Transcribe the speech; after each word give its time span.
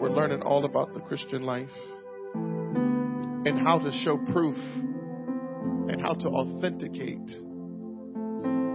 We're 0.00 0.16
learning 0.16 0.40
all 0.40 0.64
about 0.64 0.94
the 0.94 1.00
Christian 1.00 1.42
life 1.42 1.68
and 2.32 3.60
how 3.60 3.80
to 3.80 3.92
show 4.02 4.16
proof 4.32 4.56
and 4.56 6.00
how 6.00 6.14
to 6.14 6.28
authenticate 6.28 7.28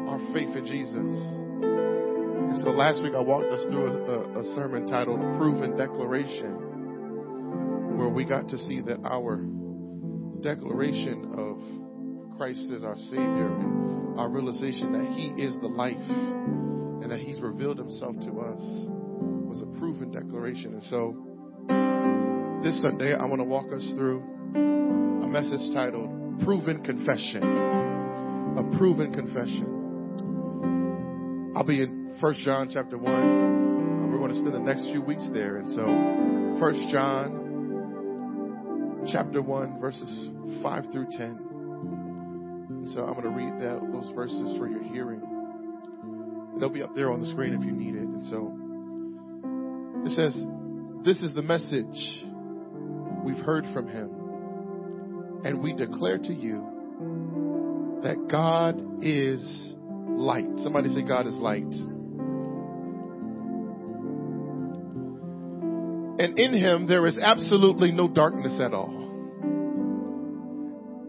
our 0.06 0.20
faith 0.36 0.56
in 0.56 0.68
Jesus. 0.68 0.94
And 0.94 2.62
so 2.62 2.70
last 2.70 3.02
week 3.02 3.16
I 3.16 3.22
walked 3.22 3.52
us 3.52 3.66
through 3.72 3.88
a, 3.88 4.40
a, 4.40 4.54
sermon 4.54 4.86
titled 4.86 5.20
Proven 5.40 5.76
Declaration, 5.76 7.98
where 7.98 8.10
we 8.10 8.24
got 8.24 8.48
to 8.50 8.60
see 8.60 8.82
that 8.82 9.00
our 9.04 9.38
declaration 10.44 11.34
of 11.34 12.38
Christ 12.38 12.72
as 12.72 12.84
our 12.84 13.00
Savior 13.10 13.48
and 13.48 14.20
our 14.20 14.30
realization 14.30 14.92
that 14.92 15.08
He 15.18 15.30
is 15.42 15.60
the 15.60 15.70
life 15.70 15.96
and 15.98 17.10
that 17.10 17.20
He's 17.20 17.42
revealed 17.42 17.80
Himself 17.80 18.16
to 18.20 18.42
us 18.42 18.62
was 19.48 19.62
a 19.62 19.66
proven 19.80 20.12
declaration. 20.12 20.74
And 20.74 20.84
so 20.84 21.16
this 22.64 22.82
Sunday 22.82 23.14
I 23.14 23.26
want 23.26 23.40
to 23.40 23.46
walk 23.46 23.72
us 23.72 23.86
through 23.96 24.24
a 24.56 25.28
message 25.28 25.72
titled 25.74 26.42
Proven 26.44 26.84
Confession. 26.84 27.44
A 27.44 28.64
proven 28.78 29.12
confession. 29.14 29.68
I'll 31.58 31.64
be 31.66 31.82
in 31.82 32.16
First 32.22 32.40
John 32.40 32.70
chapter 32.72 32.98
one. 32.98 33.14
Uh, 33.14 34.08
we're 34.08 34.18
going 34.18 34.32
to 34.32 34.38
spend 34.38 34.54
the 34.54 34.60
next 34.60 34.86
few 34.86 35.02
weeks 35.02 35.28
there, 35.34 35.58
and 35.58 35.70
so 35.70 35.86
First 36.58 36.80
John 36.90 37.44
chapter 39.12 39.42
one, 39.42 39.78
verses 39.82 40.30
five 40.64 40.86
through 40.94 41.08
ten. 41.18 41.38
And 42.70 42.90
so 42.92 43.04
I'm 43.04 43.14
going 43.14 43.24
to 43.24 43.30
read 43.30 43.60
that, 43.62 43.82
those 43.92 44.10
verses 44.16 44.56
for 44.58 44.70
your 44.70 44.84
hearing. 44.84 45.22
They'll 46.60 46.70
be 46.70 46.82
up 46.82 46.96
there 46.96 47.12
on 47.12 47.20
the 47.20 47.28
screen 47.28 47.54
if 47.54 47.62
you 47.66 47.74
need 47.74 47.96
it. 47.96 48.08
And 48.08 48.24
so 48.26 48.58
it 50.06 50.12
says, 50.12 50.36
"This 51.04 51.22
is 51.22 51.34
the 51.34 51.42
message 51.42 52.24
we've 53.24 53.44
heard 53.44 53.66
from 53.74 53.88
Him, 53.88 55.42
and 55.44 55.62
we 55.62 55.74
declare 55.74 56.18
to 56.18 56.34
you." 56.34 56.76
that 58.06 58.28
God 58.30 59.04
is 59.04 59.42
light. 60.08 60.46
Somebody 60.60 60.94
say, 60.94 61.02
God 61.02 61.26
is 61.26 61.34
light. 61.34 61.64
And 66.18 66.38
in 66.40 66.54
him 66.54 66.88
there 66.88 67.08
is 67.08 67.18
absolutely 67.18 67.92
no 67.92 68.08
darkness 68.08 68.62
at 68.62 68.76
all. 68.76 68.94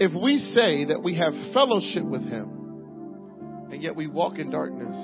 If 0.01 0.13
we 0.13 0.39
say 0.39 0.87
that 0.87 1.03
we 1.03 1.17
have 1.17 1.35
fellowship 1.53 2.03
with 2.03 2.23
him 2.23 3.69
and 3.71 3.83
yet 3.83 3.95
we 3.95 4.07
walk 4.07 4.39
in 4.39 4.51
darkness, 4.51 4.97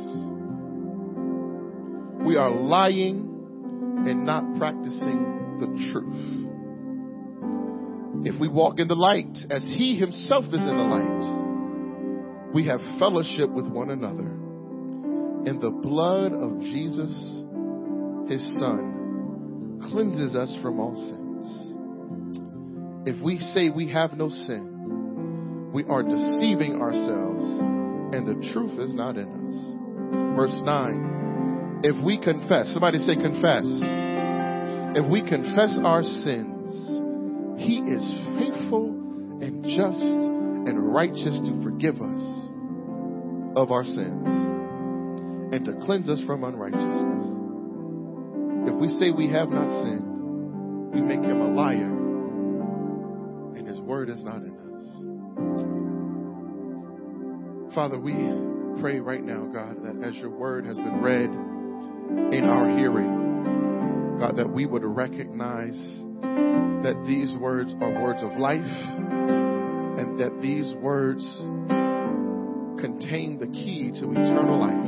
we 2.26 2.36
are 2.36 2.50
lying 2.50 3.31
and 4.08 4.26
not 4.26 4.44
practicing 4.58 5.58
the 5.60 5.66
truth. 5.92 6.48
If 8.24 8.40
we 8.40 8.48
walk 8.48 8.78
in 8.78 8.88
the 8.88 8.94
light 8.94 9.36
as 9.50 9.64
he 9.64 9.96
himself 9.96 10.44
is 10.46 10.54
in 10.54 10.76
the 10.76 10.84
light, 10.84 12.54
we 12.54 12.66
have 12.66 12.80
fellowship 12.98 13.50
with 13.50 13.66
one 13.66 13.90
another. 13.90 14.28
And 15.48 15.60
the 15.60 15.70
blood 15.70 16.32
of 16.32 16.60
Jesus, 16.60 17.10
his 18.28 18.42
son, 18.58 19.80
cleanses 19.90 20.34
us 20.34 20.56
from 20.62 20.78
all 20.78 20.94
sins. 20.94 21.74
If 23.04 23.20
we 23.22 23.38
say 23.38 23.70
we 23.70 23.90
have 23.90 24.12
no 24.12 24.28
sin, 24.28 25.70
we 25.72 25.84
are 25.84 26.02
deceiving 26.02 26.80
ourselves 26.80 27.44
and 28.14 28.28
the 28.28 28.52
truth 28.52 28.78
is 28.78 28.94
not 28.94 29.16
in 29.16 29.26
us. 29.26 30.36
Verse 30.36 30.60
9. 30.64 31.11
If 31.84 31.96
we 32.04 32.16
confess, 32.16 32.72
somebody 32.72 32.98
say 32.98 33.16
confess. 33.16 33.64
If 34.94 35.04
we 35.10 35.20
confess 35.20 35.76
our 35.82 36.04
sins, 36.04 36.70
he 37.58 37.78
is 37.78 38.04
faithful 38.38 38.90
and 39.42 39.64
just 39.64 40.00
and 40.00 40.94
righteous 40.94 41.40
to 41.42 41.60
forgive 41.64 41.96
us 41.96 42.22
of 43.56 43.72
our 43.72 43.82
sins 43.82 44.28
and 45.52 45.64
to 45.64 45.72
cleanse 45.84 46.08
us 46.08 46.20
from 46.24 46.44
unrighteousness. 46.44 47.24
If 48.68 48.76
we 48.78 48.86
say 49.00 49.10
we 49.10 49.28
have 49.30 49.48
not 49.48 49.68
sinned, 49.82 50.94
we 50.94 51.00
make 51.00 51.20
him 51.20 51.40
a 51.40 51.48
liar, 51.48 51.96
and 53.56 53.66
his 53.66 53.80
word 53.80 54.08
is 54.08 54.22
not 54.22 54.36
in 54.36 54.54
us. 54.54 54.86
Father, 57.74 57.98
we 57.98 58.12
pray 58.80 59.00
right 59.00 59.24
now, 59.24 59.46
God, 59.46 59.82
that 59.82 60.00
as 60.06 60.14
your 60.16 60.30
word 60.30 60.64
has 60.64 60.76
been 60.76 61.02
read 61.02 61.28
in 62.32 62.44
our 62.44 62.78
hearing, 62.78 64.18
God, 64.18 64.36
that 64.36 64.50
we 64.50 64.66
would 64.66 64.84
recognize 64.84 65.76
that 66.82 67.04
these 67.06 67.34
words 67.36 67.72
are 67.80 67.90
words 68.02 68.22
of 68.22 68.38
life 68.38 68.60
and 68.62 70.18
that 70.18 70.40
these 70.40 70.74
words 70.76 71.22
contain 72.80 73.38
the 73.38 73.46
key 73.46 73.92
to 74.00 74.10
eternal 74.10 74.58
life. 74.58 74.86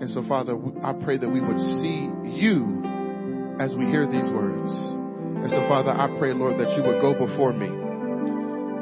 And 0.00 0.10
so, 0.10 0.22
Father, 0.28 0.56
I 0.82 0.92
pray 1.04 1.18
that 1.18 1.28
we 1.28 1.40
would 1.40 1.58
see 1.80 2.10
you 2.36 2.82
as 3.60 3.74
we 3.74 3.86
hear 3.86 4.06
these 4.06 4.28
words. 4.30 4.70
And 4.70 5.50
so, 5.50 5.62
Father, 5.68 5.90
I 5.90 6.08
pray, 6.18 6.32
Lord, 6.34 6.58
that 6.58 6.76
you 6.76 6.82
would 6.82 7.00
go 7.00 7.14
before 7.14 7.52
me. 7.52 7.68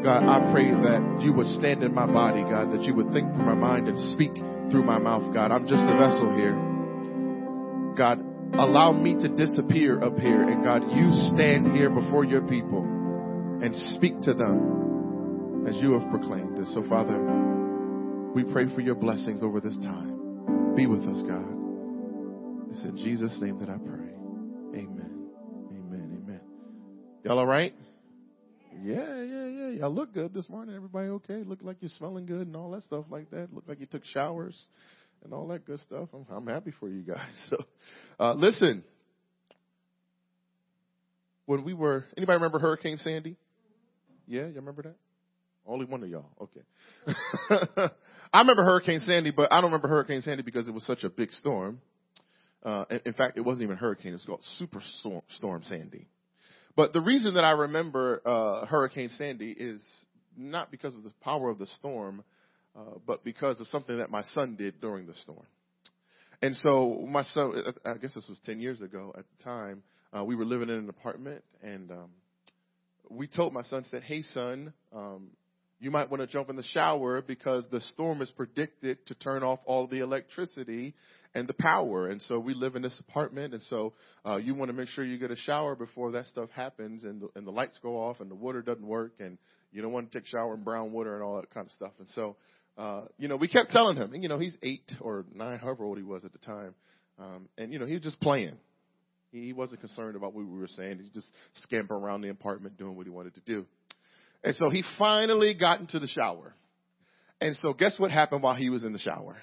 God, 0.03 0.25
I 0.25 0.53
pray 0.53 0.71
that 0.71 1.21
you 1.23 1.33
would 1.33 1.47
stand 1.47 1.83
in 1.83 1.95
my 1.95 2.07
body, 2.07 2.43
God, 2.43 2.73
that 2.73 2.83
you 2.83 2.95
would 2.95 3.13
think 3.13 3.33
through 3.35 3.47
my 3.47 3.55
mind 3.55 3.89
and 3.89 3.99
speak 4.13 4.35
through 4.71 4.85
my 4.85 4.99
mouth, 4.99 5.33
God. 5.33 5.51
I'm 5.51 5.67
just 5.67 5.85
a 5.85 5.97
vessel 5.97 6.35
here. 6.37 6.74
God, 7.97 8.19
allow 8.55 8.93
me 8.93 9.15
to 9.21 9.29
disappear 9.29 10.03
up 10.03 10.19
here. 10.19 10.43
And 10.43 10.65
God, 10.65 10.83
you 10.91 11.11
stand 11.35 11.77
here 11.77 11.91
before 11.91 12.25
your 12.25 12.43
people 12.43 12.83
and 13.63 13.75
speak 13.97 14.21
to 14.23 14.35
them 14.35 15.67
as 15.69 15.77
you 15.77 15.93
have 15.99 16.11
proclaimed. 16.11 16.59
And 16.59 16.69
so, 16.69 16.83
Father, 16.89 17.19
we 18.35 18.45
pray 18.53 18.73
for 18.75 18.81
your 18.81 18.97
blessings 18.97 19.43
over 19.43 19.61
this 19.61 19.77
time. 19.79 20.75
Be 20.75 20.87
with 20.87 21.03
us, 21.03 21.23
God. 21.23 21.47
It's 22.73 22.85
in 22.85 22.97
Jesus' 22.97 23.39
name 23.41 23.61
that 23.61 23.69
I 23.69 23.79
pray. 23.79 24.11
Amen. 24.81 25.29
Amen. 25.71 26.23
Amen. 26.25 26.41
Y'all 27.23 27.39
all 27.39 27.47
right? 27.47 27.73
Yeah, 28.83 29.23
yeah, 29.23 29.47
yeah. 29.47 29.69
Y'all 29.69 29.95
look 29.95 30.13
good 30.13 30.35
this 30.35 30.49
morning. 30.49 30.75
Everybody 30.75 31.09
okay? 31.09 31.45
Look 31.45 31.61
like 31.63 31.77
you're 31.81 31.91
smelling 31.97 32.27
good 32.27 32.49
and 32.49 32.57
all 32.57 32.73
that 32.73 32.83
stuff 32.83 33.05
like 33.09 33.31
that. 33.31 33.55
Look 33.55 33.65
like 33.69 33.79
you 33.79 33.87
took 33.87 34.05
showers 34.05 34.61
and 35.25 35.33
all 35.33 35.49
that 35.49 35.67
good 35.67 35.81
stuff. 35.81 36.09
I'm, 36.13 36.27
I'm 36.31 36.47
happy 36.47 36.73
for 36.79 36.89
you 36.89 37.03
guys. 37.03 37.19
So, 37.51 37.57
uh, 38.19 38.35
listen. 38.35 38.85
When 41.47 41.65
we 41.65 41.75
were, 41.75 42.05
anybody 42.17 42.37
remember 42.37 42.59
Hurricane 42.59 42.97
Sandy? 42.99 43.37
Yeah, 44.27 44.47
you 44.47 44.55
remember 44.55 44.83
that? 44.83 44.95
Only 45.67 45.85
one 45.85 46.03
of 46.03 46.09
y'all. 46.09 46.31
Okay. 46.41 47.91
I 48.33 48.41
remember 48.41 48.65
Hurricane 48.65 49.01
Sandy, 49.01 49.31
but 49.31 49.53
I 49.53 49.57
don't 49.57 49.65
remember 49.65 49.89
Hurricane 49.89 50.23
Sandy 50.23 50.43
because 50.43 50.69
it 50.69 50.75
was 50.75 50.85
such 50.87 51.05
a 51.05 51.11
big 51.11 51.33
storm. 51.33 51.81
Uh, 52.63 52.85
in, 53.05 53.13
fact, 53.13 53.37
it 53.37 53.43
wasn't 53.43 53.65
even 53.65 53.77
a 53.77 53.79
hurricane. 53.79 54.15
It's 54.15 54.25
called 54.25 54.43
Super 54.59 54.81
Storm, 54.99 55.23
storm 55.37 55.63
Sandy. 55.67 56.09
But 56.77 56.93
the 56.95 57.01
reason 57.01 57.35
that 57.35 57.45
I 57.45 57.53
remember 57.53 58.23
uh, 58.25 58.67
Hurricane 58.67 59.11
Sandy 59.17 59.51
is 59.51 59.81
not 60.37 60.71
because 60.71 60.95
of 60.95 61.05
the 61.05 61.13
power 61.21 61.51
of 61.51 61.59
the 61.59 61.67
storm, 61.67 62.25
uh, 62.77 62.99
but 63.07 63.25
because 63.25 63.61
of 63.61 63.67
something 63.69 63.99
that 63.99 64.11
my 64.11 64.23
son 64.35 64.57
did 64.57 64.81
during 64.81 65.07
the 65.07 65.15
storm. 65.15 65.47
And 66.43 66.55
so 66.57 67.07
my 67.09 67.23
son, 67.23 67.75
I 67.85 67.95
guess 67.95 68.15
this 68.15 68.29
was 68.29 68.39
10 68.45 68.61
years 68.61 68.81
ago 68.81 69.15
at 69.17 69.25
the 69.37 69.45
time, 69.45 69.83
uh, 70.17 70.25
we 70.25 70.35
were 70.35 70.45
living 70.45 70.69
in 70.69 70.77
an 70.77 70.89
apartment 70.89 71.43
and 71.63 71.91
um, 71.91 72.11
we 73.09 73.27
told 73.27 73.53
my 73.53 73.63
son, 73.63 73.85
said, 73.91 74.03
hey 74.03 74.23
son, 74.23 74.73
um, 74.95 75.31
you 75.81 75.91
might 75.91 76.11
want 76.11 76.23
to 76.23 76.27
jump 76.27 76.49
in 76.51 76.57
the 76.57 76.63
shower 76.63 77.21
because 77.21 77.65
the 77.71 77.81
storm 77.81 78.23
is 78.23 78.31
predicted 78.31 79.05
to 79.07 79.15
turn 79.15 79.43
off 79.43 79.59
all 79.67 79.87
the 79.87 80.01
electricity 80.01 80.95
and 81.35 81.49
the 81.49 81.55
power. 81.55 82.09
And 82.09 82.23
so 82.23 82.39
we 82.39 82.55
live 82.55 82.77
in 82.77 82.83
this 82.83 82.99
apartment, 83.01 83.55
and 83.55 83.63
so 83.65 83.93
uh, 84.25 84.37
you 84.37 84.55
want 84.55 84.71
to 84.71 84.77
make 84.77 84.89
sure 84.89 85.05
you 85.05 85.19
get 85.19 85.31
a 85.31 85.37
shower 85.37 85.75
before 85.75 86.13
that 86.13 86.27
stuff 86.29 86.49
happens, 86.51 87.05
and 87.05 87.21
the, 87.21 87.29
and 87.35 87.47
the 87.47 87.51
lights 87.51 87.79
go 87.83 87.97
off, 87.97 88.21
and 88.21 88.31
the 88.31 88.35
water 88.35 88.63
doesn't 88.63 88.87
work, 88.87 89.13
and 89.19 89.37
you 89.73 89.83
don't 89.83 89.93
want 89.93 90.11
to 90.11 90.19
take 90.19 90.27
a 90.27 90.31
shower 90.31 90.55
in 90.55 90.63
brown 90.63 90.93
water 90.93 91.15
and 91.15 91.23
all 91.23 91.37
that 91.37 91.51
kind 91.51 91.67
of 91.67 91.73
stuff. 91.73 91.93
And 91.99 92.09
so, 92.11 92.37
uh, 92.77 93.03
you 93.19 93.29
know, 93.29 93.37
we 93.37 93.49
kept 93.49 93.71
telling 93.71 93.97
him, 93.97 94.13
and 94.13 94.23
you 94.23 94.29
know, 94.29 94.39
he's 94.39 94.57
eight 94.63 94.91
or 95.01 95.25
nine, 95.35 95.59
however 95.59 95.85
old 95.85 95.97
he 95.97 96.03
was 96.03 96.25
at 96.25 96.33
the 96.33 96.39
time, 96.39 96.75
um, 97.19 97.49
and 97.57 97.73
you 97.73 97.79
know, 97.79 97.87
he 97.87 97.95
was 97.95 98.03
just 98.03 98.21
playing. 98.21 98.57
He 99.31 99.53
wasn't 99.53 99.81
concerned 99.81 100.17
about 100.17 100.33
what 100.33 100.45
we 100.45 100.59
were 100.59 100.69
saying. 100.69 101.01
He 101.03 101.11
just 101.11 101.27
scampering 101.55 102.03
around 102.03 102.23
the 102.23 102.29
apartment 102.29 102.77
doing 102.77 102.97
what 102.97 103.07
he 103.07 103.11
wanted 103.11 103.35
to 103.35 103.41
do. 103.41 103.67
And 104.45 104.55
so 104.57 104.71
he 104.71 104.85
finally 104.97 105.55
got 105.55 105.81
into 105.81 105.99
the 105.99 106.07
shower. 106.07 106.55
And 107.41 107.57
so 107.57 107.73
guess 107.73 107.99
what 107.99 108.13
happened 108.13 108.43
while 108.43 108.55
he 108.55 108.71
was 108.71 108.85
in 108.85 108.93
the 108.93 108.99
shower? 108.99 109.37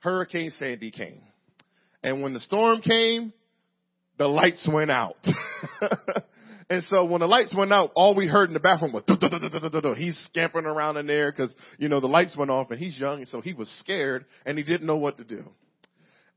Hurricane 0.00 0.52
Sandy 0.58 0.90
came. 0.90 1.22
And 2.02 2.22
when 2.22 2.34
the 2.34 2.40
storm 2.40 2.82
came, 2.82 3.32
the 4.18 4.28
lights 4.28 4.68
went 4.70 4.90
out. 4.90 5.16
and 6.70 6.82
so 6.84 7.04
when 7.04 7.20
the 7.20 7.28
lights 7.28 7.54
went 7.56 7.72
out, 7.72 7.90
all 7.94 8.14
we 8.14 8.26
heard 8.26 8.48
in 8.48 8.54
the 8.54 8.60
bathroom 8.60 8.92
was, 8.92 9.02
duh, 9.06 9.16
duh, 9.16 9.80
duh, 9.80 9.94
he's 9.94 10.18
scampering 10.30 10.66
around 10.66 10.96
in 10.96 11.06
there 11.06 11.30
because, 11.30 11.50
you 11.78 11.88
know, 11.88 12.00
the 12.00 12.06
lights 12.06 12.36
went 12.36 12.50
off 12.50 12.70
and 12.70 12.78
he's 12.78 12.98
young 12.98 13.18
and 13.18 13.28
so 13.28 13.40
he 13.40 13.52
was 13.52 13.68
scared 13.80 14.24
and 14.46 14.56
he 14.56 14.64
didn't 14.64 14.86
know 14.86 14.96
what 14.96 15.18
to 15.18 15.24
do. 15.24 15.44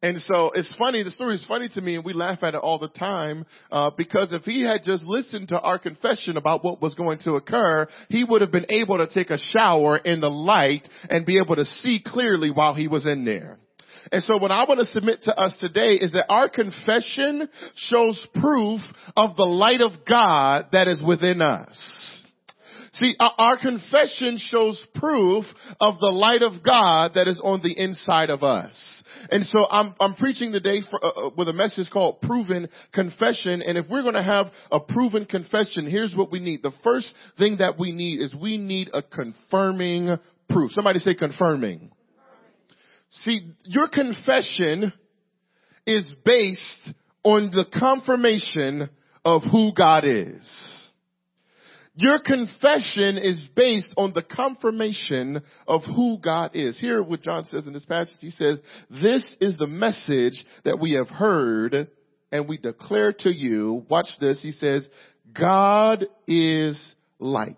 And 0.02 0.22
so 0.22 0.52
it's 0.54 0.72
funny, 0.78 1.02
the 1.02 1.10
story 1.12 1.36
is 1.36 1.46
funny 1.48 1.70
to 1.70 1.82
me 1.82 1.96
and 1.96 2.06
we 2.06 2.14
laugh 2.14 2.44
at 2.44 2.54
it 2.54 2.58
all 2.58 2.78
the 2.78 2.88
time, 2.88 3.46
uh, 3.72 3.90
because 3.98 4.32
if 4.32 4.44
he 4.44 4.62
had 4.62 4.84
just 4.84 5.04
listened 5.04 5.48
to 5.48 5.60
our 5.60 5.80
confession 5.80 6.38
about 6.38 6.64
what 6.64 6.82
was 6.82 6.94
going 6.94 7.18
to 7.20 7.34
occur, 7.34 7.88
he 8.10 8.24
would 8.24 8.42
have 8.42 8.52
been 8.52 8.68
able 8.70 8.98
to 8.98 9.08
take 9.08 9.32
a 9.32 9.40
shower 9.40 9.98
in 9.98 10.22
the 10.22 10.30
light 10.30 10.88
and 11.10 11.26
be 11.26 11.40
able 11.40 11.56
to 11.56 11.66
see 11.66 12.02
clearly 12.06 12.52
while 12.52 12.76
he 12.76 12.88
was 12.88 13.08
in 13.08 13.26
there. 13.26 13.58
And 14.12 14.24
so 14.24 14.38
what 14.38 14.52
I 14.52 14.64
want 14.66 14.80
to 14.80 14.86
submit 14.86 15.24
to 15.24 15.36
us 15.36 15.58
today 15.60 15.92
is 15.94 16.12
that 16.14 16.26
our 16.30 16.50
confession 16.50 17.48
shows 17.76 18.26
proof 18.40 18.82
of 19.16 19.36
the 19.36 19.44
light 19.44 19.82
of 19.82 19.92
God 20.08 20.68
that 20.72 20.88
is 20.88 21.04
within 21.06 21.42
us. 21.42 21.78
See, 22.94 23.16
our 23.20 23.58
confession 23.58 24.40
shows 24.40 24.84
proof 24.96 25.46
of 25.80 26.00
the 26.00 26.08
light 26.08 26.42
of 26.42 26.64
God 26.64 27.12
that 27.14 27.28
is 27.28 27.40
on 27.44 27.62
the 27.62 27.78
inside 27.78 28.32
of 28.32 28.42
us. 28.42 28.74
And 29.30 29.46
so 29.46 29.68
I'm, 29.70 29.94
I'm 30.00 30.16
preaching 30.16 30.52
today 30.52 30.82
for, 30.90 31.04
uh, 31.04 31.10
uh 31.10 31.30
with 31.38 31.48
a 31.48 31.54
message 31.54 31.90
called 31.92 32.22
proven 32.22 32.70
confession. 32.94 33.62
And 33.62 33.78
if 33.78 33.86
we're 33.88 34.02
going 34.02 34.16
to 34.16 34.24
have 34.24 34.48
a 34.72 34.80
proven 34.80 35.26
confession, 35.26 35.88
here's 35.88 36.16
what 36.16 36.32
we 36.32 36.40
need. 36.40 36.64
The 36.64 36.74
first 36.84 37.14
thing 37.38 37.58
that 37.58 37.78
we 37.78 37.92
need 37.92 38.20
is 38.20 38.34
we 38.34 38.58
need 38.58 38.90
a 38.94 39.04
confirming 39.04 40.18
proof. 40.50 40.72
Somebody 40.72 41.00
say 41.00 41.14
confirming. 41.14 41.92
See, 43.10 43.52
your 43.64 43.88
confession 43.88 44.94
is 45.86 46.14
based 46.26 46.94
on 47.24 47.52
the 47.52 47.66
confirmation 47.78 48.90
of 49.24 49.44
who 49.44 49.72
God 49.74 50.04
is. 50.06 50.88
Your 51.96 52.20
confession 52.20 53.18
is 53.18 53.48
based 53.56 53.92
on 53.98 54.14
the 54.14 54.22
confirmation 54.22 55.42
of 55.68 55.82
who 55.84 56.20
God 56.20 56.52
is. 56.54 56.80
Here 56.80 57.02
what 57.02 57.24
John 57.24 57.46
says 57.46 57.66
in 57.66 57.74
this 57.74 57.86
passage, 57.86 58.18
he 58.20 58.30
says, 58.30 58.60
this 58.90 59.36
is 59.42 59.58
the 59.58 59.66
message 59.66 60.46
that 60.64 60.80
we 60.80 60.92
have 60.94 61.10
heard 61.10 61.88
and 62.32 62.48
we 62.48 62.58
declare 62.58 63.14
to 63.14 63.34
you. 63.34 63.84
Watch 63.90 64.10
this. 64.20 64.44
He 64.44 64.52
says, 64.52 64.88
God 65.34 66.06
is 66.28 66.96
light. 67.18 67.58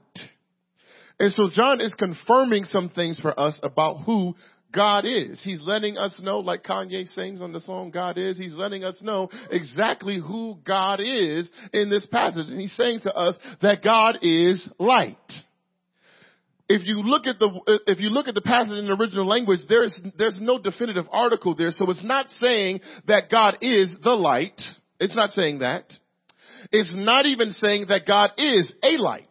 And 1.19 1.33
so 1.33 1.49
John 1.51 1.81
is 1.81 1.93
confirming 1.95 2.63
some 2.63 2.89
things 2.89 3.19
for 3.19 3.37
us 3.37 3.59
about 3.61 4.03
who 4.05 4.35
God 4.73 5.05
is. 5.05 5.41
He's 5.43 5.61
letting 5.61 5.97
us 5.97 6.19
know, 6.21 6.39
like 6.39 6.63
Kanye 6.63 7.07
sings 7.07 7.41
on 7.41 7.51
the 7.51 7.59
song 7.59 7.91
God 7.91 8.17
is, 8.17 8.37
he's 8.37 8.53
letting 8.53 8.83
us 8.83 9.01
know 9.01 9.29
exactly 9.49 10.19
who 10.19 10.57
God 10.63 10.99
is 10.99 11.49
in 11.73 11.89
this 11.89 12.05
passage. 12.05 12.47
And 12.47 12.59
he's 12.59 12.75
saying 12.75 13.01
to 13.01 13.13
us 13.13 13.37
that 13.61 13.83
God 13.83 14.17
is 14.21 14.69
light. 14.77 15.17
If 16.67 16.85
you 16.85 17.01
look 17.01 17.25
at 17.25 17.39
the, 17.39 17.81
if 17.87 17.99
you 17.99 18.09
look 18.09 18.27
at 18.27 18.35
the 18.35 18.41
passage 18.41 18.77
in 18.77 18.85
the 18.85 18.93
original 18.93 19.25
language, 19.25 19.61
there's, 19.67 19.99
there's 20.17 20.39
no 20.39 20.59
definitive 20.59 21.05
article 21.11 21.55
there. 21.55 21.71
So 21.71 21.89
it's 21.89 22.03
not 22.03 22.29
saying 22.29 22.81
that 23.07 23.31
God 23.31 23.57
is 23.61 23.95
the 24.03 24.11
light. 24.11 24.61
It's 24.99 25.15
not 25.15 25.31
saying 25.31 25.59
that. 25.59 25.91
It's 26.71 26.93
not 26.93 27.25
even 27.25 27.53
saying 27.53 27.85
that 27.89 28.05
God 28.05 28.31
is 28.37 28.71
a 28.83 28.97
light 28.97 29.25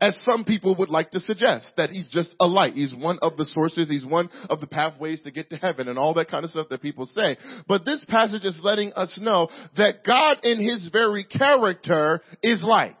as 0.00 0.16
some 0.24 0.44
people 0.44 0.74
would 0.76 0.90
like 0.90 1.10
to 1.12 1.20
suggest, 1.20 1.72
that 1.76 1.90
he's 1.90 2.08
just 2.08 2.34
a 2.40 2.46
light. 2.46 2.74
He's 2.74 2.94
one 2.94 3.18
of 3.22 3.36
the 3.36 3.44
sources. 3.44 3.88
He's 3.88 4.04
one 4.04 4.30
of 4.48 4.60
the 4.60 4.66
pathways 4.66 5.20
to 5.22 5.30
get 5.30 5.50
to 5.50 5.56
heaven 5.56 5.88
and 5.88 5.98
all 5.98 6.14
that 6.14 6.28
kind 6.28 6.44
of 6.44 6.50
stuff 6.50 6.68
that 6.70 6.82
people 6.82 7.06
say. 7.06 7.36
But 7.68 7.84
this 7.84 8.04
passage 8.08 8.44
is 8.44 8.58
letting 8.62 8.92
us 8.94 9.18
know 9.20 9.48
that 9.76 10.04
God 10.04 10.38
in 10.42 10.62
his 10.62 10.88
very 10.92 11.24
character 11.24 12.20
is 12.42 12.62
light. 12.62 12.96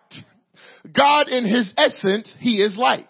God 0.92 1.28
in 1.28 1.46
his 1.46 1.72
essence, 1.76 2.34
he 2.38 2.62
is 2.62 2.76
light. 2.76 3.08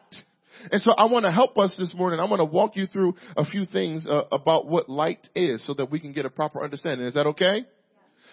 And 0.70 0.80
so 0.80 0.92
I 0.92 1.04
want 1.06 1.26
to 1.26 1.32
help 1.32 1.58
us 1.58 1.74
this 1.78 1.94
morning. 1.94 2.20
I 2.20 2.24
want 2.24 2.40
to 2.40 2.44
walk 2.44 2.76
you 2.76 2.86
through 2.86 3.16
a 3.36 3.44
few 3.44 3.66
things 3.66 4.06
uh, 4.06 4.22
about 4.32 4.66
what 4.66 4.88
light 4.88 5.28
is 5.34 5.64
so 5.66 5.74
that 5.74 5.90
we 5.90 6.00
can 6.00 6.12
get 6.12 6.24
a 6.24 6.30
proper 6.30 6.62
understanding. 6.62 7.06
Is 7.06 7.14
that 7.14 7.26
okay? 7.26 7.66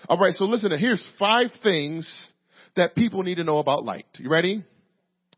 All 0.08 0.18
right. 0.18 0.34
So 0.34 0.46
listen, 0.46 0.72
here's 0.78 1.06
five 1.20 1.48
things 1.62 2.10
that 2.76 2.96
people 2.96 3.24
need 3.24 3.36
to 3.36 3.44
know 3.44 3.58
about 3.58 3.84
light. 3.84 4.06
You 4.18 4.30
ready? 4.30 4.64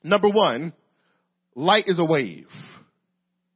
Number 0.03 0.29
one, 0.29 0.73
light 1.55 1.85
is 1.87 1.99
a 1.99 2.05
wave. 2.05 2.47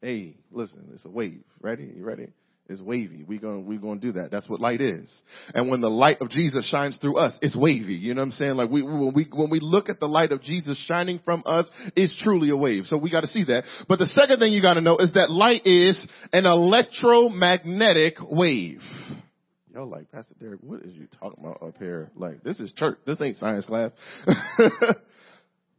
Hey, 0.01 0.35
listen, 0.51 0.89
it's 0.93 1.05
a 1.05 1.09
wave. 1.09 1.43
Ready? 1.61 1.91
You 1.95 2.05
ready? 2.05 2.27
It's 2.69 2.81
wavy. 2.81 3.23
We're 3.23 3.39
going 3.39 3.65
we're 3.65 3.79
gonna 3.79 3.99
do 3.99 4.13
that. 4.13 4.29
That's 4.29 4.47
what 4.49 4.59
light 4.59 4.81
is. 4.81 5.09
And 5.53 5.69
when 5.69 5.79
the 5.79 5.89
light 5.89 6.21
of 6.21 6.29
Jesus 6.29 6.69
shines 6.69 6.97
through 6.97 7.17
us, 7.17 7.37
it's 7.41 7.55
wavy. 7.55 7.93
You 7.93 8.13
know 8.13 8.21
what 8.21 8.27
I'm 8.27 8.31
saying? 8.31 8.55
Like 8.55 8.69
we, 8.69 8.81
when 8.81 9.13
we, 9.15 9.27
when 9.31 9.49
we 9.49 9.59
look 9.61 9.87
at 9.89 10.01
the 10.01 10.07
light 10.07 10.33
of 10.33 10.41
Jesus 10.41 10.77
shining 10.85 11.21
from 11.23 11.43
us, 11.45 11.69
it's 11.95 12.15
truly 12.21 12.49
a 12.49 12.57
wave. 12.57 12.85
So 12.87 12.97
we 12.97 13.09
gotta 13.09 13.27
see 13.27 13.45
that. 13.45 13.63
But 13.87 13.99
the 13.99 14.05
second 14.07 14.39
thing 14.39 14.51
you 14.51 14.61
gotta 14.61 14.81
know 14.81 14.97
is 14.97 15.13
that 15.13 15.31
light 15.31 15.65
is 15.65 16.05
an 16.33 16.45
electromagnetic 16.45 18.15
wave. 18.21 18.81
Y'all 19.73 19.87
like, 19.87 20.11
Pastor 20.11 20.33
Derek, 20.39 20.59
what 20.61 20.81
is 20.81 20.93
you 20.93 21.07
talking 21.19 21.39
about 21.39 21.61
up 21.61 21.77
here? 21.77 22.09
Like, 22.15 22.43
this 22.43 22.59
is 22.59 22.73
church. 22.73 22.97
This 23.05 23.21
ain't 23.21 23.37
science 23.37 23.65
class. 23.65 23.91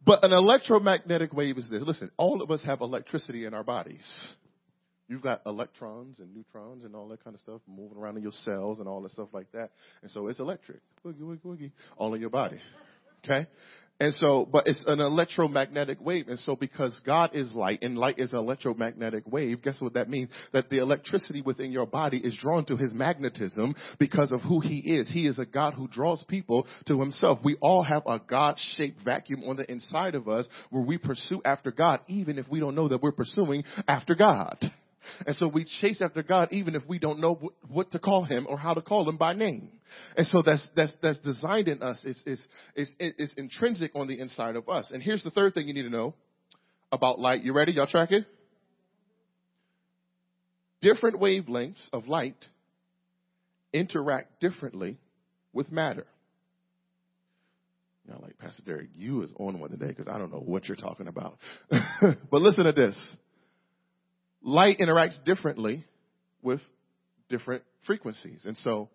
But 0.08 0.25
an 0.25 0.32
electromagnetic 0.32 1.34
wave 1.34 1.58
is 1.58 1.69
this. 1.69 1.82
Listen, 1.82 2.10
all 2.16 2.40
of 2.40 2.50
us 2.50 2.64
have 2.64 2.81
electricity 2.81 3.44
in 3.44 3.52
our 3.52 3.62
bodies. 3.62 4.02
You've 5.06 5.20
got 5.20 5.43
electrons 5.44 6.19
and 6.19 6.34
neutrons 6.34 6.84
and 6.84 6.96
all 6.96 7.08
that 7.08 7.22
kind 7.22 7.34
of 7.34 7.40
stuff 7.40 7.60
moving 7.69 7.99
around 7.99 8.16
in 8.16 8.22
your 8.22 8.32
cells 8.32 8.78
and 8.78 8.88
all 8.88 9.02
that 9.02 9.12
stuff 9.12 9.28
like 9.32 9.52
that. 9.52 9.69
And 10.00 10.10
so 10.10 10.28
it's 10.28 10.38
electric. 10.38 10.81
Woogie, 11.05 11.20
woogie, 11.20 11.44
woogie. 11.44 11.72
All 11.99 12.14
in 12.14 12.22
your 12.22 12.31
body. 12.31 12.58
Okay? 13.24 13.46
And 14.00 14.14
so, 14.14 14.48
but 14.50 14.68
it's 14.68 14.84
an 14.86 15.00
electromagnetic 15.00 16.00
wave. 16.00 16.28
And 16.28 16.38
so 16.38 16.54
because 16.54 17.00
God 17.04 17.30
is 17.34 17.52
light 17.52 17.80
and 17.82 17.98
light 17.98 18.20
is 18.20 18.32
an 18.32 18.38
electromagnetic 18.38 19.24
wave, 19.26 19.60
guess 19.60 19.80
what 19.80 19.94
that 19.94 20.08
means? 20.08 20.30
That 20.52 20.70
the 20.70 20.78
electricity 20.78 21.42
within 21.42 21.72
your 21.72 21.86
body 21.86 22.18
is 22.18 22.36
drawn 22.40 22.64
to 22.66 22.76
his 22.76 22.92
magnetism 22.92 23.74
because 23.98 24.30
of 24.30 24.40
who 24.42 24.60
he 24.60 24.78
is. 24.78 25.10
He 25.10 25.26
is 25.26 25.40
a 25.40 25.44
God 25.44 25.74
who 25.74 25.88
draws 25.88 26.22
people 26.28 26.68
to 26.86 27.00
himself. 27.00 27.40
We 27.42 27.56
all 27.60 27.82
have 27.82 28.04
a 28.06 28.20
God-shaped 28.20 29.02
vacuum 29.04 29.42
on 29.44 29.56
the 29.56 29.68
inside 29.68 30.14
of 30.14 30.28
us 30.28 30.48
where 30.70 30.84
we 30.84 30.96
pursue 30.96 31.42
after 31.44 31.72
God 31.72 31.98
even 32.06 32.38
if 32.38 32.48
we 32.48 32.60
don't 32.60 32.76
know 32.76 32.88
that 32.88 33.02
we're 33.02 33.10
pursuing 33.10 33.64
after 33.88 34.14
God. 34.14 34.58
And 35.26 35.37
so 35.37 35.49
we 35.49 35.64
chase 35.81 36.00
after 36.02 36.22
God 36.22 36.49
even 36.52 36.75
if 36.75 36.82
we 36.87 36.99
don't 36.99 37.20
know 37.20 37.52
what 37.69 37.90
to 37.93 37.99
call 37.99 38.25
him 38.25 38.46
or 38.49 38.58
how 38.58 38.75
to 38.75 38.82
call 38.82 39.08
him 39.08 39.16
by 39.16 39.32
name. 39.32 39.70
And 40.16 40.26
so 40.26 40.43
that's, 40.43 40.66
that's, 40.76 40.93
that's 41.02 41.19
designed 41.20 41.69
in 41.69 41.82
us. 41.82 42.02
It's, 42.05 42.22
it's, 42.26 42.46
it's, 42.75 42.94
it's 42.99 43.32
intrinsic 43.34 43.93
on 43.94 44.06
the 44.06 44.19
inside 44.19 44.56
of 44.56 44.69
us. 44.69 44.90
And 44.93 45.02
here's 45.02 45.22
the 45.22 45.31
third 45.31 45.55
thing 45.55 45.66
you 45.66 45.75
need 45.75 45.82
to 45.82 45.90
know 45.90 46.14
about 46.93 47.19
light. 47.19 47.43
You 47.43 47.52
ready? 47.52 47.72
Y'all 47.72 47.87
track 47.87 48.12
it? 48.12 48.25
Different 50.81 51.20
wavelengths 51.20 51.88
of 51.93 52.06
light 52.06 52.37
interact 53.72 54.40
differently 54.40 54.99
with 55.52 55.72
matter. 55.72 56.06
Now, 58.09 58.21
like 58.23 58.38
Pastor 58.38 58.62
Derek, 58.64 58.88
you 58.97 59.23
is 59.23 59.30
on 59.38 59.61
one 59.61 59.71
today 59.71 59.88
because 59.88 60.09
I 60.09 60.16
don't 60.16 60.32
know 60.32 60.40
what 60.40 60.66
you're 60.66 60.76
talking 60.76 61.09
about. 61.09 61.38
but 61.71 62.40
listen 62.40 62.64
to 62.64 62.73
this 62.73 62.97
light 64.42 64.78
interacts 64.78 65.23
differently 65.25 65.85
with 66.42 66.61
different 67.28 67.62
frequencies. 67.87 68.42
And 68.45 68.57
so 68.59 68.88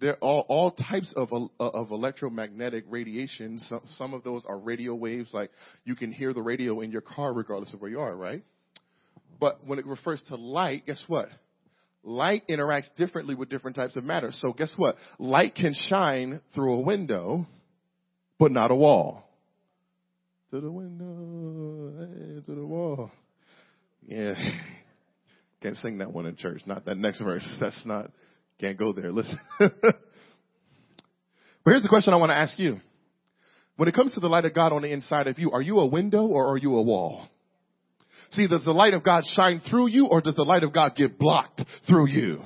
there 0.00 0.14
are 0.14 0.42
all 0.42 0.70
types 0.70 1.12
of, 1.16 1.32
uh, 1.32 1.46
of 1.58 1.90
electromagnetic 1.90 2.84
radiation. 2.88 3.58
Some, 3.58 3.82
some 3.98 4.14
of 4.14 4.24
those 4.24 4.44
are 4.46 4.58
radio 4.58 4.94
waves, 4.94 5.30
like 5.32 5.50
you 5.84 5.94
can 5.94 6.12
hear 6.12 6.32
the 6.32 6.42
radio 6.42 6.80
in 6.80 6.90
your 6.90 7.02
car 7.02 7.32
regardless 7.32 7.72
of 7.74 7.80
where 7.80 7.90
you 7.90 8.00
are, 8.00 8.14
right? 8.16 8.42
But 9.38 9.66
when 9.66 9.78
it 9.78 9.86
refers 9.86 10.22
to 10.28 10.36
light, 10.36 10.86
guess 10.86 11.02
what? 11.06 11.28
Light 12.02 12.44
interacts 12.48 12.88
differently 12.96 13.34
with 13.34 13.50
different 13.50 13.76
types 13.76 13.96
of 13.96 14.04
matter. 14.04 14.30
So 14.32 14.52
guess 14.52 14.72
what? 14.76 14.96
Light 15.18 15.54
can 15.54 15.74
shine 15.88 16.40
through 16.54 16.74
a 16.74 16.80
window, 16.80 17.46
but 18.38 18.52
not 18.52 18.70
a 18.70 18.74
wall. 18.74 19.24
To 20.50 20.60
the 20.60 20.70
window, 20.70 21.92
hey, 21.98 22.40
to 22.46 22.54
the 22.54 22.66
wall. 22.66 23.10
Yeah. 24.10 24.34
Can't 25.62 25.76
sing 25.76 25.98
that 25.98 26.12
one 26.12 26.26
in 26.26 26.36
church. 26.36 26.62
Not 26.66 26.84
that 26.86 26.96
next 26.96 27.20
verse. 27.20 27.46
That's 27.60 27.80
not, 27.86 28.10
can't 28.58 28.78
go 28.78 28.92
there. 28.92 29.12
Listen. 29.12 29.38
but 29.58 29.72
here's 31.64 31.82
the 31.82 31.88
question 31.88 32.12
I 32.12 32.16
want 32.16 32.30
to 32.30 32.36
ask 32.36 32.58
you. 32.58 32.80
When 33.76 33.88
it 33.88 33.94
comes 33.94 34.14
to 34.14 34.20
the 34.20 34.28
light 34.28 34.44
of 34.44 34.54
God 34.54 34.72
on 34.72 34.82
the 34.82 34.92
inside 34.92 35.26
of 35.26 35.38
you, 35.38 35.52
are 35.52 35.62
you 35.62 35.78
a 35.78 35.86
window 35.86 36.26
or 36.26 36.48
are 36.52 36.56
you 36.56 36.76
a 36.76 36.82
wall? 36.82 37.26
See, 38.32 38.46
does 38.48 38.64
the 38.64 38.72
light 38.72 38.94
of 38.94 39.02
God 39.02 39.24
shine 39.34 39.60
through 39.68 39.88
you 39.88 40.06
or 40.06 40.20
does 40.20 40.36
the 40.36 40.44
light 40.44 40.64
of 40.64 40.72
God 40.72 40.96
get 40.96 41.18
blocked 41.18 41.62
through 41.88 42.08
you? 42.08 42.40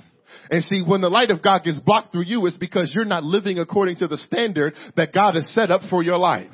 And 0.50 0.62
see, 0.64 0.82
when 0.82 1.00
the 1.00 1.08
light 1.08 1.30
of 1.30 1.42
God 1.42 1.64
gets 1.64 1.78
blocked 1.78 2.12
through 2.12 2.24
you, 2.24 2.44
it's 2.46 2.56
because 2.56 2.92
you're 2.94 3.04
not 3.04 3.24
living 3.24 3.58
according 3.58 3.96
to 3.96 4.06
the 4.06 4.18
standard 4.18 4.74
that 4.96 5.12
God 5.12 5.34
has 5.34 5.48
set 5.54 5.70
up 5.70 5.82
for 5.90 6.02
your 6.02 6.18
life. 6.18 6.50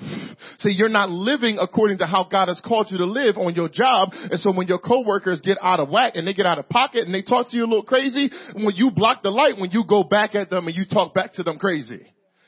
See, 0.59 0.71
you're 0.71 0.89
not 0.89 1.11
living 1.11 1.59
according 1.61 1.99
to 1.99 2.07
how 2.07 2.25
God 2.31 2.49
has 2.49 2.61
called 2.65 2.89
you 2.91 2.99
to 2.99 3.07
live 3.07 3.37
on 3.37 3.55
your 3.55 3.69
job. 3.69 4.11
And 4.13 4.39
so 4.41 4.53
when 4.53 4.69
your 4.69 4.79
coworkers 4.79 5.41
get 5.41 5.59
out 5.63 5.81
of 5.81 5.91
whack 5.91 6.13
and 6.15 6.27
they 6.27 6.35
get 6.35 6.47
out 6.47 6.59
of 6.59 6.69
pocket 6.69 7.05
and 7.05 7.15
they 7.15 7.23
talk 7.23 7.51
to 7.51 7.57
you 7.57 7.65
a 7.65 7.67
little 7.67 7.83
crazy, 7.83 8.31
when 8.55 8.75
you 8.75 8.91
block 8.91 9.23
the 9.23 9.31
light, 9.31 9.55
when 9.59 9.71
you 9.71 9.85
go 9.89 10.05
back 10.05 10.35
at 10.35 10.51
them 10.51 10.67
and 10.67 10.77
you 10.77 10.85
talk 10.85 11.15
back 11.15 11.35
to 11.35 11.43
them 11.43 11.59
crazy. 11.59 12.07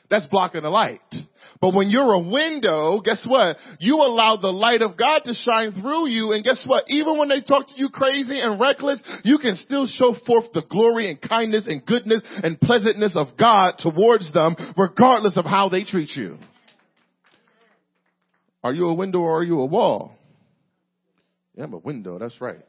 That's 0.09 0.25
blocking 0.27 0.61
the 0.61 0.69
light. 0.69 1.01
But 1.61 1.73
when 1.73 1.89
you're 1.89 2.13
a 2.13 2.19
window, 2.19 2.99
guess 3.03 3.25
what? 3.27 3.57
You 3.79 3.97
allow 3.97 4.37
the 4.37 4.51
light 4.51 4.81
of 4.81 4.97
God 4.97 5.21
to 5.25 5.33
shine 5.33 5.81
through 5.81 6.07
you 6.07 6.31
and 6.31 6.43
guess 6.43 6.63
what? 6.67 6.85
Even 6.87 7.17
when 7.17 7.29
they 7.29 7.41
talk 7.41 7.67
to 7.67 7.73
you 7.75 7.89
crazy 7.89 8.39
and 8.39 8.59
reckless, 8.59 8.99
you 9.23 9.37
can 9.37 9.55
still 9.55 9.87
show 9.87 10.15
forth 10.25 10.45
the 10.53 10.63
glory 10.69 11.09
and 11.09 11.21
kindness 11.21 11.65
and 11.67 11.85
goodness 11.85 12.23
and 12.25 12.59
pleasantness 12.59 13.15
of 13.15 13.37
God 13.37 13.75
towards 13.79 14.31
them 14.33 14.55
regardless 14.77 15.37
of 15.37 15.45
how 15.45 15.69
they 15.69 15.83
treat 15.83 16.09
you. 16.15 16.37
Are 18.63 18.73
you 18.73 18.87
a 18.87 18.93
window 18.93 19.19
or 19.19 19.39
are 19.39 19.43
you 19.43 19.59
a 19.59 19.65
wall? 19.65 20.15
Yeah, 21.55 21.65
I'm 21.65 21.73
a 21.73 21.77
window, 21.77 22.17
that's 22.17 22.39
right. 22.41 22.61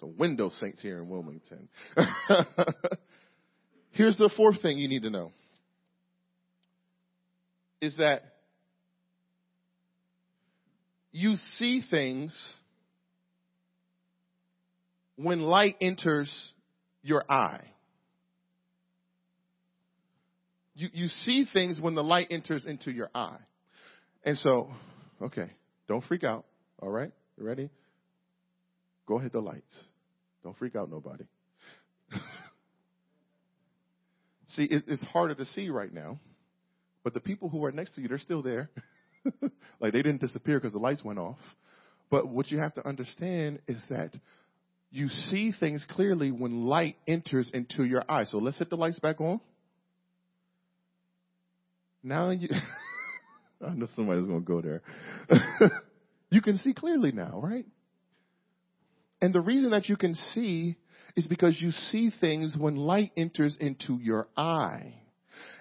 So 0.00 0.06
window 0.06 0.50
saints 0.58 0.80
here 0.82 0.98
in 0.98 1.08
Wilmington. 1.08 1.68
Here's 3.92 4.16
the 4.16 4.30
fourth 4.36 4.62
thing 4.62 4.78
you 4.78 4.88
need 4.88 5.02
to 5.02 5.10
know. 5.10 5.32
Is 7.82 7.96
that 7.98 8.22
you 11.10 11.34
see 11.58 11.82
things 11.90 12.32
when 15.16 15.40
light 15.40 15.76
enters 15.80 16.32
your 17.02 17.24
eye. 17.30 17.60
You, 20.74 20.88
you 20.92 21.08
see 21.08 21.44
things 21.52 21.80
when 21.80 21.94
the 21.94 22.02
light 22.02 22.28
enters 22.30 22.64
into 22.66 22.90
your 22.90 23.10
eye. 23.14 23.38
And 24.24 24.38
so, 24.38 24.70
okay, 25.20 25.50
don't 25.86 26.04
freak 26.04 26.24
out. 26.24 26.46
All 26.80 26.88
right? 26.88 27.10
You 27.36 27.44
ready? 27.44 27.68
Go 29.06 29.18
hit 29.18 29.32
the 29.32 29.40
lights. 29.40 29.76
Don't 30.42 30.56
freak 30.56 30.76
out 30.76 30.90
nobody. 30.90 31.24
see, 34.48 34.64
it, 34.64 34.84
it's 34.86 35.02
harder 35.12 35.34
to 35.34 35.44
see 35.46 35.68
right 35.68 35.92
now, 35.92 36.18
but 37.04 37.14
the 37.14 37.20
people 37.20 37.48
who 37.48 37.64
are 37.64 37.72
next 37.72 37.94
to 37.94 38.02
you, 38.02 38.08
they're 38.08 38.18
still 38.18 38.42
there. 38.42 38.70
like 39.80 39.92
they 39.92 40.02
didn't 40.02 40.20
disappear 40.20 40.58
because 40.58 40.72
the 40.72 40.78
lights 40.78 41.04
went 41.04 41.18
off. 41.18 41.38
But 42.10 42.28
what 42.28 42.50
you 42.50 42.58
have 42.58 42.74
to 42.74 42.86
understand 42.86 43.60
is 43.66 43.82
that 43.88 44.12
you 44.90 45.08
see 45.08 45.52
things 45.58 45.86
clearly 45.90 46.30
when 46.30 46.66
light 46.66 46.96
enters 47.08 47.50
into 47.54 47.84
your 47.84 48.04
eye. 48.08 48.24
So 48.24 48.38
let's 48.38 48.58
hit 48.58 48.68
the 48.68 48.76
lights 48.76 48.98
back 48.98 49.20
on. 49.20 49.40
Now 52.02 52.30
you, 52.30 52.48
I 53.66 53.70
know 53.70 53.88
somebody's 53.96 54.26
going 54.26 54.40
to 54.40 54.46
go 54.46 54.60
there. 54.60 54.82
you 56.30 56.42
can 56.42 56.58
see 56.58 56.74
clearly 56.74 57.12
now, 57.12 57.40
right? 57.42 57.66
And 59.22 59.32
the 59.32 59.40
reason 59.40 59.70
that 59.70 59.88
you 59.88 59.96
can 59.96 60.14
see 60.34 60.76
is 61.16 61.26
because 61.26 61.56
you 61.58 61.70
see 61.70 62.10
things 62.20 62.56
when 62.58 62.76
light 62.76 63.12
enters 63.16 63.56
into 63.60 63.98
your 64.02 64.28
eye. 64.36 65.01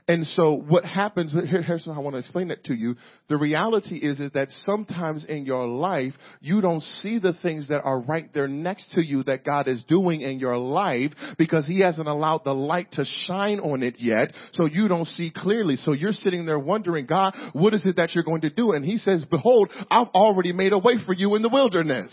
And 0.07 0.25
so 0.25 0.53
what 0.53 0.83
happens, 0.83 1.31
here, 1.31 1.61
here's 1.61 1.85
how 1.85 1.93
I 1.93 1.99
want 1.99 2.15
to 2.15 2.19
explain 2.19 2.49
that 2.49 2.63
to 2.65 2.73
you. 2.73 2.95
The 3.29 3.37
reality 3.37 3.97
is, 3.97 4.19
is 4.19 4.31
that 4.33 4.49
sometimes 4.65 5.25
in 5.25 5.45
your 5.45 5.67
life, 5.67 6.13
you 6.41 6.59
don't 6.61 6.81
see 6.81 7.19
the 7.19 7.33
things 7.41 7.67
that 7.69 7.81
are 7.83 7.99
right 7.99 8.31
there 8.33 8.47
next 8.47 8.93
to 8.93 9.05
you 9.05 9.23
that 9.23 9.45
God 9.45 9.67
is 9.67 9.83
doing 9.83 10.21
in 10.21 10.39
your 10.39 10.57
life 10.57 11.13
because 11.37 11.67
He 11.67 11.81
hasn't 11.81 12.07
allowed 12.07 12.43
the 12.43 12.53
light 12.53 12.91
to 12.93 13.05
shine 13.25 13.59
on 13.59 13.83
it 13.83 13.95
yet. 13.99 14.33
So 14.53 14.65
you 14.65 14.87
don't 14.87 15.07
see 15.07 15.31
clearly. 15.35 15.75
So 15.75 15.93
you're 15.93 16.11
sitting 16.11 16.45
there 16.45 16.59
wondering, 16.59 17.05
God, 17.05 17.35
what 17.53 17.73
is 17.73 17.85
it 17.85 17.97
that 17.97 18.13
you're 18.15 18.23
going 18.23 18.41
to 18.41 18.49
do? 18.49 18.71
And 18.71 18.83
He 18.83 18.97
says, 18.97 19.23
behold, 19.29 19.71
I've 19.89 20.09
already 20.09 20.51
made 20.51 20.73
a 20.73 20.79
way 20.79 20.93
for 21.05 21.13
you 21.13 21.35
in 21.35 21.41
the 21.41 21.49
wilderness. 21.49 22.11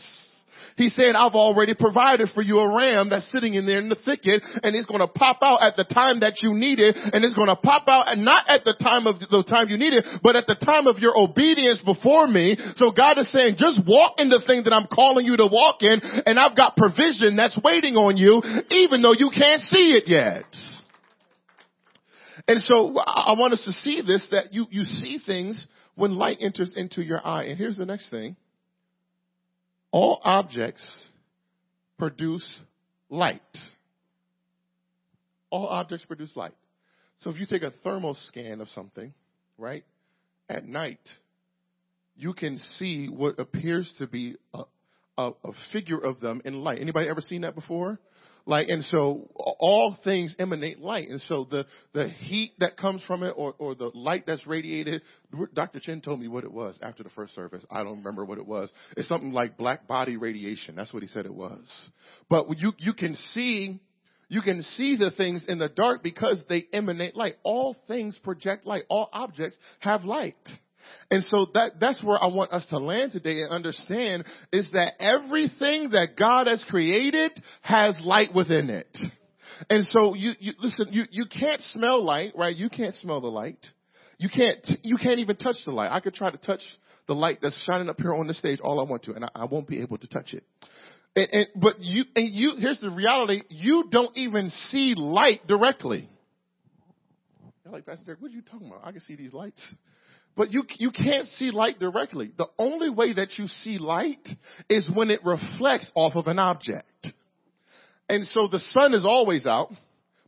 He 0.78 0.88
said, 0.90 1.16
I've 1.16 1.34
already 1.34 1.74
provided 1.74 2.30
for 2.32 2.40
you 2.40 2.60
a 2.60 2.74
ram 2.74 3.10
that's 3.10 3.30
sitting 3.32 3.54
in 3.54 3.66
there 3.66 3.80
in 3.80 3.88
the 3.88 3.96
thicket 3.96 4.42
and 4.62 4.76
it's 4.76 4.86
going 4.86 5.00
to 5.00 5.08
pop 5.08 5.38
out 5.42 5.58
at 5.60 5.74
the 5.74 5.82
time 5.82 6.20
that 6.20 6.40
you 6.40 6.54
need 6.54 6.78
it 6.78 6.94
and 6.96 7.24
it's 7.24 7.34
going 7.34 7.48
to 7.48 7.56
pop 7.56 7.88
out 7.88 8.06
and 8.06 8.24
not 8.24 8.48
at 8.48 8.64
the 8.64 8.74
time 8.74 9.08
of 9.08 9.18
the 9.18 9.42
time 9.42 9.68
you 9.68 9.76
need 9.76 9.92
it, 9.92 10.06
but 10.22 10.36
at 10.36 10.46
the 10.46 10.54
time 10.54 10.86
of 10.86 10.98
your 10.98 11.18
obedience 11.18 11.82
before 11.84 12.28
me. 12.28 12.56
So 12.76 12.92
God 12.92 13.18
is 13.18 13.28
saying, 13.32 13.56
just 13.58 13.80
walk 13.86 14.14
in 14.18 14.28
the 14.28 14.40
thing 14.46 14.62
that 14.64 14.72
I'm 14.72 14.86
calling 14.86 15.26
you 15.26 15.36
to 15.36 15.48
walk 15.50 15.82
in 15.82 16.00
and 16.00 16.38
I've 16.38 16.56
got 16.56 16.76
provision 16.76 17.34
that's 17.34 17.58
waiting 17.62 17.96
on 17.96 18.16
you 18.16 18.40
even 18.70 19.02
though 19.02 19.14
you 19.14 19.30
can't 19.34 19.62
see 19.62 19.98
it 19.98 20.04
yet. 20.06 20.46
And 22.46 22.62
so 22.62 22.96
I 22.96 23.34
want 23.36 23.52
us 23.52 23.64
to 23.64 23.72
see 23.72 24.00
this, 24.06 24.28
that 24.30 24.54
you, 24.54 24.66
you 24.70 24.84
see 24.84 25.18
things 25.26 25.66
when 25.96 26.14
light 26.14 26.38
enters 26.40 26.72
into 26.76 27.02
your 27.02 27.26
eye. 27.26 27.44
And 27.44 27.58
here's 27.58 27.76
the 27.76 27.84
next 27.84 28.10
thing 28.10 28.36
all 29.90 30.20
objects 30.22 30.84
produce 31.98 32.62
light. 33.08 33.40
All 35.50 35.66
objects 35.66 36.04
produce 36.04 36.36
light. 36.36 36.54
So 37.18 37.30
if 37.30 37.38
you 37.38 37.46
take 37.46 37.62
a 37.62 37.72
thermal 37.82 38.16
scan 38.26 38.60
of 38.60 38.68
something, 38.68 39.12
right, 39.56 39.84
at 40.48 40.66
night, 40.66 41.00
you 42.16 42.32
can 42.32 42.58
see 42.58 43.08
what 43.08 43.38
appears 43.38 43.92
to 43.98 44.06
be 44.06 44.36
a, 44.54 44.62
a, 45.16 45.30
a 45.30 45.52
figure 45.72 45.98
of 45.98 46.20
them 46.20 46.42
in 46.44 46.62
light. 46.62 46.80
Anybody 46.80 47.08
ever 47.08 47.20
seen 47.20 47.42
that 47.42 47.54
before? 47.54 47.98
Like, 48.48 48.70
and 48.70 48.82
so 48.84 49.28
all 49.36 49.94
things 50.04 50.34
emanate 50.38 50.80
light. 50.80 51.10
And 51.10 51.20
so 51.28 51.46
the, 51.50 51.66
the 51.92 52.08
heat 52.08 52.54
that 52.60 52.78
comes 52.78 53.02
from 53.06 53.22
it 53.22 53.34
or, 53.36 53.54
or 53.58 53.74
the 53.74 53.90
light 53.92 54.24
that's 54.26 54.46
radiated, 54.46 55.02
Dr. 55.54 55.80
Chen 55.80 56.00
told 56.00 56.18
me 56.18 56.28
what 56.28 56.44
it 56.44 56.50
was 56.50 56.78
after 56.80 57.02
the 57.02 57.10
first 57.10 57.34
service. 57.34 57.62
I 57.70 57.84
don't 57.84 57.98
remember 57.98 58.24
what 58.24 58.38
it 58.38 58.46
was. 58.46 58.72
It's 58.96 59.06
something 59.06 59.32
like 59.32 59.58
black 59.58 59.86
body 59.86 60.16
radiation. 60.16 60.76
That's 60.76 60.94
what 60.94 61.02
he 61.02 61.10
said 61.10 61.26
it 61.26 61.34
was. 61.34 61.68
But 62.30 62.46
you, 62.56 62.72
you 62.78 62.94
can 62.94 63.16
see 63.16 63.82
you 64.30 64.40
can 64.40 64.62
see 64.62 64.96
the 64.96 65.10
things 65.10 65.44
in 65.46 65.58
the 65.58 65.68
dark 65.68 66.02
because 66.02 66.42
they 66.48 66.66
emanate 66.72 67.16
light. 67.16 67.36
All 67.42 67.76
things 67.86 68.18
project 68.22 68.66
light. 68.66 68.84
All 68.88 69.10
objects 69.12 69.58
have 69.80 70.04
light. 70.04 70.36
And 71.10 71.22
so 71.24 71.46
that, 71.54 71.80
that's 71.80 72.02
where 72.02 72.22
I 72.22 72.26
want 72.26 72.52
us 72.52 72.66
to 72.66 72.78
land 72.78 73.12
today 73.12 73.40
and 73.40 73.50
understand 73.50 74.24
is 74.52 74.70
that 74.72 74.94
everything 75.00 75.90
that 75.90 76.16
God 76.18 76.46
has 76.46 76.64
created 76.68 77.32
has 77.62 77.98
light 78.04 78.34
within 78.34 78.70
it. 78.70 78.98
And 79.70 79.84
so 79.86 80.14
you, 80.14 80.32
you 80.38 80.52
listen, 80.60 80.88
you, 80.90 81.04
you 81.10 81.26
can't 81.26 81.60
smell 81.62 82.04
light, 82.04 82.32
right? 82.36 82.54
You 82.54 82.68
can't 82.68 82.94
smell 82.96 83.20
the 83.20 83.28
light. 83.28 83.58
You 84.18 84.28
can't, 84.28 84.68
you 84.82 84.96
can't 84.96 85.20
even 85.20 85.36
touch 85.36 85.56
the 85.64 85.72
light. 85.72 85.90
I 85.90 86.00
could 86.00 86.14
try 86.14 86.30
to 86.30 86.36
touch 86.36 86.60
the 87.06 87.14
light 87.14 87.38
that's 87.40 87.60
shining 87.64 87.88
up 87.88 87.98
here 87.98 88.14
on 88.14 88.26
the 88.26 88.34
stage 88.34 88.60
all 88.60 88.80
I 88.80 88.88
want 88.88 89.04
to, 89.04 89.14
and 89.14 89.24
I, 89.24 89.28
I 89.34 89.44
won't 89.46 89.66
be 89.66 89.80
able 89.80 89.98
to 89.98 90.06
touch 90.06 90.34
it. 90.34 90.44
And, 91.16 91.28
and, 91.32 91.46
but 91.56 91.80
you, 91.80 92.04
and 92.14 92.28
you, 92.28 92.54
here's 92.58 92.80
the 92.80 92.90
reality, 92.90 93.42
you 93.48 93.84
don't 93.90 94.16
even 94.16 94.50
see 94.70 94.94
light 94.96 95.46
directly. 95.46 96.08
You're 97.64 97.72
like, 97.72 97.86
Pastor 97.86 98.04
Derek, 98.04 98.20
what 98.20 98.30
are 98.30 98.34
you 98.34 98.42
talking 98.42 98.68
about? 98.68 98.80
I 98.84 98.92
can 98.92 99.00
see 99.00 99.16
these 99.16 99.32
lights. 99.32 99.62
But 100.38 100.52
you, 100.52 100.62
you 100.76 100.92
can't 100.92 101.26
see 101.26 101.50
light 101.50 101.80
directly. 101.80 102.30
The 102.38 102.46
only 102.60 102.90
way 102.90 103.12
that 103.12 103.36
you 103.38 103.48
see 103.48 103.78
light 103.78 104.26
is 104.70 104.88
when 104.94 105.10
it 105.10 105.24
reflects 105.24 105.90
off 105.96 106.14
of 106.14 106.28
an 106.28 106.38
object. 106.38 107.08
And 108.08 108.24
so 108.24 108.46
the 108.46 108.60
sun 108.60 108.94
is 108.94 109.04
always 109.04 109.48
out, 109.48 109.72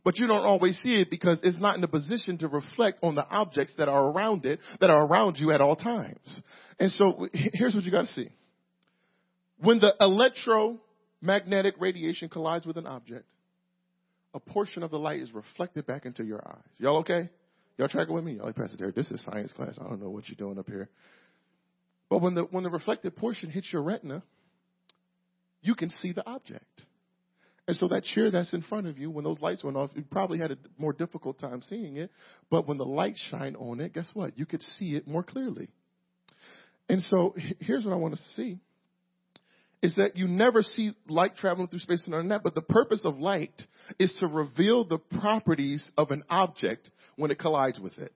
but 0.03 0.17
you 0.17 0.27
don't 0.27 0.43
always 0.43 0.77
see 0.79 0.95
it 0.95 1.09
because 1.09 1.39
it's 1.43 1.61
not 1.61 1.77
in 1.77 1.83
a 1.85 1.87
position 1.87 2.37
to 2.39 2.49
reflect 2.49 2.99
on 3.01 3.15
the 3.15 3.25
objects 3.25 3.75
that 3.77 3.87
are 3.87 4.07
around 4.07 4.45
it, 4.45 4.59
that 4.81 4.89
are 4.89 5.05
around 5.05 5.37
you 5.39 5.51
at 5.51 5.61
all 5.61 5.77
times. 5.77 6.41
And 6.77 6.91
so 6.91 7.29
here's 7.31 7.73
what 7.73 7.85
you 7.85 7.91
gotta 7.91 8.07
see. 8.07 8.31
When 9.59 9.79
the 9.79 9.95
electromagnetic 9.97 11.75
radiation 11.79 12.27
collides 12.27 12.65
with 12.65 12.75
an 12.75 12.85
object, 12.85 13.23
a 14.33 14.41
portion 14.41 14.83
of 14.83 14.91
the 14.91 14.99
light 14.99 15.21
is 15.21 15.31
reflected 15.31 15.87
back 15.87 16.05
into 16.05 16.25
your 16.25 16.45
eyes. 16.45 16.63
Y'all 16.79 16.97
okay? 16.97 17.29
Y'all 17.77 17.87
tracking 17.87 18.13
with 18.13 18.23
me? 18.23 18.33
Y'all 18.33 18.45
like, 18.45 18.55
Pastor 18.55 18.77
Derek, 18.77 18.95
this 18.95 19.09
is 19.11 19.23
science 19.23 19.51
class. 19.53 19.77
I 19.79 19.87
don't 19.87 20.01
know 20.01 20.09
what 20.09 20.27
you're 20.27 20.35
doing 20.35 20.59
up 20.59 20.67
here. 20.67 20.89
But 22.09 22.21
when 22.21 22.35
the, 22.35 22.43
when 22.43 22.63
the 22.63 22.69
reflected 22.69 23.15
portion 23.15 23.49
hits 23.49 23.71
your 23.71 23.81
retina, 23.81 24.23
you 25.61 25.75
can 25.75 25.89
see 25.89 26.11
the 26.11 26.27
object. 26.27 26.85
And 27.67 27.77
so 27.77 27.87
that 27.89 28.03
chair 28.03 28.29
that's 28.31 28.53
in 28.53 28.63
front 28.63 28.87
of 28.87 28.97
you, 28.97 29.09
when 29.09 29.23
those 29.23 29.39
lights 29.39 29.63
went 29.63 29.77
off, 29.77 29.91
you 29.95 30.03
probably 30.09 30.39
had 30.39 30.51
a 30.51 30.57
more 30.77 30.93
difficult 30.93 31.39
time 31.39 31.61
seeing 31.61 31.97
it. 31.97 32.11
But 32.49 32.67
when 32.67 32.77
the 32.77 32.85
light 32.85 33.15
shine 33.29 33.55
on 33.55 33.79
it, 33.79 33.93
guess 33.93 34.09
what? 34.13 34.37
You 34.37 34.45
could 34.45 34.61
see 34.61 34.95
it 34.95 35.07
more 35.07 35.23
clearly. 35.23 35.69
And 36.89 37.01
so 37.03 37.35
here's 37.59 37.85
what 37.85 37.93
I 37.93 37.97
want 37.97 38.15
us 38.15 38.19
to 38.19 38.41
see 38.41 38.57
is 39.81 39.95
that 39.95 40.15
you 40.15 40.27
never 40.27 40.61
see 40.61 40.95
light 41.07 41.35
traveling 41.37 41.67
through 41.67 41.79
space 41.79 42.05
and 42.05 42.13
on 42.13 42.27
that, 42.27 42.43
but 42.43 42.53
the 42.53 42.61
purpose 42.61 43.01
of 43.03 43.17
light 43.17 43.53
is 43.97 44.13
to 44.19 44.27
reveal 44.27 44.85
the 44.85 44.99
properties 44.99 45.89
of 45.97 46.11
an 46.11 46.23
object 46.29 46.89
when 47.21 47.31
it 47.31 47.39
collides 47.39 47.79
with 47.79 47.97
it. 47.97 48.13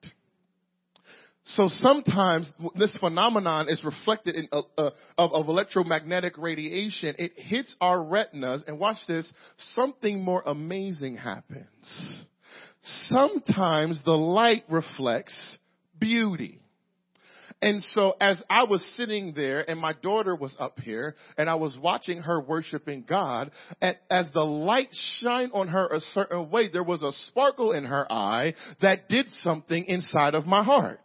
So 1.47 1.67
sometimes 1.69 2.51
this 2.73 2.97
phenomenon 2.97 3.69
is 3.69 3.83
reflected 3.83 4.35
in 4.35 4.49
uh, 4.51 4.61
uh, 4.79 4.89
of, 5.17 5.31
of 5.31 5.47
electromagnetic 5.47 6.37
radiation. 6.39 7.15
It 7.19 7.33
hits 7.35 7.75
our 7.79 8.01
retinas, 8.01 8.63
and 8.67 8.79
watch 8.79 8.97
this. 9.07 9.31
Something 9.57 10.23
more 10.23 10.41
amazing 10.45 11.17
happens. 11.17 12.25
Sometimes 12.81 14.01
the 14.03 14.11
light 14.11 14.63
reflects 14.69 15.35
beauty. 15.99 16.61
And 17.61 17.83
so 17.83 18.15
as 18.19 18.41
I 18.49 18.63
was 18.65 18.83
sitting 18.95 19.33
there 19.35 19.67
and 19.69 19.79
my 19.79 19.93
daughter 19.93 20.35
was 20.35 20.55
up 20.59 20.79
here 20.79 21.15
and 21.37 21.49
I 21.49 21.55
was 21.55 21.77
watching 21.77 22.21
her 22.21 22.39
worshiping 22.39 23.05
God, 23.07 23.51
and 23.81 23.97
as 24.09 24.29
the 24.33 24.45
light 24.45 24.89
shined 25.19 25.51
on 25.53 25.69
her 25.69 25.87
a 25.87 25.99
certain 25.99 26.49
way, 26.49 26.69
there 26.69 26.83
was 26.83 27.01
a 27.01 27.11
sparkle 27.27 27.71
in 27.71 27.85
her 27.85 28.11
eye 28.11 28.53
that 28.81 29.09
did 29.09 29.29
something 29.39 29.85
inside 29.85 30.35
of 30.35 30.45
my 30.45 30.63
heart. 30.63 30.99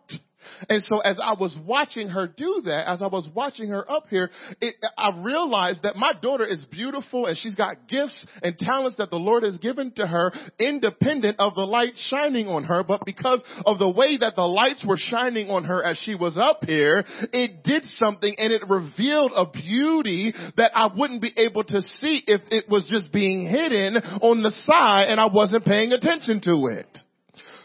And 0.68 0.82
so 0.82 1.00
as 1.00 1.18
I 1.22 1.34
was 1.38 1.56
watching 1.66 2.08
her 2.08 2.26
do 2.26 2.62
that, 2.64 2.88
as 2.88 3.02
I 3.02 3.06
was 3.06 3.28
watching 3.34 3.68
her 3.68 3.90
up 3.90 4.04
here, 4.08 4.30
it, 4.60 4.74
I 4.96 5.10
realized 5.20 5.82
that 5.82 5.96
my 5.96 6.12
daughter 6.20 6.46
is 6.46 6.64
beautiful 6.66 7.26
and 7.26 7.36
she's 7.36 7.54
got 7.54 7.88
gifts 7.88 8.26
and 8.42 8.58
talents 8.58 8.96
that 8.98 9.10
the 9.10 9.16
Lord 9.16 9.42
has 9.42 9.58
given 9.58 9.92
to 9.96 10.06
her 10.06 10.32
independent 10.58 11.38
of 11.38 11.54
the 11.54 11.62
light 11.66 11.94
shining 12.08 12.46
on 12.48 12.64
her. 12.64 12.82
But 12.82 13.04
because 13.04 13.42
of 13.64 13.78
the 13.78 13.88
way 13.88 14.18
that 14.18 14.36
the 14.36 14.46
lights 14.46 14.84
were 14.86 14.98
shining 14.98 15.48
on 15.50 15.64
her 15.64 15.82
as 15.82 15.98
she 15.98 16.14
was 16.14 16.36
up 16.36 16.64
here, 16.64 17.04
it 17.32 17.62
did 17.64 17.84
something 17.84 18.34
and 18.38 18.52
it 18.52 18.68
revealed 18.68 19.32
a 19.34 19.46
beauty 19.50 20.34
that 20.56 20.72
I 20.74 20.88
wouldn't 20.94 21.22
be 21.22 21.32
able 21.36 21.64
to 21.64 21.82
see 21.82 22.22
if 22.26 22.40
it 22.50 22.68
was 22.68 22.84
just 22.88 23.12
being 23.12 23.46
hidden 23.46 23.96
on 23.96 24.42
the 24.42 24.50
side 24.62 25.06
and 25.08 25.20
I 25.20 25.26
wasn't 25.26 25.64
paying 25.64 25.92
attention 25.92 26.40
to 26.42 26.66
it. 26.66 26.98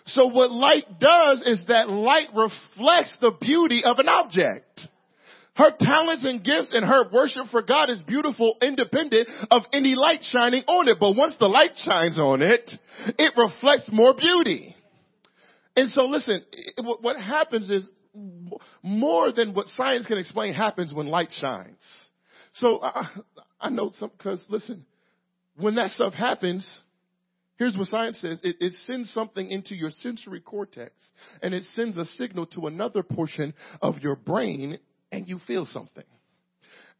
So 0.05 0.27
what 0.27 0.51
light 0.51 0.99
does 0.99 1.41
is 1.45 1.63
that 1.67 1.89
light 1.89 2.27
reflects 2.35 3.17
the 3.21 3.31
beauty 3.39 3.83
of 3.83 3.97
an 3.99 4.07
object. 4.07 4.87
Her 5.55 5.71
talents 5.79 6.25
and 6.25 6.43
gifts 6.43 6.73
and 6.73 6.85
her 6.85 7.09
worship 7.11 7.47
for 7.49 7.61
God 7.61 7.89
is 7.89 8.01
beautiful 8.01 8.57
independent 8.61 9.29
of 9.49 9.63
any 9.71 9.95
light 9.95 10.19
shining 10.21 10.63
on 10.67 10.87
it. 10.89 10.97
But 10.99 11.15
once 11.15 11.35
the 11.39 11.47
light 11.47 11.71
shines 11.77 12.19
on 12.19 12.41
it, 12.41 12.69
it 13.17 13.33
reflects 13.37 13.89
more 13.91 14.13
beauty. 14.13 14.75
And 15.77 15.89
so 15.89 16.03
listen, 16.03 16.43
what 16.77 17.17
happens 17.17 17.69
is 17.69 17.89
more 18.83 19.31
than 19.31 19.53
what 19.53 19.67
science 19.67 20.05
can 20.05 20.17
explain 20.17 20.53
happens 20.53 20.93
when 20.93 21.07
light 21.07 21.29
shines. 21.31 21.81
So 22.53 22.81
I, 22.81 23.09
I 23.59 23.69
know 23.69 23.91
some, 23.97 24.11
cause 24.21 24.43
listen, 24.49 24.85
when 25.57 25.75
that 25.75 25.91
stuff 25.91 26.13
happens, 26.13 26.69
Here's 27.57 27.77
what 27.77 27.87
science 27.87 28.19
says. 28.19 28.39
It, 28.43 28.57
it, 28.59 28.73
sends 28.85 29.13
something 29.13 29.49
into 29.49 29.75
your 29.75 29.89
sensory 29.89 30.41
cortex 30.41 30.93
and 31.41 31.53
it 31.53 31.63
sends 31.75 31.97
a 31.97 32.05
signal 32.05 32.47
to 32.47 32.67
another 32.67 33.01
portion 33.01 33.53
of 33.81 33.99
your 33.99 34.15
brain 34.15 34.77
and 35.11 35.27
you 35.27 35.39
feel 35.47 35.65
something. 35.65 36.03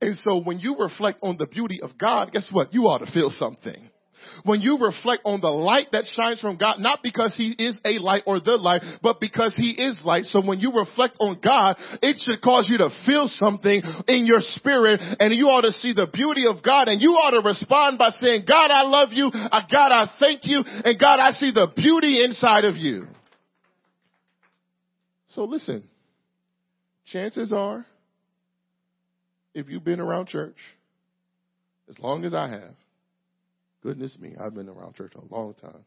And 0.01 0.17
so 0.17 0.41
when 0.41 0.59
you 0.59 0.77
reflect 0.77 1.19
on 1.21 1.38
the 1.38 1.47
beauty 1.47 1.81
of 1.81 1.97
God, 1.97 2.31
guess 2.31 2.50
what? 2.51 2.74
You 2.74 2.83
ought 2.83 3.00
to 3.00 3.12
feel 3.12 3.31
something 3.31 3.89
when 4.44 4.62
you 4.62 4.77
reflect 4.77 5.22
on 5.25 5.42
the 5.42 5.50
light 5.50 5.88
that 5.92 6.06
shines 6.06 6.42
from 6.42 6.58
God, 6.58 6.80
not 6.80 7.00
because 7.01 7.36
He 7.36 7.56
is 7.58 7.77
a 7.86 8.00
light 8.00 8.24
or 8.25 8.39
the 8.39 8.58
light, 8.58 8.82
but 9.01 9.20
because 9.20 9.56
He 9.56 9.72
is 9.72 10.00
light. 10.04 10.25
So 10.25 10.46
when 10.46 10.60
you 10.60 10.74
reflect 10.74 11.18
on 11.20 11.39
God, 11.44 11.77
it 12.01 12.18
should 12.20 12.42
cause 12.42 12.68
you 12.70 12.77
to 12.80 12.89
feel 13.06 13.27
something 13.27 13.82
in 14.08 14.25
your 14.25 14.42
spirit 14.42 15.01
and 15.20 15.34
you 15.34 15.46
ought 15.46 15.62
to 15.62 15.72
see 15.72 15.94
the 15.94 16.08
beauty 16.12 16.46
of 16.48 16.63
God 16.63 16.88
and 16.88 17.01
you 17.01 17.12
ought 17.12 17.32
to 17.32 17.48
respond 17.48 17.98
by 17.98 18.10
saying, 18.10 18.44
God, 18.48 18.72
I 18.72 18.84
love 18.84 19.10
you. 19.12 19.32
God, 19.32 19.92
I 19.92 20.12
thank 20.20 20.42
you. 20.44 20.63
And 20.65 21.00
God, 21.00 21.20
I 21.20 21.32
see 21.32 21.51
the 21.51 21.68
beauty 21.75 22.24
inside 22.24 22.65
of 22.65 22.75
you. 22.75 23.08
So 25.30 25.44
listen, 25.44 25.84
chances 27.06 27.51
are, 27.51 27.86
if 29.54 29.68
you've 29.70 29.84
been 29.84 30.00
around 30.00 30.27
church, 30.27 30.56
as 31.89 32.00
long 32.00 32.25
as 32.25 32.34
I 32.34 32.48
have, 32.50 32.74
Goodness 33.86 34.18
me, 34.20 34.34
I've 34.44 34.56
been 34.56 34.68
around 34.68 34.96
church 34.96 35.13
a 35.13 35.22
long 35.32 35.54
time. 35.54 35.86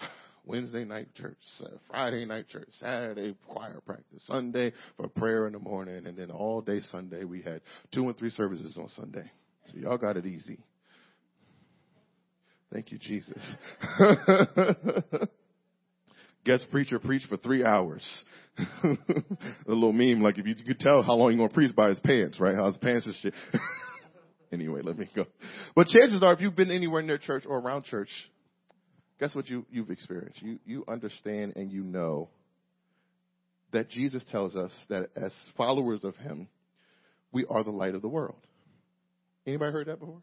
Wednesday 0.46 0.84
night 0.84 1.08
church, 1.16 1.36
uh, 1.60 1.70
Friday 1.90 2.24
night 2.26 2.46
church, 2.48 2.68
Saturday 2.78 3.34
choir 3.48 3.80
practice, 3.84 4.24
Sunday 4.24 4.72
for 4.96 5.08
prayer 5.08 5.48
in 5.48 5.52
the 5.52 5.58
morning, 5.58 6.06
and 6.06 6.16
then 6.16 6.30
all 6.30 6.60
day 6.60 6.78
Sunday 6.92 7.24
we 7.24 7.42
had 7.42 7.60
two 7.92 8.04
and 8.04 8.16
three 8.16 8.30
services 8.30 8.78
on 8.78 8.88
Sunday. 8.90 9.28
So 9.66 9.78
y'all 9.78 9.98
got 9.98 10.16
it 10.16 10.26
easy. 10.26 10.60
Thank 12.72 12.92
you, 12.92 12.98
Jesus. 12.98 13.56
Guest 16.44 16.66
preacher 16.70 17.00
preached 17.00 17.26
for 17.26 17.36
three 17.36 17.64
hours. 17.64 18.24
a 18.84 18.96
little 19.66 19.92
meme, 19.92 20.20
like 20.20 20.38
if 20.38 20.46
you, 20.46 20.54
could 20.54 20.78
tell 20.78 21.02
how 21.02 21.14
long 21.14 21.32
he's 21.32 21.38
gonna 21.38 21.52
preach 21.52 21.74
by 21.74 21.88
his 21.88 21.98
pants, 21.98 22.38
right? 22.38 22.54
How 22.54 22.66
his 22.66 22.76
pants 22.76 23.08
is 23.08 23.16
shit. 23.16 23.34
Anyway, 24.54 24.80
let 24.82 24.96
me 24.96 25.10
go. 25.14 25.26
But 25.74 25.88
chances 25.88 26.22
are, 26.22 26.32
if 26.32 26.40
you've 26.40 26.54
been 26.54 26.70
anywhere 26.70 27.02
near 27.02 27.18
church 27.18 27.42
or 27.44 27.58
around 27.58 27.84
church, 27.84 28.08
guess 29.18 29.34
what 29.34 29.48
you, 29.48 29.66
you've 29.68 29.90
experienced? 29.90 30.40
You, 30.40 30.60
you 30.64 30.84
understand 30.86 31.54
and 31.56 31.72
you 31.72 31.82
know 31.82 32.28
that 33.72 33.90
Jesus 33.90 34.22
tells 34.30 34.54
us 34.54 34.70
that 34.88 35.10
as 35.16 35.34
followers 35.56 36.04
of 36.04 36.16
Him, 36.16 36.46
we 37.32 37.44
are 37.50 37.64
the 37.64 37.72
light 37.72 37.96
of 37.96 38.02
the 38.02 38.08
world. 38.08 38.38
Anybody 39.44 39.72
heard 39.72 39.88
that 39.88 39.98
before? 39.98 40.22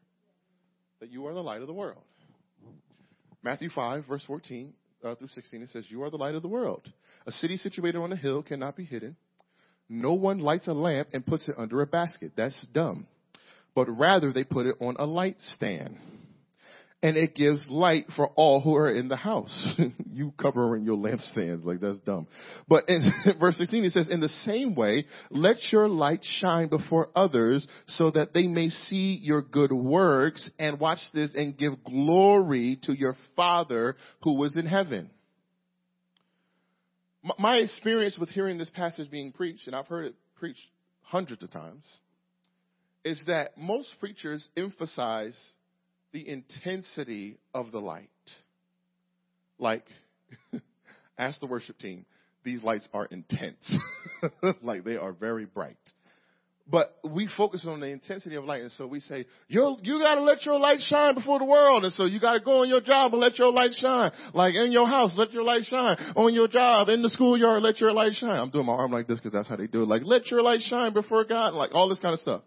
That 1.02 1.12
you 1.12 1.28
are 1.28 1.34
the 1.34 1.44
light 1.44 1.60
of 1.60 1.68
the 1.68 1.74
world. 1.74 2.02
Matthew 3.44 3.70
5, 3.70 4.06
verse 4.08 4.24
14 4.26 4.74
uh, 5.04 5.16
through 5.16 5.28
16, 5.28 5.62
it 5.62 5.70
says, 5.72 5.86
You 5.90 6.04
are 6.04 6.10
the 6.10 6.18
light 6.18 6.36
of 6.36 6.42
the 6.42 6.48
world. 6.48 6.90
A 7.28 7.34
city 7.34 7.58
situated 7.58 7.98
on 7.98 8.14
a 8.14 8.16
hill 8.16 8.44
cannot 8.44 8.78
be 8.78 8.86
hidden. 8.86 9.18
No 9.90 10.14
one 10.14 10.40
lights 10.40 10.70
a 10.70 10.74
lamp 10.74 11.10
and 11.12 11.26
puts 11.26 11.50
it 11.50 11.56
under 11.58 11.82
a 11.82 11.86
basket. 11.86 12.32
That's 12.38 12.56
dumb 12.74 13.08
but 13.76 13.86
rather 13.90 14.34
they 14.34 14.44
put 14.44 14.66
it 14.66 14.76
on 14.80 14.96
a 15.00 15.06
light 15.06 15.38
stand. 15.56 15.98
And 17.04 17.18
it 17.18 17.34
gives 17.34 17.66
light 17.68 18.06
for 18.16 18.28
all 18.28 18.62
who 18.62 18.76
are 18.76 18.92
in 18.92 19.08
the 19.08 19.16
house. 19.16 19.68
you 20.12 20.34
covering 20.40 20.86
your 20.86 20.98
lampstands, 20.98 21.66
like 21.66 21.80
that's 21.80 21.98
dumb. 22.00 22.28
But 22.68 22.90
in 22.90 23.12
verse 23.40 23.58
16 23.58 23.86
it 23.86 23.94
says, 23.94 24.08
in 24.08 24.20
the 24.20 24.30
same 24.30 24.76
way, 24.76 25.08
let 25.32 25.58
your 25.72 25.90
light 25.90 26.20
shine 26.22 26.68
before 26.68 27.10
others 27.16 27.68
so 27.88 28.12
that 28.12 28.36
they 28.36 28.46
may 28.46 28.70
see 28.70 29.20
your 29.20 29.42
good 29.42 29.72
works 29.72 30.48
and 30.60 30.80
watch 30.80 31.00
this 31.12 31.32
and 31.34 31.58
give 31.58 31.84
glory 31.84 32.78
to 32.84 32.94
your 32.94 33.16
Father 33.36 33.96
who 34.22 34.44
is 34.44 34.56
in 34.56 34.68
heaven. 34.68 35.10
My 37.38 37.58
experience 37.58 38.18
with 38.18 38.30
hearing 38.30 38.58
this 38.58 38.70
passage 38.72 39.10
being 39.12 39.32
preached, 39.32 39.68
and 39.68 39.76
I've 39.76 39.88
heard 39.88 40.06
it 40.06 40.16
preached 40.36 40.66
hundreds 41.02 41.44
of 41.44 41.52
times, 41.52 41.84
is 43.04 43.20
that 43.28 43.58
most 43.58 43.90
preachers 44.00 44.48
emphasize 44.56 45.38
the 46.12 46.28
intensity 46.28 47.38
of 47.54 47.72
the 47.72 47.80
light. 47.80 48.10
Like, 49.58 49.86
ask 51.18 51.40
the 51.40 51.48
worship 51.48 51.78
team, 51.80 52.06
these 52.44 52.64
lights 52.64 52.88
are 52.94 53.06
intense. 53.06 53.74
like 54.64 54.84
they 54.84 54.98
are 54.98 55.14
very 55.14 55.46
bright. 55.46 55.78
But 56.68 56.96
we 57.04 57.28
focus 57.36 57.66
on 57.68 57.82
the 57.82 57.88
intensity 57.88 58.36
of 58.36 58.46
light, 58.46 58.62
and 58.62 58.72
so 58.72 58.88
we 58.88 59.02
say, 59.02 59.26
you 59.48 59.78
you 59.82 60.00
gotta 60.00 60.22
let 60.22 60.46
your 60.46 60.58
light 60.58 60.80
shine 60.80 61.16
before 61.16 61.40
the 61.40 61.46
world, 61.46 61.84
and 61.84 61.92
so 61.92 62.06
you 62.06 62.20
gotta 62.20 62.40
go 62.40 62.62
on 62.62 62.70
your 62.70 62.80
job 62.80 63.12
and 63.12 63.22
let 63.22 63.38
your 63.38 63.52
light 63.52 63.72
shine. 63.74 64.12
Like 64.34 64.56
in 64.56 64.72
your 64.72 64.88
house, 64.88 65.14
let 65.18 65.34
your 65.34 65.44
light 65.44 65.66
shine. 65.66 65.98
On 66.16 66.34
your 66.34 66.48
job, 66.48 66.88
in 66.88 67.02
the 67.02 67.10
schoolyard, 67.10 67.62
let 67.62 67.82
your 67.82 67.92
light 67.92 68.14
shine. 68.14 68.40
I'm 68.40 68.52
doing 68.52 68.66
my 68.66 68.74
arm 68.74 68.92
like 68.92 69.08
this 69.08 69.20
because 69.20 69.34
that's 69.34 69.50
how 69.50 69.58
they 69.58 69.68
do 69.68 69.84
it. 69.84 69.88
Like, 69.88 70.04
let 70.06 70.32
your 70.32 70.42
light 70.44 70.62
shine 70.62 70.94
before 70.94 71.26
God, 71.26 71.56
like 71.56 71.72
all 71.74 71.90
this 71.90 72.00
kind 72.00 72.14
of 72.14 72.20
stuff. 72.20 72.42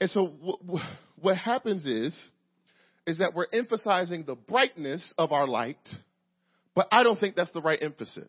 And 0.00 0.10
so 0.10 0.32
what 1.20 1.36
happens 1.36 1.84
is, 1.84 2.16
is 3.06 3.18
that 3.18 3.34
we're 3.34 3.46
emphasizing 3.52 4.24
the 4.26 4.34
brightness 4.34 5.14
of 5.18 5.32
our 5.32 5.46
light, 5.46 5.78
but 6.74 6.88
I 6.90 7.02
don't 7.02 7.18
think 7.18 7.36
that's 7.36 7.52
the 7.52 7.60
right 7.60 7.78
emphasis. 7.80 8.28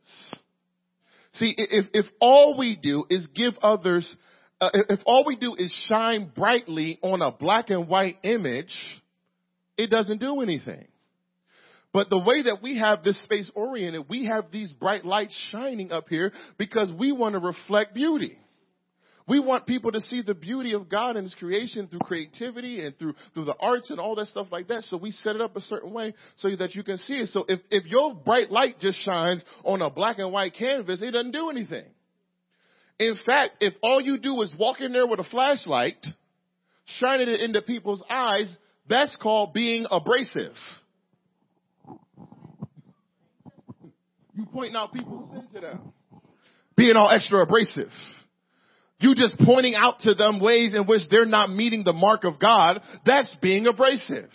See, 1.34 1.54
if, 1.58 1.86
if 1.94 2.06
all 2.20 2.58
we 2.58 2.76
do 2.76 3.06
is 3.10 3.26
give 3.34 3.54
others, 3.62 4.16
uh, 4.60 4.70
if 4.90 5.00
all 5.06 5.24
we 5.26 5.38
do 5.38 5.56
is 5.56 5.72
shine 5.88 6.30
brightly 6.36 7.00
on 7.02 7.22
a 7.22 7.32
black 7.32 7.70
and 7.70 7.88
white 7.88 8.18
image, 8.24 8.76
it 9.78 9.90
doesn't 9.90 10.20
do 10.20 10.42
anything. 10.42 10.88
But 11.94 12.10
the 12.10 12.20
way 12.20 12.44
that 12.44 12.62
we 12.62 12.78
have 12.80 13.04
this 13.04 13.22
space 13.24 13.50
oriented, 13.54 14.06
we 14.10 14.26
have 14.26 14.46
these 14.52 14.72
bright 14.74 15.06
lights 15.06 15.36
shining 15.52 15.92
up 15.92 16.08
here 16.10 16.32
because 16.58 16.92
we 16.92 17.12
want 17.12 17.34
to 17.34 17.40
reflect 17.40 17.94
beauty. 17.94 18.38
We 19.28 19.40
want 19.40 19.66
people 19.66 19.92
to 19.92 20.02
see 20.02 20.22
the 20.22 20.34
beauty 20.34 20.74
of 20.74 20.90
God 20.90 21.16
and 21.16 21.26
His 21.26 21.36
creation 21.36 21.88
through 21.88 22.00
creativity 22.00 22.84
and 22.86 22.98
through, 22.98 23.14
through 23.34 23.46
the 23.46 23.56
arts 23.60 23.90
and 23.90 24.00
all 24.00 24.16
that 24.16 24.28
stuff 24.28 24.48
like 24.52 24.68
that. 24.70 24.84
So 24.84 24.98
we 24.98 25.12
set 25.12 25.36
it 25.36 25.42
up 25.42 25.56
a 25.56 25.62
certain 25.62 25.94
way 25.94 26.14
so 26.38 26.56
that 26.56 26.76
you 26.76 26.84
can 26.84 26.98
see 26.98 27.14
it. 27.14 27.30
So 27.30 27.46
if, 27.48 27.60
if 27.70 27.86
your 27.86 28.16
bright 28.16 28.52
light 28.52 28.80
just 28.80 28.98
shines 29.04 29.44
on 29.64 29.82
a 29.82 29.90
black 29.90 30.18
and 30.20 30.32
white 30.32 30.54
canvas, 30.56 31.02
it 31.02 31.12
doesn't 31.12 31.32
do 31.32 31.50
anything. 31.50 31.86
In 33.00 33.16
fact, 33.26 33.58
if 33.62 33.74
all 33.82 34.02
you 34.02 34.18
do 34.20 34.42
is 34.42 34.54
walk 34.58 34.82
in 34.82 34.92
there 34.92 35.08
with 35.08 35.20
a 35.20 35.24
flashlight, 35.24 36.06
shining 36.86 37.30
it 37.30 37.42
into 37.42 37.62
people's 37.62 38.04
eyes, 38.10 38.56
that's 38.88 39.16
called 39.16 39.54
being 39.54 39.86
abrasive. 39.90 40.54
You 44.36 44.46
pointing 44.52 44.76
out 44.76 44.94
people's 44.94 45.30
sin 45.32 45.48
to 45.54 45.60
them. 45.62 45.94
Being 46.76 46.96
all 46.96 47.10
extra 47.10 47.44
abrasive. 47.44 47.92
You 49.02 49.16
just 49.16 49.38
pointing 49.40 49.76
out 49.76 50.00
to 50.02 50.14
them 50.14 50.40
ways 50.40 50.74
in 50.74 50.86
which 50.86 51.02
they're 51.10 51.26
not 51.26 51.50
meeting 51.50 51.84
the 51.84 51.94
mark 51.94 52.24
of 52.24 52.40
God, 52.40 52.82
that's 53.06 53.36
being 53.42 53.68
abrasive. 53.68 54.30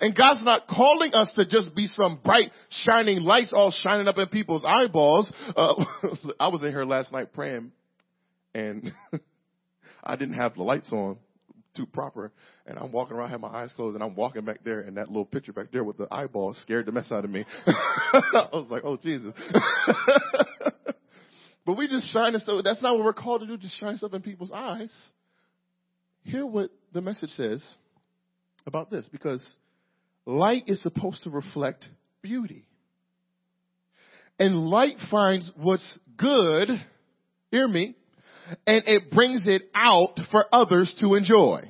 And 0.00 0.16
God's 0.16 0.42
not 0.42 0.66
calling 0.68 1.12
us 1.12 1.30
to 1.36 1.44
just 1.44 1.74
be 1.74 1.86
some 1.86 2.20
bright, 2.24 2.50
shining 2.70 3.20
lights 3.20 3.52
all 3.52 3.70
shining 3.70 4.08
up 4.08 4.16
in 4.16 4.28
people's 4.28 4.64
eyeballs. 4.64 5.32
Uh, 5.56 5.84
I 6.40 6.48
was 6.48 6.62
in 6.62 6.70
here 6.70 6.84
last 6.84 7.12
night 7.12 7.32
praying 7.32 7.72
and 8.54 8.92
I 10.04 10.16
didn't 10.16 10.34
have 10.34 10.54
the 10.54 10.62
lights 10.62 10.92
on 10.92 11.18
too 11.76 11.86
proper 11.86 12.32
and 12.66 12.78
I'm 12.78 12.92
walking 12.92 13.16
around, 13.16 13.34
I 13.34 13.36
my 13.36 13.48
eyes 13.48 13.72
closed 13.74 13.94
and 13.94 14.02
I'm 14.02 14.14
walking 14.14 14.44
back 14.44 14.60
there 14.64 14.80
and 14.80 14.96
that 14.96 15.08
little 15.08 15.24
picture 15.24 15.52
back 15.52 15.66
there 15.72 15.84
with 15.84 15.98
the 15.98 16.06
eyeball 16.10 16.54
scared 16.60 16.86
the 16.86 16.92
mess 16.92 17.10
out 17.12 17.24
of 17.24 17.30
me. 17.30 17.44
I 17.66 18.48
was 18.52 18.68
like, 18.70 18.84
oh 18.84 18.96
Jesus. 18.96 19.34
But 21.68 21.76
we 21.76 21.86
just 21.86 22.10
shine 22.14 22.32
stuff. 22.40 22.64
That's 22.64 22.80
not 22.80 22.96
what 22.96 23.04
we're 23.04 23.12
called 23.12 23.42
to 23.42 23.46
do, 23.46 23.58
just 23.58 23.78
shine 23.78 23.98
stuff 23.98 24.14
in 24.14 24.22
people's 24.22 24.50
eyes. 24.50 24.90
Hear 26.22 26.46
what 26.46 26.70
the 26.94 27.02
message 27.02 27.28
says 27.32 27.62
about 28.66 28.90
this, 28.90 29.06
because 29.12 29.44
light 30.24 30.62
is 30.66 30.82
supposed 30.82 31.24
to 31.24 31.30
reflect 31.30 31.86
beauty. 32.22 32.64
And 34.38 34.68
light 34.68 34.96
finds 35.10 35.52
what's 35.56 35.98
good, 36.16 36.70
hear 37.50 37.68
me, 37.68 37.96
and 38.66 38.84
it 38.86 39.10
brings 39.10 39.46
it 39.46 39.64
out 39.74 40.18
for 40.30 40.46
others 40.50 40.96
to 41.00 41.16
enjoy. 41.16 41.68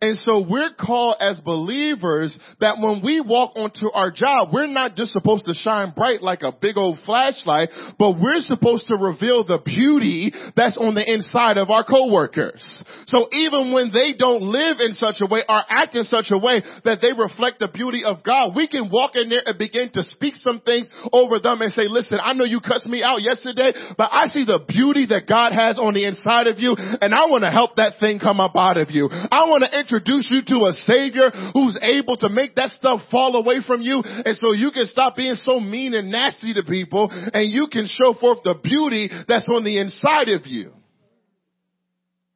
And 0.00 0.18
so 0.18 0.44
we're 0.48 0.74
called 0.78 1.16
as 1.20 1.40
believers 1.40 2.38
that 2.60 2.78
when 2.78 3.02
we 3.04 3.20
walk 3.20 3.52
onto 3.56 3.90
our 3.90 4.10
job, 4.10 4.48
we're 4.52 4.66
not 4.66 4.96
just 4.96 5.12
supposed 5.12 5.46
to 5.46 5.54
shine 5.54 5.92
bright 5.96 6.22
like 6.22 6.42
a 6.42 6.52
big 6.52 6.76
old 6.76 6.98
flashlight, 7.04 7.70
but 7.98 8.20
we're 8.20 8.40
supposed 8.40 8.86
to 8.88 8.96
reveal 8.96 9.44
the 9.44 9.58
beauty 9.64 10.32
that's 10.56 10.76
on 10.76 10.94
the 10.94 11.04
inside 11.04 11.56
of 11.56 11.70
our 11.70 11.84
coworkers. 11.84 12.62
So 13.06 13.28
even 13.32 13.72
when 13.72 13.90
they 13.92 14.14
don't 14.18 14.42
live 14.42 14.78
in 14.80 14.94
such 14.94 15.16
a 15.20 15.26
way 15.26 15.42
or 15.48 15.62
act 15.68 15.94
in 15.94 16.04
such 16.04 16.30
a 16.30 16.38
way 16.38 16.62
that 16.84 16.98
they 17.00 17.12
reflect 17.12 17.60
the 17.60 17.68
beauty 17.68 18.04
of 18.04 18.22
God, 18.22 18.54
we 18.54 18.68
can 18.68 18.90
walk 18.90 19.12
in 19.14 19.28
there 19.28 19.42
and 19.44 19.58
begin 19.58 19.90
to 19.94 20.02
speak 20.02 20.34
some 20.36 20.60
things 20.60 20.90
over 21.12 21.38
them 21.38 21.60
and 21.60 21.72
say, 21.72 21.88
listen, 21.88 22.18
I 22.22 22.32
know 22.32 22.44
you 22.44 22.60
cussed 22.60 22.86
me 22.86 23.02
out 23.02 23.22
yesterday, 23.22 23.72
but 23.96 24.10
I 24.12 24.28
see 24.28 24.44
the 24.44 24.60
beauty 24.66 25.06
that 25.06 25.26
God 25.26 25.52
has 25.52 25.78
on 25.78 25.94
the 25.94 26.06
inside 26.06 26.46
of 26.46 26.58
you 26.58 26.76
and 26.76 27.14
I 27.14 27.26
want 27.26 27.42
to 27.42 27.50
help 27.50 27.76
that 27.76 28.00
thing 28.00 28.18
come 28.18 28.40
up 28.40 28.56
out 28.56 28.76
of 28.76 28.90
you. 28.90 29.08
I 29.10 29.46
want 29.48 29.64
to 29.64 29.75
introduce 29.80 30.30
you 30.30 30.42
to 30.46 30.66
a 30.66 30.72
savior 30.72 31.30
who's 31.52 31.78
able 31.80 32.16
to 32.18 32.28
make 32.28 32.54
that 32.56 32.70
stuff 32.70 33.00
fall 33.10 33.36
away 33.36 33.60
from 33.66 33.82
you 33.82 34.02
and 34.04 34.36
so 34.38 34.52
you 34.52 34.70
can 34.70 34.86
stop 34.86 35.16
being 35.16 35.34
so 35.36 35.60
mean 35.60 35.94
and 35.94 36.10
nasty 36.10 36.54
to 36.54 36.62
people 36.62 37.08
and 37.10 37.52
you 37.52 37.68
can 37.70 37.86
show 37.86 38.14
forth 38.14 38.38
the 38.44 38.54
beauty 38.62 39.10
that's 39.28 39.48
on 39.48 39.64
the 39.64 39.78
inside 39.78 40.28
of 40.28 40.46
you. 40.46 40.72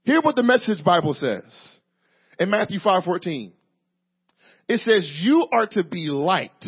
Hear 0.03 0.20
what 0.20 0.37
the 0.37 0.42
message 0.42 0.83
Bible 0.85 1.14
says 1.14 1.44
in 2.38 2.50
Matthew 2.50 2.81
5:14. 2.81 3.53
It 4.68 4.79
says 4.79 5.11
you 5.22 5.46
are 5.53 5.66
to 5.66 5.85
be 5.85 6.09
light. 6.09 6.64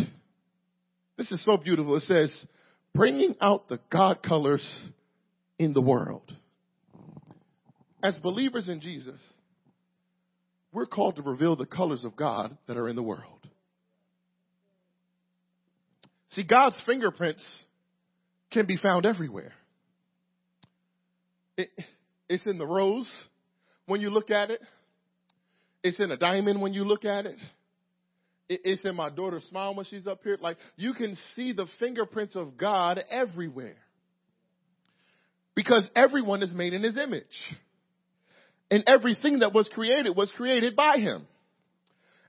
This 1.17 1.31
is 1.31 1.45
so 1.45 1.57
beautiful. 1.57 1.97
It 1.97 2.03
says 2.03 2.47
bringing 2.95 3.37
out 3.41 3.69
the 3.69 3.81
God 3.91 4.23
colors 4.23 4.69
in 5.59 5.73
the 5.73 5.81
world. 5.81 6.33
As 8.03 8.19
believers 8.19 8.69
in 8.69 8.81
Jesus, 8.81 9.19
we're 10.73 10.87
called 10.87 11.17
to 11.17 11.23
reveal 11.23 11.55
the 11.55 11.67
colors 11.67 12.05
of 12.05 12.17
God 12.17 12.57
that 12.67 12.77
are 12.77 12.89
in 12.89 12.97
the 12.97 13.03
world. 13.03 13.47
See, 16.31 16.45
God's 16.45 16.81
fingerprints 16.87 17.45
can 18.51 18.67
be 18.67 18.79
found 18.79 19.05
everywhere. 19.05 19.53
It, 21.59 21.69
it's 22.29 22.47
in 22.47 22.57
the 22.57 22.67
rose 22.67 23.11
when 23.87 24.01
you 24.01 24.09
look 24.09 24.31
at 24.31 24.51
it. 24.51 24.61
It's 25.83 26.01
in 26.01 26.11
a 26.11 26.17
diamond 26.17 26.63
when 26.63 26.73
you 26.73 26.85
look 26.85 27.05
at 27.05 27.27
it. 27.27 27.39
it. 28.49 28.61
It's 28.65 28.85
in 28.85 28.97
my 28.97 29.11
daughter's 29.11 29.45
smile 29.45 29.75
when 29.75 29.85
she's 29.85 30.07
up 30.07 30.21
here. 30.25 30.39
Like, 30.41 30.57
you 30.77 30.95
can 30.95 31.17
see 31.35 31.53
the 31.53 31.67
fingerprints 31.79 32.35
of 32.35 32.57
God 32.57 33.01
everywhere. 33.11 33.77
Because 35.55 35.87
everyone 35.95 36.43
is 36.43 36.55
made 36.55 36.73
in 36.73 36.83
his 36.83 36.97
image 36.97 37.27
and 38.73 38.85
everything 38.89 39.41
that 39.41 39.53
was 39.53 39.69
created 39.75 40.17
was 40.17 40.33
created 40.35 40.75
by 40.75 40.97
him. 40.97 41.27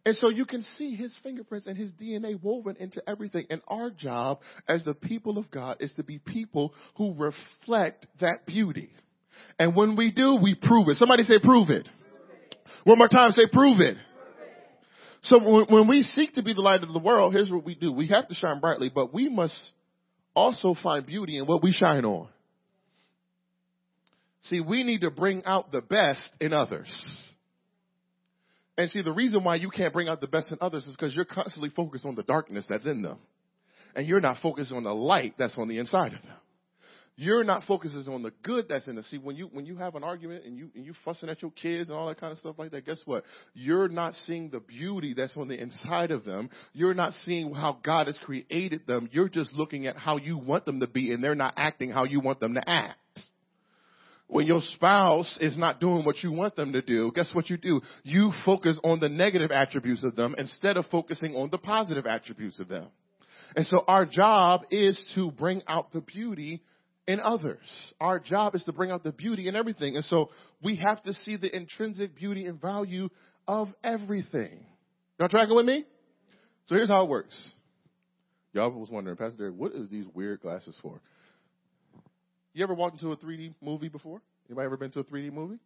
And 0.06 0.14
so 0.18 0.30
you 0.30 0.46
can 0.46 0.62
see 0.78 0.94
his 0.94 1.16
fingerprints 1.24 1.68
and 1.68 1.78
his 1.78 1.90
DNA 1.94 2.38
woven 2.42 2.76
into 2.78 3.02
everything. 3.10 3.46
And 3.50 3.62
our 3.66 3.90
job 3.90 4.42
as 4.68 4.84
the 4.84 4.94
people 4.94 5.38
of 5.38 5.50
God 5.50 5.78
is 5.80 5.94
to 5.94 6.04
be 6.04 6.20
people 6.20 6.74
who 6.98 7.14
reflect 7.14 8.08
that 8.20 8.46
beauty. 8.46 8.90
And 9.58 9.74
when 9.74 9.96
we 9.96 10.12
do, 10.12 10.36
we 10.36 10.54
prove 10.54 10.90
it. 10.90 10.98
Somebody 10.98 11.24
say 11.24 11.40
prove 11.42 11.70
it. 11.70 11.88
One 12.84 12.98
more 12.98 13.08
time, 13.08 13.32
say 13.32 13.48
prove 13.52 13.80
it. 13.80 13.96
So 15.22 15.40
when 15.70 15.88
we 15.88 16.04
seek 16.04 16.34
to 16.34 16.44
be 16.44 16.54
the 16.54 16.60
light 16.60 16.84
of 16.84 16.92
the 16.92 17.00
world, 17.00 17.32
here's 17.32 17.50
what 17.50 17.64
we 17.64 17.76
do. 17.76 17.94
We 17.94 18.08
have 18.08 18.28
to 18.28 18.34
shine 18.34 18.60
brightly, 18.60 18.92
but 18.94 19.14
we 19.14 19.30
must 19.30 19.58
also 20.36 20.76
find 20.84 21.06
beauty 21.06 21.38
in 21.38 21.46
what 21.46 21.64
we 21.64 21.72
shine 21.72 22.04
on. 22.04 22.28
See, 24.44 24.60
we 24.60 24.84
need 24.84 25.02
to 25.02 25.12
bring 25.12 25.44
out 25.46 25.72
the 25.72 25.82
best 25.82 26.30
in 26.40 26.54
others. 26.54 26.92
And 28.78 28.90
see, 28.90 29.02
the 29.02 29.12
reason 29.12 29.44
why 29.44 29.56
you 29.56 29.70
can't 29.70 29.94
bring 29.94 30.10
out 30.10 30.20
the 30.20 30.28
best 30.28 30.52
in 30.52 30.58
others 30.60 30.86
is 30.86 30.92
because 30.92 31.16
you're 31.16 31.26
constantly 31.26 31.70
focused 31.70 32.06
on 32.06 32.16
the 32.16 32.24
darkness 32.24 32.66
that's 32.68 32.86
in 32.86 33.02
them. 33.02 33.20
And 33.96 34.08
you're 34.08 34.20
not 34.20 34.38
focused 34.42 34.72
on 34.72 34.84
the 34.84 34.94
light 34.94 35.36
that's 35.38 35.58
on 35.58 35.68
the 35.68 35.78
inside 35.78 36.14
of 36.14 36.22
them. 36.24 36.36
You're 37.16 37.44
not 37.44 37.64
focusing 37.66 38.12
on 38.12 38.24
the 38.24 38.32
good 38.42 38.66
that's 38.68 38.88
in 38.88 38.96
them. 38.96 39.04
See, 39.04 39.20
when 39.20 39.36
you, 39.36 39.48
when 39.54 39.68
you 39.68 39.78
have 39.78 39.94
an 39.94 40.04
argument 40.04 40.46
and 40.46 40.58
you, 40.58 40.72
and 40.74 40.84
you 40.84 40.96
fussing 41.06 41.30
at 41.30 41.44
your 41.44 41.52
kids 41.52 41.90
and 41.90 41.98
all 41.98 42.08
that 42.08 42.20
kind 42.20 42.32
of 42.32 42.40
stuff 42.40 42.56
like 42.58 42.72
that, 42.72 42.88
guess 42.88 43.02
what? 43.06 43.24
You're 43.54 43.88
not 43.88 44.16
seeing 44.26 44.50
the 44.50 44.60
beauty 44.60 45.14
that's 45.14 45.38
on 45.38 45.48
the 45.48 45.62
inside 45.62 46.10
of 46.10 46.26
them. 46.26 46.50
You're 46.74 46.96
not 46.96 47.14
seeing 47.24 47.54
how 47.54 47.78
God 47.84 48.08
has 48.08 48.18
created 48.18 48.88
them. 48.88 49.10
You're 49.12 49.30
just 49.30 49.54
looking 49.54 49.86
at 49.86 49.96
how 49.96 50.18
you 50.18 50.40
want 50.40 50.66
them 50.66 50.80
to 50.80 50.88
be 50.88 51.12
and 51.12 51.24
they're 51.24 51.36
not 51.36 51.54
acting 51.56 51.92
how 51.92 52.06
you 52.06 52.20
want 52.20 52.40
them 52.40 52.56
to 52.56 52.68
act. 52.68 52.98
When 54.34 54.48
your 54.48 54.62
spouse 54.62 55.38
is 55.40 55.56
not 55.60 55.80
doing 55.80 56.06
what 56.06 56.24
you 56.24 56.32
want 56.32 56.56
them 56.56 56.74
to 56.74 56.82
do, 56.82 57.12
guess 57.14 57.30
what 57.34 57.52
you 57.52 57.58
do? 57.58 57.82
You 58.02 58.32
focus 58.44 58.80
on 58.84 59.00
the 59.00 59.08
negative 59.08 59.52
attributes 59.52 60.04
of 60.04 60.16
them 60.16 60.34
instead 60.40 60.76
of 60.76 60.88
focusing 60.88 61.36
on 61.36 61.52
the 61.52 61.60
positive 61.60 62.08
attributes 62.08 62.60
of 62.60 62.68
them. 62.68 62.88
And 63.56 63.64
so 63.64 63.84
our 63.88 64.08
job 64.08 64.62
is 64.72 65.00
to 65.14 65.30
bring 65.30 65.62
out 65.68 65.92
the 65.92 66.02
beauty 66.02 66.64
in 67.08 67.20
others. 67.20 67.60
Our 68.02 68.18
job 68.18 68.56
is 68.56 68.64
to 68.64 68.72
bring 68.72 68.90
out 68.90 69.04
the 69.04 69.12
beauty 69.12 69.48
in 69.48 69.56
everything. 69.56 69.98
And 69.98 70.06
so 70.06 70.32
we 70.64 70.78
have 70.78 71.04
to 71.04 71.14
see 71.14 71.38
the 71.38 71.56
intrinsic 71.56 72.16
beauty 72.16 72.48
and 72.48 72.60
value 72.60 73.10
of 73.48 73.68
everything. 73.84 74.66
Y'all 75.20 75.30
tracking 75.30 75.56
with 75.56 75.68
me? 75.68 75.86
So 76.66 76.74
here's 76.74 76.90
how 76.90 77.04
it 77.04 77.10
works. 77.10 77.52
Y'all 78.52 78.72
was 78.72 78.90
wondering, 78.90 79.16
Pastor 79.16 79.38
Derek, 79.38 79.56
what 79.56 79.74
is 79.74 79.90
these 79.90 80.06
weird 80.16 80.42
glasses 80.42 80.76
for? 80.82 81.02
You 82.54 82.64
ever 82.64 82.74
walked 82.74 83.02
into 83.02 83.12
a 83.12 83.18
3D 83.18 83.56
movie 83.62 83.90
before? 83.90 84.22
Anybody 84.48 84.66
ever 84.66 84.78
been 84.78 84.92
to 84.92 85.00
a 85.00 85.04
3D 85.04 85.34
movie? 85.34 85.58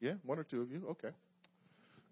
Yeah, 0.00 0.14
one 0.24 0.38
or 0.38 0.44
two 0.44 0.62
of 0.62 0.70
you. 0.70 0.82
Okay. 0.90 1.08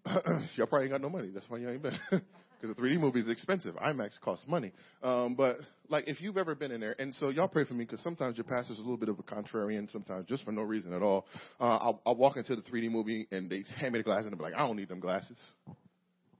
Y'all 0.55 0.67
probably 0.67 0.85
ain't 0.85 0.91
got 0.91 1.01
no 1.01 1.09
money. 1.09 1.29
That's 1.33 1.49
why 1.49 1.57
you 1.57 1.69
ain't 1.69 1.81
been. 1.81 1.97
Because 2.59 2.75
a 2.75 2.81
3D 2.81 2.99
movie 2.99 3.19
is 3.19 3.29
expensive. 3.29 3.75
IMAX 3.75 4.19
costs 4.19 4.43
money. 4.47 4.71
Um, 5.03 5.35
but 5.35 5.57
like, 5.89 6.07
if 6.07 6.19
you've 6.21 6.37
ever 6.37 6.55
been 6.55 6.71
in 6.71 6.81
there, 6.81 6.95
and 6.97 7.13
so 7.13 7.29
y'all 7.29 7.47
pray 7.47 7.65
for 7.65 7.75
me 7.75 7.85
because 7.85 8.01
sometimes 8.01 8.35
your 8.35 8.45
pastor's 8.45 8.79
a 8.79 8.81
little 8.81 8.97
bit 8.97 9.09
of 9.09 9.19
a 9.19 9.21
contrarian. 9.21 9.91
Sometimes 9.91 10.25
just 10.27 10.43
for 10.43 10.51
no 10.51 10.63
reason 10.63 10.91
at 10.91 11.03
all. 11.03 11.27
Uh, 11.59 11.77
I'll, 11.77 12.01
I'll 12.03 12.15
walk 12.15 12.35
into 12.35 12.55
the 12.55 12.63
3D 12.63 12.89
movie 12.89 13.27
and 13.31 13.47
they 13.47 13.63
hand 13.79 13.93
me 13.93 13.99
the 13.99 14.03
glasses 14.03 14.25
and 14.25 14.33
I'm 14.33 14.41
like, 14.41 14.55
I 14.55 14.65
don't 14.65 14.75
need 14.75 14.89
them 14.89 14.99
glasses. 14.99 15.37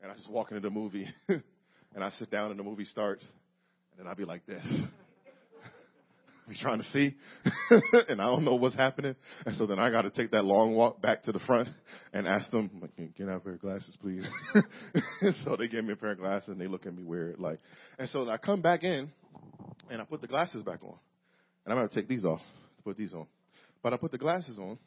And 0.01 0.11
I 0.11 0.15
just 0.15 0.27
walk 0.27 0.51
into 0.51 0.61
the 0.61 0.71
movie 0.71 1.07
and 1.27 2.03
I 2.03 2.09
sit 2.11 2.31
down 2.31 2.49
and 2.49 2.59
the 2.59 2.63
movie 2.63 2.85
starts 2.85 3.23
and 3.91 3.99
then 3.99 4.07
I'll 4.07 4.15
be 4.15 4.25
like 4.25 4.43
this 4.47 4.65
be 6.47 6.55
trying 6.55 6.79
to 6.79 6.85
see 6.85 7.15
and 8.09 8.21
I 8.21 8.25
don't 8.25 8.45
know 8.45 8.55
what's 8.55 8.75
happening. 8.75 9.15
And 9.45 9.55
so 9.55 9.65
then 9.65 9.79
I 9.79 9.91
got 9.91 10.03
to 10.03 10.09
take 10.09 10.31
that 10.31 10.45
long 10.45 10.75
walk 10.75 11.01
back 11.01 11.23
to 11.23 11.31
the 11.31 11.39
front 11.39 11.69
and 12.13 12.27
ask 12.27 12.49
them, 12.51 12.69
like, 12.81 13.15
can 13.15 13.27
I 13.27 13.33
have 13.33 13.41
a 13.41 13.43
pair 13.43 13.53
of 13.53 13.61
glasses, 13.61 13.97
please? 14.01 14.27
so 15.43 15.55
they 15.57 15.67
give 15.67 15.83
me 15.83 15.93
a 15.93 15.95
pair 15.95 16.11
of 16.11 16.19
glasses 16.19 16.49
and 16.49 16.59
they 16.59 16.67
look 16.67 16.85
at 16.85 16.95
me 16.95 17.03
weird. 17.03 17.39
Like, 17.39 17.59
and 17.99 18.09
so 18.09 18.29
I 18.29 18.37
come 18.37 18.61
back 18.61 18.83
in 18.83 19.11
and 19.89 20.01
I 20.01 20.05
put 20.05 20.21
the 20.21 20.27
glasses 20.27 20.63
back 20.63 20.83
on 20.83 20.95
and 21.65 21.77
I'm 21.77 21.87
to 21.87 21.93
take 21.93 22.07
these 22.07 22.23
off, 22.23 22.41
put 22.83 22.97
these 22.97 23.13
on. 23.13 23.27
But 23.83 23.93
I 23.93 23.97
put 23.97 24.11
the 24.11 24.17
glasses 24.17 24.57
on 24.57 24.77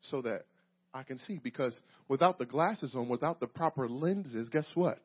so 0.00 0.22
that 0.22 0.46
I 0.94 1.02
can 1.02 1.18
see 1.18 1.38
because 1.42 1.78
without 2.08 2.38
the 2.38 2.46
glasses 2.46 2.94
on, 2.94 3.08
without 3.08 3.40
the 3.40 3.46
proper 3.46 3.88
lenses, 3.88 4.48
guess 4.48 4.70
what? 4.74 5.00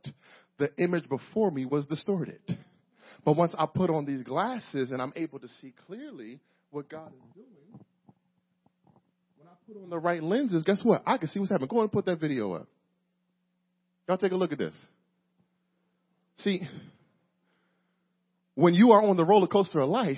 The 0.59 0.71
image 0.77 1.07
before 1.07 1.51
me 1.51 1.65
was 1.65 1.85
distorted. 1.85 2.39
But 3.25 3.35
once 3.35 3.53
I 3.57 3.65
put 3.65 3.89
on 3.89 4.05
these 4.05 4.23
glasses 4.23 4.91
and 4.91 5.01
I'm 5.01 5.13
able 5.15 5.39
to 5.39 5.47
see 5.61 5.73
clearly 5.85 6.39
what 6.71 6.89
God 6.89 7.11
is 7.13 7.33
doing, 7.35 7.79
when 9.37 9.47
I 9.47 9.53
put 9.67 9.81
on 9.81 9.89
the 9.89 9.99
right 9.99 10.23
lenses, 10.23 10.63
guess 10.63 10.81
what? 10.83 11.03
I 11.05 11.17
can 11.17 11.27
see 11.27 11.39
what's 11.39 11.51
happening. 11.51 11.69
Go 11.69 11.77
ahead 11.77 11.83
and 11.83 11.91
put 11.91 12.05
that 12.05 12.19
video 12.19 12.53
up. 12.53 12.67
Y'all 14.07 14.17
take 14.17 14.31
a 14.31 14.35
look 14.35 14.51
at 14.51 14.57
this. 14.57 14.75
See, 16.37 16.61
when 18.55 18.73
you 18.73 18.91
are 18.91 19.03
on 19.03 19.17
the 19.17 19.25
roller 19.25 19.47
coaster 19.47 19.79
of 19.79 19.89
life, 19.89 20.17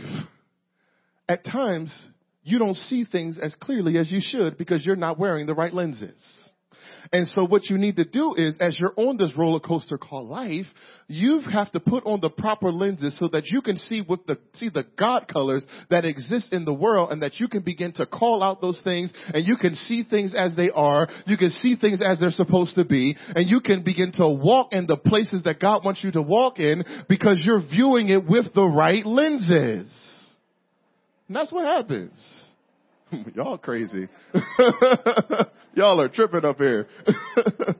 at 1.27 1.43
times 1.45 1.95
you 2.43 2.59
don't 2.59 2.75
see 2.75 3.05
things 3.05 3.39
as 3.41 3.55
clearly 3.55 3.97
as 3.97 4.11
you 4.11 4.19
should 4.21 4.57
because 4.57 4.85
you're 4.85 4.95
not 4.95 5.19
wearing 5.19 5.45
the 5.45 5.53
right 5.53 5.73
lenses. 5.73 6.48
And 7.11 7.27
so 7.27 7.45
what 7.45 7.69
you 7.69 7.77
need 7.77 7.95
to 7.95 8.05
do 8.05 8.35
is, 8.35 8.57
as 8.59 8.79
you're 8.79 8.93
on 8.95 9.17
this 9.17 9.35
roller 9.37 9.59
coaster 9.59 9.97
called 9.97 10.27
life, 10.27 10.65
you 11.07 11.41
have 11.51 11.71
to 11.71 11.79
put 11.79 12.05
on 12.05 12.21
the 12.21 12.29
proper 12.29 12.71
lenses 12.71 13.17
so 13.19 13.27
that 13.29 13.47
you 13.47 13.61
can 13.61 13.77
see 13.77 14.01
what 14.05 14.27
the, 14.27 14.37
see 14.53 14.69
the 14.69 14.85
God 14.97 15.27
colors 15.27 15.63
that 15.89 16.05
exist 16.05 16.53
in 16.53 16.65
the 16.65 16.73
world 16.73 17.11
and 17.11 17.21
that 17.21 17.39
you 17.39 17.47
can 17.47 17.63
begin 17.63 17.93
to 17.93 18.05
call 18.05 18.43
out 18.43 18.61
those 18.61 18.79
things 18.83 19.11
and 19.33 19.45
you 19.45 19.57
can 19.57 19.75
see 19.75 20.03
things 20.03 20.33
as 20.35 20.55
they 20.55 20.69
are. 20.69 21.07
You 21.25 21.37
can 21.37 21.49
see 21.49 21.75
things 21.75 22.01
as 22.05 22.19
they're 22.19 22.31
supposed 22.31 22.75
to 22.75 22.85
be 22.85 23.17
and 23.35 23.49
you 23.49 23.59
can 23.61 23.83
begin 23.83 24.11
to 24.13 24.27
walk 24.27 24.69
in 24.71 24.85
the 24.87 24.97
places 24.97 25.43
that 25.43 25.59
God 25.59 25.83
wants 25.83 26.03
you 26.03 26.11
to 26.11 26.21
walk 26.21 26.59
in 26.59 26.83
because 27.07 27.41
you're 27.43 27.61
viewing 27.61 28.09
it 28.09 28.25
with 28.25 28.53
the 28.53 28.65
right 28.65 29.05
lenses. 29.05 29.91
And 31.27 31.35
that's 31.35 31.51
what 31.51 31.65
happens. 31.65 32.38
Y'all 33.35 33.57
crazy. 33.57 34.07
Y'all 35.73 35.99
are 36.01 36.09
tripping 36.09 36.45
up 36.45 36.57
here. 36.57 36.87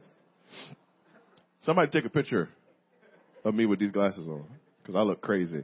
Somebody 1.61 1.91
take 1.91 2.05
a 2.05 2.09
picture 2.09 2.49
of 3.43 3.53
me 3.53 3.65
with 3.65 3.79
these 3.79 3.91
glasses 3.91 4.27
on 4.27 4.45
because 4.81 4.95
I 4.95 5.01
look 5.01 5.21
crazy. 5.21 5.63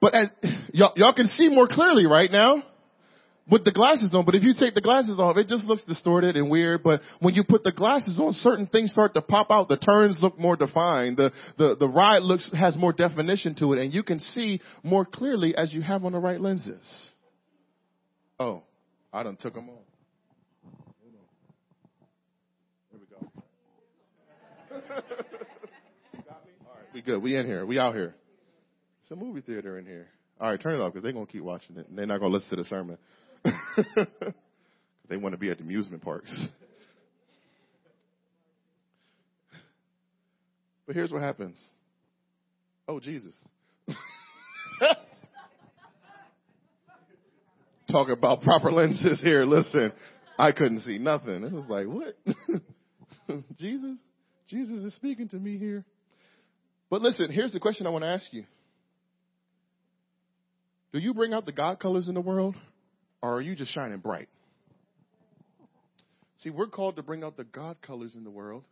but 0.00 0.14
as, 0.14 0.28
y'all, 0.72 0.92
y'all 0.96 1.14
can 1.14 1.26
see 1.26 1.48
more 1.48 1.66
clearly 1.68 2.06
right 2.06 2.30
now 2.30 2.62
with 3.48 3.64
the 3.64 3.72
glasses 3.72 4.14
on. 4.14 4.24
But 4.24 4.34
if 4.34 4.42
you 4.42 4.54
take 4.58 4.74
the 4.74 4.80
glasses 4.80 5.18
off, 5.18 5.36
it 5.36 5.48
just 5.48 5.64
looks 5.64 5.84
distorted 5.84 6.36
and 6.36 6.50
weird. 6.50 6.82
But 6.82 7.00
when 7.20 7.34
you 7.34 7.44
put 7.44 7.62
the 7.62 7.72
glasses 7.72 8.18
on, 8.20 8.32
certain 8.32 8.66
things 8.66 8.90
start 8.90 9.14
to 9.14 9.22
pop 9.22 9.50
out. 9.50 9.68
The 9.68 9.76
turns 9.76 10.18
look 10.20 10.38
more 10.38 10.56
defined. 10.56 11.16
The, 11.16 11.32
the, 11.56 11.76
the 11.78 11.88
ride 11.88 12.22
looks, 12.22 12.50
has 12.56 12.76
more 12.76 12.92
definition 12.92 13.54
to 13.56 13.72
it 13.72 13.80
and 13.80 13.94
you 13.94 14.02
can 14.02 14.18
see 14.18 14.60
more 14.82 15.04
clearly 15.04 15.56
as 15.56 15.72
you 15.72 15.82
have 15.82 16.04
on 16.04 16.12
the 16.12 16.18
right 16.18 16.40
lenses. 16.40 16.84
Oh, 18.38 18.62
I 19.12 19.22
done 19.22 19.36
took 19.40 19.54
them 19.54 19.70
off. 19.70 19.76
There 22.92 23.00
we 23.00 23.06
go. 23.06 23.16
All 26.26 26.74
right, 26.74 26.86
we 26.92 27.00
good. 27.00 27.22
We 27.22 27.36
in 27.36 27.46
here. 27.46 27.64
We 27.64 27.78
out 27.78 27.94
here. 27.94 28.14
It's 29.02 29.10
a 29.10 29.16
movie 29.16 29.40
theater 29.40 29.78
in 29.78 29.86
here. 29.86 30.08
All 30.38 30.50
right, 30.50 30.60
turn 30.60 30.74
it 30.74 30.82
off 30.82 30.92
because 30.92 31.02
they're 31.02 31.12
going 31.12 31.26
to 31.26 31.32
keep 31.32 31.42
watching 31.42 31.76
it 31.76 31.88
and 31.88 31.96
they're 31.96 32.06
not 32.06 32.20
going 32.20 32.30
to 32.30 32.36
listen 32.36 32.50
to 32.50 32.62
the 32.62 32.68
sermon. 32.68 32.98
they 35.08 35.16
want 35.16 35.32
to 35.32 35.38
be 35.38 35.50
at 35.50 35.58
the 35.58 35.64
amusement 35.64 36.02
parks. 36.02 36.32
But 40.86 40.94
here's 40.94 41.10
what 41.10 41.20
happens. 41.20 41.58
Oh, 42.86 43.00
Jesus. 43.00 43.34
Talk 47.90 48.08
about 48.08 48.42
proper 48.42 48.70
lenses 48.70 49.20
here. 49.20 49.44
Listen, 49.44 49.92
I 50.38 50.52
couldn't 50.52 50.82
see 50.82 50.98
nothing. 50.98 51.42
It 51.42 51.50
was 51.50 51.66
like, 51.68 51.86
what? 51.86 52.14
Jesus? 53.58 53.96
Jesus 54.48 54.84
is 54.84 54.94
speaking 54.94 55.28
to 55.30 55.36
me 55.36 55.58
here. 55.58 55.84
But 56.88 57.02
listen, 57.02 57.32
here's 57.32 57.52
the 57.52 57.58
question 57.58 57.86
I 57.86 57.90
want 57.90 58.04
to 58.04 58.08
ask 58.08 58.32
you. 58.32 58.44
Do 60.92 61.00
you 61.00 61.14
bring 61.14 61.34
out 61.34 61.46
the 61.46 61.52
God 61.52 61.80
colors 61.80 62.06
in 62.06 62.14
the 62.14 62.20
world? 62.20 62.54
Or 63.26 63.38
are 63.38 63.40
you 63.40 63.56
just 63.56 63.72
shining 63.72 63.98
bright? 63.98 64.28
See, 66.38 66.50
we're 66.50 66.68
called 66.68 66.94
to 66.94 67.02
bring 67.02 67.24
out 67.24 67.36
the 67.36 67.42
God 67.42 67.76
colors 67.82 68.12
in 68.14 68.22
the 68.22 68.30
world. 68.30 68.62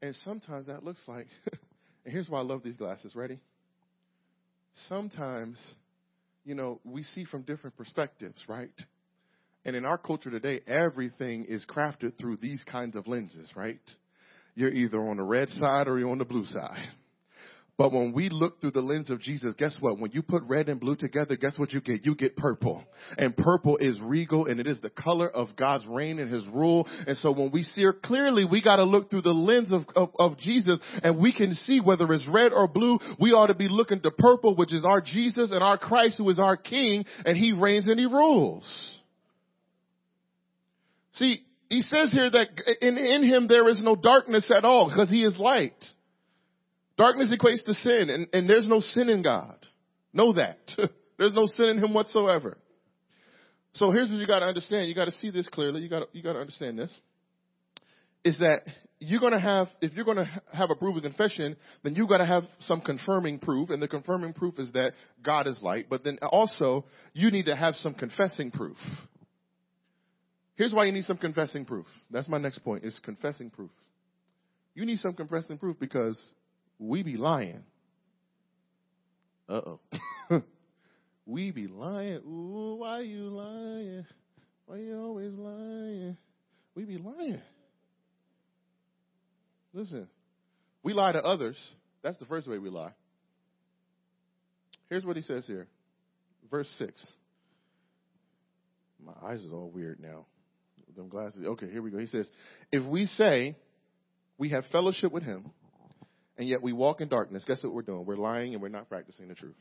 And 0.00 0.14
sometimes 0.16 0.68
that 0.68 0.84
looks 0.84 1.00
like, 1.08 1.26
and 2.04 2.12
here's 2.12 2.28
why 2.28 2.38
I 2.38 2.42
love 2.42 2.62
these 2.62 2.76
glasses. 2.76 3.16
Ready? 3.16 3.40
Sometimes, 4.88 5.60
you 6.44 6.54
know, 6.54 6.80
we 6.84 7.02
see 7.02 7.24
from 7.24 7.42
different 7.42 7.76
perspectives, 7.76 8.40
right? 8.46 8.70
And 9.64 9.74
in 9.74 9.84
our 9.84 9.98
culture 9.98 10.30
today, 10.30 10.60
everything 10.68 11.46
is 11.46 11.66
crafted 11.68 12.16
through 12.18 12.36
these 12.36 12.62
kinds 12.70 12.94
of 12.94 13.08
lenses, 13.08 13.50
right? 13.56 13.80
You're 14.54 14.72
either 14.72 15.00
on 15.00 15.16
the 15.16 15.24
red 15.24 15.48
side 15.48 15.88
or 15.88 15.98
you're 15.98 16.10
on 16.10 16.18
the 16.18 16.24
blue 16.24 16.44
side. 16.44 16.88
But 17.78 17.90
when 17.90 18.12
we 18.12 18.28
look 18.28 18.60
through 18.60 18.72
the 18.72 18.82
lens 18.82 19.08
of 19.08 19.20
Jesus, 19.20 19.54
guess 19.56 19.76
what? 19.80 19.98
When 19.98 20.10
you 20.12 20.22
put 20.22 20.42
red 20.42 20.68
and 20.68 20.78
blue 20.78 20.94
together, 20.94 21.36
guess 21.36 21.58
what 21.58 21.72
you 21.72 21.80
get? 21.80 22.04
You 22.04 22.14
get 22.14 22.36
purple. 22.36 22.84
And 23.16 23.34
purple 23.34 23.78
is 23.78 23.98
regal 24.00 24.46
and 24.46 24.60
it 24.60 24.66
is 24.66 24.80
the 24.82 24.90
color 24.90 25.28
of 25.28 25.56
God's 25.56 25.86
reign 25.86 26.18
and 26.18 26.32
his 26.32 26.46
rule. 26.48 26.86
And 27.06 27.16
so 27.16 27.32
when 27.32 27.50
we 27.50 27.62
see 27.62 27.82
her 27.84 27.94
clearly, 27.94 28.44
we 28.44 28.62
got 28.62 28.76
to 28.76 28.84
look 28.84 29.08
through 29.08 29.22
the 29.22 29.30
lens 29.30 29.72
of, 29.72 29.86
of, 29.96 30.10
of, 30.18 30.38
Jesus 30.38 30.80
and 31.02 31.18
we 31.18 31.32
can 31.32 31.54
see 31.54 31.80
whether 31.80 32.12
it's 32.12 32.26
red 32.28 32.52
or 32.52 32.68
blue. 32.68 32.98
We 33.18 33.32
ought 33.32 33.46
to 33.46 33.54
be 33.54 33.68
looking 33.68 34.00
to 34.02 34.10
purple, 34.10 34.54
which 34.54 34.72
is 34.72 34.84
our 34.84 35.00
Jesus 35.00 35.50
and 35.50 35.62
our 35.62 35.78
Christ 35.78 36.18
who 36.18 36.28
is 36.28 36.38
our 36.38 36.58
King 36.58 37.06
and 37.24 37.38
he 37.38 37.52
reigns 37.52 37.86
and 37.86 37.98
he 37.98 38.06
rules. 38.06 38.64
See, 41.14 41.42
he 41.68 41.80
says 41.82 42.10
here 42.12 42.30
that 42.30 42.48
in, 42.82 42.98
in 42.98 43.22
him 43.22 43.48
there 43.48 43.68
is 43.68 43.82
no 43.82 43.96
darkness 43.96 44.52
at 44.54 44.64
all 44.64 44.90
because 44.90 45.08
he 45.08 45.24
is 45.24 45.38
light. 45.38 45.72
Darkness 47.02 47.30
equates 47.36 47.64
to 47.64 47.74
sin, 47.74 48.10
and, 48.10 48.28
and 48.32 48.48
there's 48.48 48.68
no 48.68 48.78
sin 48.78 49.08
in 49.08 49.24
God. 49.24 49.56
Know 50.12 50.34
that. 50.34 50.58
there's 51.18 51.32
no 51.32 51.46
sin 51.46 51.70
in 51.70 51.78
Him 51.78 51.94
whatsoever. 51.94 52.56
So 53.72 53.90
here's 53.90 54.08
what 54.08 54.20
you 54.20 54.26
got 54.28 54.38
to 54.38 54.44
understand. 54.44 54.88
You 54.88 54.94
got 54.94 55.06
to 55.06 55.12
see 55.12 55.32
this 55.32 55.48
clearly. 55.48 55.80
You 55.80 55.88
got 55.88 56.14
you 56.14 56.22
got 56.22 56.34
to 56.34 56.38
understand 56.38 56.78
this. 56.78 56.92
Is 58.22 58.38
that 58.38 58.60
you're 59.00 59.18
going 59.18 59.32
to 59.32 59.40
have, 59.40 59.66
if 59.80 59.94
you're 59.94 60.04
going 60.04 60.18
to 60.18 60.30
have 60.52 60.70
a 60.70 60.76
proof 60.76 60.96
of 60.96 61.02
confession, 61.02 61.56
then 61.82 61.96
you 61.96 62.06
got 62.06 62.18
to 62.18 62.24
have 62.24 62.44
some 62.60 62.80
confirming 62.80 63.40
proof, 63.40 63.70
and 63.70 63.82
the 63.82 63.88
confirming 63.88 64.32
proof 64.32 64.60
is 64.60 64.72
that 64.74 64.92
God 65.24 65.48
is 65.48 65.58
light. 65.60 65.86
But 65.90 66.04
then 66.04 66.20
also, 66.30 66.84
you 67.14 67.32
need 67.32 67.46
to 67.46 67.56
have 67.56 67.74
some 67.74 67.94
confessing 67.94 68.52
proof. 68.52 68.76
Here's 70.54 70.72
why 70.72 70.84
you 70.84 70.92
need 70.92 71.06
some 71.06 71.16
confessing 71.16 71.64
proof. 71.64 71.86
That's 72.12 72.28
my 72.28 72.38
next 72.38 72.60
point. 72.60 72.84
Is 72.84 73.00
confessing 73.04 73.50
proof. 73.50 73.72
You 74.76 74.86
need 74.86 75.00
some 75.00 75.14
confessing 75.14 75.58
proof 75.58 75.80
because 75.80 76.16
we 76.82 77.02
be 77.02 77.16
lying. 77.16 77.62
Uh 79.48 79.60
oh. 80.30 80.42
we 81.26 81.50
be 81.50 81.68
lying. 81.68 82.20
Ooh, 82.26 82.76
why 82.78 83.00
you 83.00 83.28
lying? 83.28 84.06
Why 84.66 84.76
you 84.78 84.98
always 84.98 85.32
lying? 85.32 86.16
We 86.74 86.84
be 86.84 86.98
lying. 86.98 87.40
Listen, 89.72 90.08
we 90.82 90.92
lie 90.92 91.12
to 91.12 91.22
others. 91.22 91.56
That's 92.02 92.18
the 92.18 92.26
first 92.26 92.48
way 92.48 92.58
we 92.58 92.68
lie. 92.68 92.92
Here's 94.88 95.04
what 95.04 95.16
he 95.16 95.22
says 95.22 95.46
here. 95.46 95.68
Verse 96.50 96.68
6. 96.78 97.06
My 99.04 99.12
eyes 99.22 99.40
is 99.40 99.52
all 99.52 99.70
weird 99.70 100.00
now. 100.00 100.26
Them 100.94 101.08
glasses. 101.08 101.46
Okay, 101.46 101.70
here 101.70 101.80
we 101.80 101.90
go. 101.90 101.98
He 101.98 102.06
says, 102.06 102.28
If 102.70 102.84
we 102.84 103.06
say 103.06 103.56
we 104.36 104.50
have 104.50 104.64
fellowship 104.70 105.10
with 105.10 105.22
him 105.22 105.50
and 106.42 106.48
yet 106.48 106.60
we 106.60 106.72
walk 106.72 107.00
in 107.00 107.06
darkness, 107.06 107.44
guess 107.46 107.62
what 107.62 107.72
we're 107.72 107.82
doing? 107.82 108.04
We're 108.04 108.16
lying 108.16 108.52
and 108.52 108.60
we're 108.60 108.68
not 108.68 108.88
practicing 108.88 109.28
the 109.28 109.36
truth. 109.36 109.54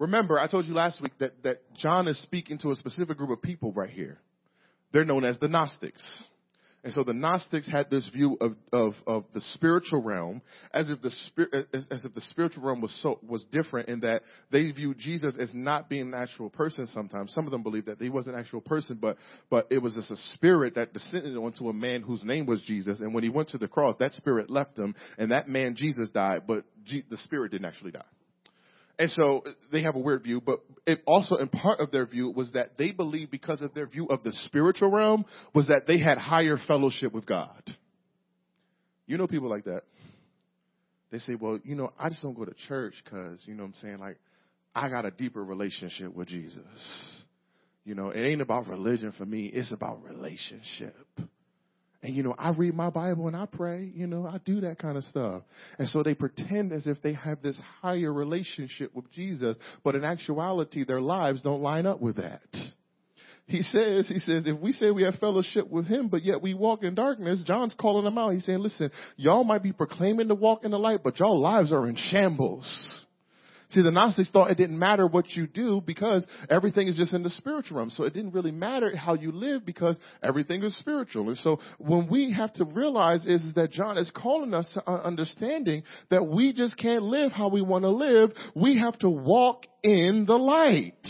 Remember, 0.00 0.40
I 0.40 0.48
told 0.48 0.64
you 0.66 0.74
last 0.74 1.00
week 1.00 1.12
that, 1.20 1.40
that 1.44 1.58
John 1.76 2.08
is 2.08 2.20
speaking 2.20 2.58
to 2.58 2.72
a 2.72 2.74
specific 2.74 3.16
group 3.16 3.30
of 3.30 3.40
people 3.40 3.72
right 3.72 3.88
here. 3.88 4.18
They're 4.92 5.04
known 5.04 5.24
as 5.24 5.38
the 5.38 5.46
Gnostics. 5.46 6.02
And 6.82 6.94
so 6.94 7.04
the 7.04 7.12
Gnostics 7.12 7.70
had 7.70 7.90
this 7.90 8.08
view 8.08 8.38
of, 8.40 8.56
of, 8.72 8.94
of 9.06 9.24
the 9.34 9.42
spiritual 9.52 10.02
realm 10.02 10.40
as 10.72 10.88
if 10.88 11.02
the 11.02 11.10
spirit, 11.10 11.68
as, 11.74 11.86
as, 11.90 12.06
if 12.06 12.14
the 12.14 12.22
spiritual 12.22 12.62
realm 12.62 12.80
was 12.80 12.94
so, 13.02 13.18
was 13.26 13.44
different 13.52 13.90
in 13.90 14.00
that 14.00 14.22
they 14.50 14.70
viewed 14.70 14.98
Jesus 14.98 15.36
as 15.38 15.50
not 15.52 15.90
being 15.90 16.08
an 16.08 16.14
actual 16.14 16.48
person 16.48 16.86
sometimes. 16.86 17.34
Some 17.34 17.44
of 17.44 17.50
them 17.50 17.62
believed 17.62 17.86
that 17.86 18.00
he 18.00 18.08
was 18.08 18.28
an 18.28 18.34
actual 18.34 18.62
person, 18.62 18.98
but, 18.98 19.18
but 19.50 19.66
it 19.70 19.78
was 19.78 19.94
just 19.94 20.10
a 20.10 20.16
spirit 20.34 20.76
that 20.76 20.94
descended 20.94 21.36
onto 21.36 21.68
a 21.68 21.72
man 21.74 22.00
whose 22.00 22.24
name 22.24 22.46
was 22.46 22.62
Jesus. 22.62 23.00
And 23.00 23.12
when 23.12 23.24
he 23.24 23.28
went 23.28 23.50
to 23.50 23.58
the 23.58 23.68
cross, 23.68 23.96
that 23.98 24.14
spirit 24.14 24.48
left 24.48 24.78
him 24.78 24.94
and 25.18 25.32
that 25.32 25.48
man 25.48 25.76
Jesus 25.76 26.08
died, 26.08 26.44
but 26.46 26.64
G, 26.86 27.04
the 27.10 27.18
spirit 27.18 27.52
didn't 27.52 27.66
actually 27.66 27.90
die. 27.90 28.00
And 29.00 29.10
so 29.12 29.42
they 29.72 29.82
have 29.84 29.96
a 29.96 29.98
weird 29.98 30.24
view, 30.24 30.42
but 30.42 30.58
it 30.86 31.02
also 31.06 31.36
in 31.36 31.48
part 31.48 31.80
of 31.80 31.90
their 31.90 32.04
view 32.04 32.30
was 32.36 32.52
that 32.52 32.76
they 32.76 32.90
believed 32.90 33.30
because 33.30 33.62
of 33.62 33.72
their 33.72 33.86
view 33.86 34.04
of 34.08 34.22
the 34.22 34.32
spiritual 34.44 34.90
realm 34.90 35.24
was 35.54 35.68
that 35.68 35.86
they 35.86 35.98
had 35.98 36.18
higher 36.18 36.58
fellowship 36.68 37.10
with 37.14 37.24
God. 37.24 37.62
You 39.06 39.16
know 39.16 39.26
people 39.26 39.48
like 39.48 39.64
that. 39.64 39.84
They 41.10 41.16
say, 41.16 41.34
well, 41.34 41.58
you 41.64 41.76
know, 41.76 41.94
I 41.98 42.10
just 42.10 42.20
don't 42.20 42.34
go 42.34 42.44
to 42.44 42.52
church 42.68 42.92
because, 43.02 43.40
you 43.46 43.54
know 43.54 43.62
what 43.62 43.68
I'm 43.70 43.74
saying, 43.76 43.98
like, 44.00 44.18
I 44.74 44.90
got 44.90 45.06
a 45.06 45.10
deeper 45.10 45.42
relationship 45.42 46.14
with 46.14 46.28
Jesus. 46.28 46.62
You 47.86 47.94
know, 47.94 48.10
it 48.10 48.20
ain't 48.20 48.42
about 48.42 48.68
religion 48.68 49.14
for 49.16 49.24
me, 49.24 49.46
it's 49.46 49.72
about 49.72 50.04
relationship. 50.04 50.94
And 52.02 52.16
you 52.16 52.22
know, 52.22 52.34
I 52.38 52.50
read 52.50 52.74
my 52.74 52.88
Bible 52.88 53.26
and 53.26 53.36
I 53.36 53.46
pray, 53.46 53.90
you 53.94 54.06
know, 54.06 54.26
I 54.26 54.38
do 54.38 54.62
that 54.62 54.78
kind 54.78 54.96
of 54.96 55.04
stuff. 55.04 55.42
And 55.78 55.88
so 55.88 56.02
they 56.02 56.14
pretend 56.14 56.72
as 56.72 56.86
if 56.86 57.02
they 57.02 57.12
have 57.12 57.42
this 57.42 57.60
higher 57.82 58.12
relationship 58.12 58.94
with 58.94 59.10
Jesus, 59.12 59.56
but 59.84 59.94
in 59.94 60.04
actuality, 60.04 60.84
their 60.84 61.00
lives 61.00 61.42
don't 61.42 61.60
line 61.60 61.84
up 61.84 62.00
with 62.00 62.16
that. 62.16 62.40
He 63.46 63.62
says, 63.62 64.08
he 64.08 64.20
says, 64.20 64.46
if 64.46 64.58
we 64.60 64.72
say 64.72 64.92
we 64.92 65.02
have 65.02 65.16
fellowship 65.16 65.68
with 65.68 65.86
him, 65.86 66.08
but 66.08 66.24
yet 66.24 66.40
we 66.40 66.54
walk 66.54 66.84
in 66.84 66.94
darkness, 66.94 67.42
John's 67.44 67.74
calling 67.78 68.04
them 68.04 68.16
out. 68.16 68.32
He's 68.32 68.46
saying, 68.46 68.60
listen, 68.60 68.92
y'all 69.16 69.42
might 69.42 69.62
be 69.62 69.72
proclaiming 69.72 70.28
to 70.28 70.36
walk 70.36 70.64
in 70.64 70.70
the 70.70 70.78
light, 70.78 71.00
but 71.02 71.18
y'all 71.18 71.40
lives 71.40 71.72
are 71.72 71.88
in 71.88 71.96
shambles. 71.96 73.04
See, 73.70 73.82
the 73.82 73.92
Gnostics 73.92 74.30
thought 74.30 74.50
it 74.50 74.56
didn't 74.56 74.78
matter 74.78 75.06
what 75.06 75.30
you 75.30 75.46
do 75.46 75.80
because 75.84 76.26
everything 76.48 76.88
is 76.88 76.96
just 76.96 77.14
in 77.14 77.22
the 77.22 77.30
spiritual 77.30 77.78
realm. 77.78 77.90
So 77.90 78.04
it 78.04 78.12
didn't 78.12 78.32
really 78.32 78.50
matter 78.50 78.94
how 78.96 79.14
you 79.14 79.30
live 79.30 79.64
because 79.64 79.96
everything 80.22 80.64
is 80.64 80.76
spiritual. 80.78 81.28
And 81.28 81.38
so 81.38 81.60
when 81.78 82.08
we 82.10 82.32
have 82.32 82.52
to 82.54 82.64
realize 82.64 83.24
is, 83.26 83.42
is 83.44 83.54
that 83.54 83.70
John 83.70 83.96
is 83.96 84.10
calling 84.10 84.54
us 84.54 84.68
to 84.74 84.90
understanding 84.90 85.84
that 86.10 86.24
we 86.24 86.52
just 86.52 86.76
can't 86.76 87.04
live 87.04 87.30
how 87.30 87.48
we 87.48 87.62
want 87.62 87.84
to 87.84 87.90
live. 87.90 88.30
We 88.56 88.78
have 88.78 88.98
to 89.00 89.08
walk 89.08 89.66
in 89.84 90.24
the 90.26 90.36
light. 90.36 91.06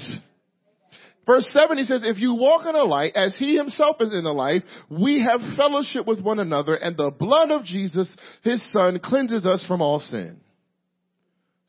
Verse 1.27 1.49
7, 1.53 1.79
he 1.79 1.85
says, 1.85 2.03
if 2.05 2.19
you 2.19 2.35
walk 2.35 2.67
in 2.67 2.73
the 2.73 2.85
light 2.85 3.15
as 3.15 3.37
he 3.39 3.57
himself 3.57 3.97
is 4.01 4.13
in 4.13 4.25
the 4.25 4.33
light, 4.33 4.65
we 4.91 5.23
have 5.23 5.41
fellowship 5.57 6.07
with 6.07 6.21
one 6.21 6.41
another 6.41 6.75
and 6.75 6.97
the 6.97 7.11
blood 7.11 7.51
of 7.51 7.65
Jesus, 7.65 8.15
his 8.43 8.63
son, 8.73 9.01
cleanses 9.03 9.47
us 9.47 9.65
from 9.67 9.81
all 9.81 10.01
sin. 10.01 10.41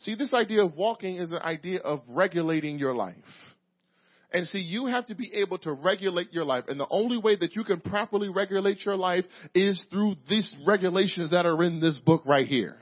See, 0.02 0.16
this 0.16 0.34
idea 0.34 0.64
of 0.64 0.76
walking 0.76 1.18
is 1.18 1.32
an 1.32 1.40
idea 1.40 1.80
of 1.80 2.02
regulating 2.08 2.80
your 2.80 2.96
life. 2.96 3.16
And 4.34 4.48
see, 4.48 4.60
you 4.60 4.86
have 4.86 5.08
to 5.08 5.16
be 5.16 5.32
able 5.36 5.58
to 5.60 5.74
regulate 5.74 6.32
your 6.32 6.46
life. 6.46 6.66
And 6.68 6.80
the 6.80 6.88
only 6.90 7.18
way 7.18 7.36
that 7.36 7.56
you 7.56 7.64
can 7.64 7.82
properly 7.82 8.30
regulate 8.30 8.86
your 8.86 8.96
life 8.96 9.26
is 9.54 9.86
through 9.92 10.16
these 10.30 10.56
regulations 10.66 11.32
that 11.32 11.46
are 11.46 11.62
in 11.64 11.82
this 11.82 11.98
book 12.00 12.24
right 12.26 12.48
here. 12.48 12.78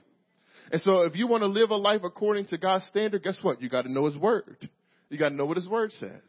And 0.71 0.79
so 0.81 1.01
if 1.01 1.15
you 1.15 1.27
want 1.27 1.41
to 1.41 1.47
live 1.47 1.71
a 1.71 1.75
life 1.75 2.01
according 2.03 2.45
to 2.47 2.57
God's 2.57 2.85
standard, 2.85 3.23
guess 3.23 3.39
what? 3.41 3.61
You 3.61 3.69
got 3.69 3.81
to 3.81 3.91
know 3.91 4.05
His 4.05 4.17
Word. 4.17 4.69
You 5.09 5.17
got 5.17 5.29
to 5.29 5.35
know 5.35 5.45
what 5.45 5.57
His 5.57 5.67
Word 5.67 5.91
says. 5.93 6.21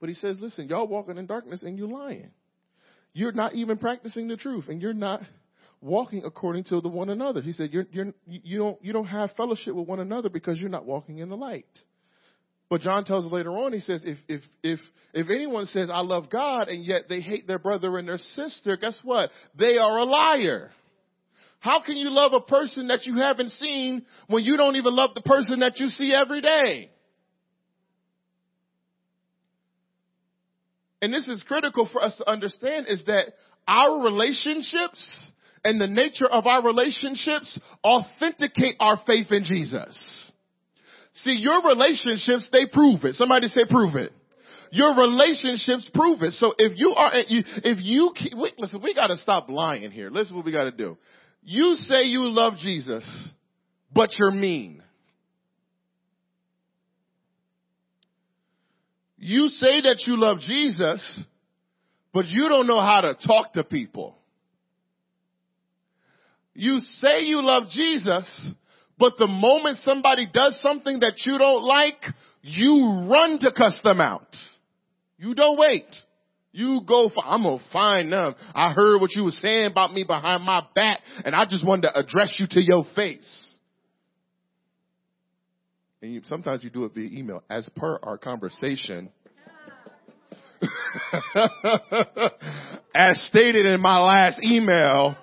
But 0.00 0.08
He 0.08 0.14
says, 0.14 0.38
listen, 0.40 0.68
y'all 0.68 0.88
walking 0.88 1.18
in 1.18 1.26
darkness 1.26 1.62
and 1.62 1.78
you're 1.78 1.86
lying. 1.86 2.30
You're 3.12 3.32
not 3.32 3.54
even 3.54 3.76
practicing 3.76 4.28
the 4.28 4.38
truth 4.38 4.68
and 4.68 4.80
you're 4.80 4.94
not 4.94 5.20
walking 5.80 6.22
according 6.24 6.64
to 6.64 6.80
the 6.80 6.88
one 6.88 7.08
another. 7.08 7.40
He 7.40 7.52
said, 7.52 7.70
you're, 7.72 7.86
you're, 7.90 8.12
you 8.26 8.58
don't, 8.58 8.84
you 8.84 8.92
don't 8.92 9.06
have 9.06 9.32
fellowship 9.36 9.74
with 9.74 9.86
one 9.88 10.00
another 10.00 10.28
because 10.28 10.58
you're 10.58 10.68
not 10.68 10.84
walking 10.84 11.18
in 11.18 11.28
the 11.28 11.36
light. 11.36 11.66
But 12.68 12.82
John 12.82 13.04
tells 13.04 13.24
us 13.24 13.32
later 13.32 13.50
on, 13.50 13.72
he 13.72 13.80
says, 13.80 14.02
if, 14.04 14.18
if, 14.28 14.42
if, 14.62 14.78
if 15.12 15.28
anyone 15.28 15.66
says, 15.66 15.90
I 15.92 16.00
love 16.00 16.30
God, 16.30 16.68
and 16.68 16.84
yet 16.84 17.02
they 17.08 17.20
hate 17.20 17.48
their 17.48 17.58
brother 17.58 17.98
and 17.98 18.06
their 18.06 18.18
sister, 18.18 18.76
guess 18.76 19.00
what? 19.02 19.30
They 19.58 19.76
are 19.76 19.98
a 19.98 20.04
liar. 20.04 20.70
How 21.58 21.82
can 21.82 21.96
you 21.96 22.10
love 22.10 22.32
a 22.32 22.40
person 22.40 22.88
that 22.88 23.06
you 23.06 23.16
haven't 23.16 23.50
seen 23.50 24.06
when 24.28 24.44
you 24.44 24.56
don't 24.56 24.76
even 24.76 24.94
love 24.94 25.10
the 25.14 25.20
person 25.22 25.60
that 25.60 25.78
you 25.80 25.88
see 25.88 26.14
every 26.14 26.40
day? 26.40 26.90
And 31.02 31.12
this 31.12 31.26
is 31.28 31.42
critical 31.48 31.88
for 31.92 32.02
us 32.02 32.16
to 32.18 32.30
understand 32.30 32.86
is 32.88 33.04
that 33.06 33.32
our 33.66 34.04
relationships 34.04 35.30
and 35.64 35.80
the 35.80 35.86
nature 35.86 36.26
of 36.26 36.46
our 36.46 36.64
relationships 36.64 37.58
authenticate 37.84 38.76
our 38.80 39.00
faith 39.06 39.26
in 39.30 39.44
Jesus. 39.44 40.32
See, 41.14 41.32
your 41.32 41.62
relationships, 41.62 42.48
they 42.52 42.66
prove 42.66 43.04
it. 43.04 43.16
Somebody 43.16 43.48
say 43.48 43.62
prove 43.68 43.96
it. 43.96 44.12
Your 44.72 44.96
relationships 44.96 45.90
prove 45.92 46.22
it. 46.22 46.34
So 46.34 46.54
if 46.56 46.78
you 46.78 46.94
are, 46.96 47.10
if 47.14 47.78
you, 47.80 48.12
wait, 48.34 48.58
listen, 48.58 48.80
we 48.82 48.94
gotta 48.94 49.16
stop 49.16 49.48
lying 49.48 49.90
here. 49.90 50.10
Listen 50.10 50.36
what 50.36 50.44
we 50.44 50.52
gotta 50.52 50.70
do. 50.70 50.96
You 51.42 51.74
say 51.74 52.04
you 52.04 52.28
love 52.28 52.54
Jesus, 52.58 53.04
but 53.92 54.10
you're 54.18 54.30
mean. 54.30 54.82
You 59.18 59.48
say 59.50 59.82
that 59.82 60.04
you 60.06 60.18
love 60.18 60.38
Jesus, 60.38 61.24
but 62.14 62.26
you 62.26 62.48
don't 62.48 62.66
know 62.66 62.80
how 62.80 63.02
to 63.02 63.14
talk 63.26 63.52
to 63.54 63.64
people. 63.64 64.16
You 66.60 66.80
say 66.80 67.22
you 67.22 67.40
love 67.42 67.70
Jesus, 67.70 68.50
but 68.98 69.14
the 69.16 69.26
moment 69.26 69.78
somebody 69.82 70.28
does 70.30 70.60
something 70.62 71.00
that 71.00 71.14
you 71.24 71.38
don't 71.38 71.64
like, 71.64 72.04
you 72.42 73.06
run 73.10 73.38
to 73.38 73.50
cuss 73.50 73.80
them 73.82 73.98
out. 73.98 74.36
You 75.16 75.34
don't 75.34 75.58
wait. 75.58 75.86
You 76.52 76.82
go 76.86 77.08
for, 77.08 77.24
I'm 77.24 77.44
gonna 77.44 77.62
find 77.72 78.12
them. 78.12 78.34
I 78.54 78.74
heard 78.74 79.00
what 79.00 79.12
you 79.12 79.24
were 79.24 79.30
saying 79.30 79.70
about 79.70 79.94
me 79.94 80.04
behind 80.04 80.44
my 80.44 80.60
back 80.74 81.00
and 81.24 81.34
I 81.34 81.46
just 81.46 81.66
wanted 81.66 81.88
to 81.88 81.98
address 81.98 82.36
you 82.38 82.46
to 82.50 82.60
your 82.60 82.84
face. 82.94 83.56
And 86.02 86.12
you, 86.12 86.20
sometimes 86.24 86.62
you 86.62 86.68
do 86.68 86.84
it 86.84 86.92
via 86.94 87.08
email 87.08 87.42
as 87.48 87.66
per 87.74 87.98
our 88.02 88.18
conversation. 88.18 89.08
as 92.94 93.18
stated 93.28 93.64
in 93.64 93.80
my 93.80 93.98
last 93.98 94.44
email. 94.44 95.16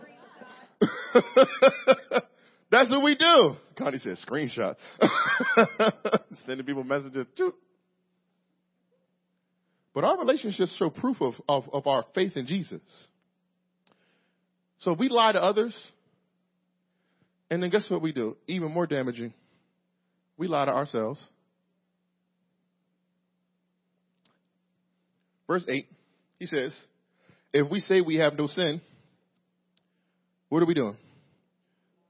That's 2.69 2.91
what 2.91 3.03
we 3.03 3.15
do. 3.15 3.55
Connie 3.77 3.97
said 3.97 4.17
screenshot. 4.27 4.75
Sending 6.45 6.65
people 6.65 6.83
messages. 6.83 7.25
But 9.93 10.03
our 10.03 10.17
relationships 10.19 10.75
show 10.77 10.89
proof 10.89 11.21
of, 11.21 11.33
of, 11.47 11.63
of 11.73 11.87
our 11.87 12.05
faith 12.13 12.33
in 12.35 12.45
Jesus. 12.45 12.81
So 14.79 14.93
we 14.93 15.09
lie 15.09 15.31
to 15.31 15.41
others, 15.41 15.75
and 17.49 17.63
then 17.63 17.71
guess 17.71 17.89
what 17.89 18.01
we 18.01 18.11
do? 18.11 18.37
Even 18.47 18.71
more 18.71 18.85
damaging. 18.85 19.33
We 20.37 20.47
lie 20.47 20.65
to 20.65 20.71
ourselves. 20.71 21.25
Verse 25.47 25.65
8, 25.67 25.87
he 26.39 26.45
says, 26.45 26.77
If 27.53 27.71
we 27.71 27.79
say 27.79 28.01
we 28.01 28.17
have 28.17 28.33
no 28.37 28.47
sin, 28.47 28.81
what 30.49 30.63
are 30.63 30.65
we 30.65 30.73
doing? 30.73 30.97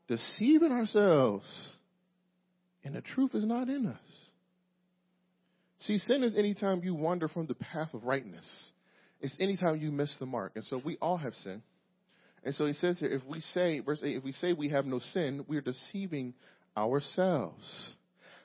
deceiving 0.07 0.71
ourselves, 0.71 1.45
and 2.83 2.95
the 2.95 3.01
truth 3.01 3.35
is 3.35 3.45
not 3.45 3.67
in 3.67 3.87
us. 3.87 3.99
See, 5.79 5.99
sin 5.99 6.23
is 6.23 6.35
anytime 6.35 6.81
you 6.83 6.95
wander 6.95 7.27
from 7.27 7.45
the 7.45 7.55
path 7.55 7.93
of 7.93 8.03
rightness. 8.03 8.71
It's 9.19 9.35
anytime 9.39 9.79
you 9.79 9.91
miss 9.91 10.15
the 10.19 10.25
mark. 10.25 10.53
And 10.55 10.63
so 10.65 10.81
we 10.83 10.97
all 11.01 11.17
have 11.17 11.33
sin. 11.35 11.61
And 12.43 12.53
so 12.55 12.65
he 12.65 12.73
says 12.73 12.97
here, 12.99 13.09
if 13.09 13.23
we 13.25 13.41
say, 13.41 13.79
verse 13.79 13.99
8, 14.01 14.17
if 14.17 14.23
we 14.23 14.31
say 14.33 14.53
we 14.53 14.69
have 14.69 14.85
no 14.85 14.99
sin, 15.13 15.45
we're 15.47 15.61
deceiving 15.61 16.33
ourselves. 16.75 17.63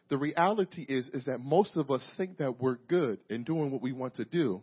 The 0.09 0.19
reality 0.19 0.83
is, 0.83 1.09
is 1.09 1.25
that 1.27 1.41
most 1.41 1.77
of 1.77 1.91
us 1.91 2.07
think 2.17 2.39
that 2.39 2.61
we're 2.61 2.79
good 2.89 3.19
in 3.31 3.45
doing 3.45 3.71
what 3.71 3.83
we 3.83 3.93
want 3.93 4.17
to 4.17 4.25
do 4.25 4.63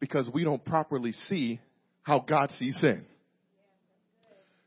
because 0.00 0.28
we 0.32 0.44
don't 0.44 0.64
properly 0.64 1.12
see 1.12 1.60
how 2.02 2.20
God 2.20 2.50
sees 2.52 2.78
sin. 2.80 3.04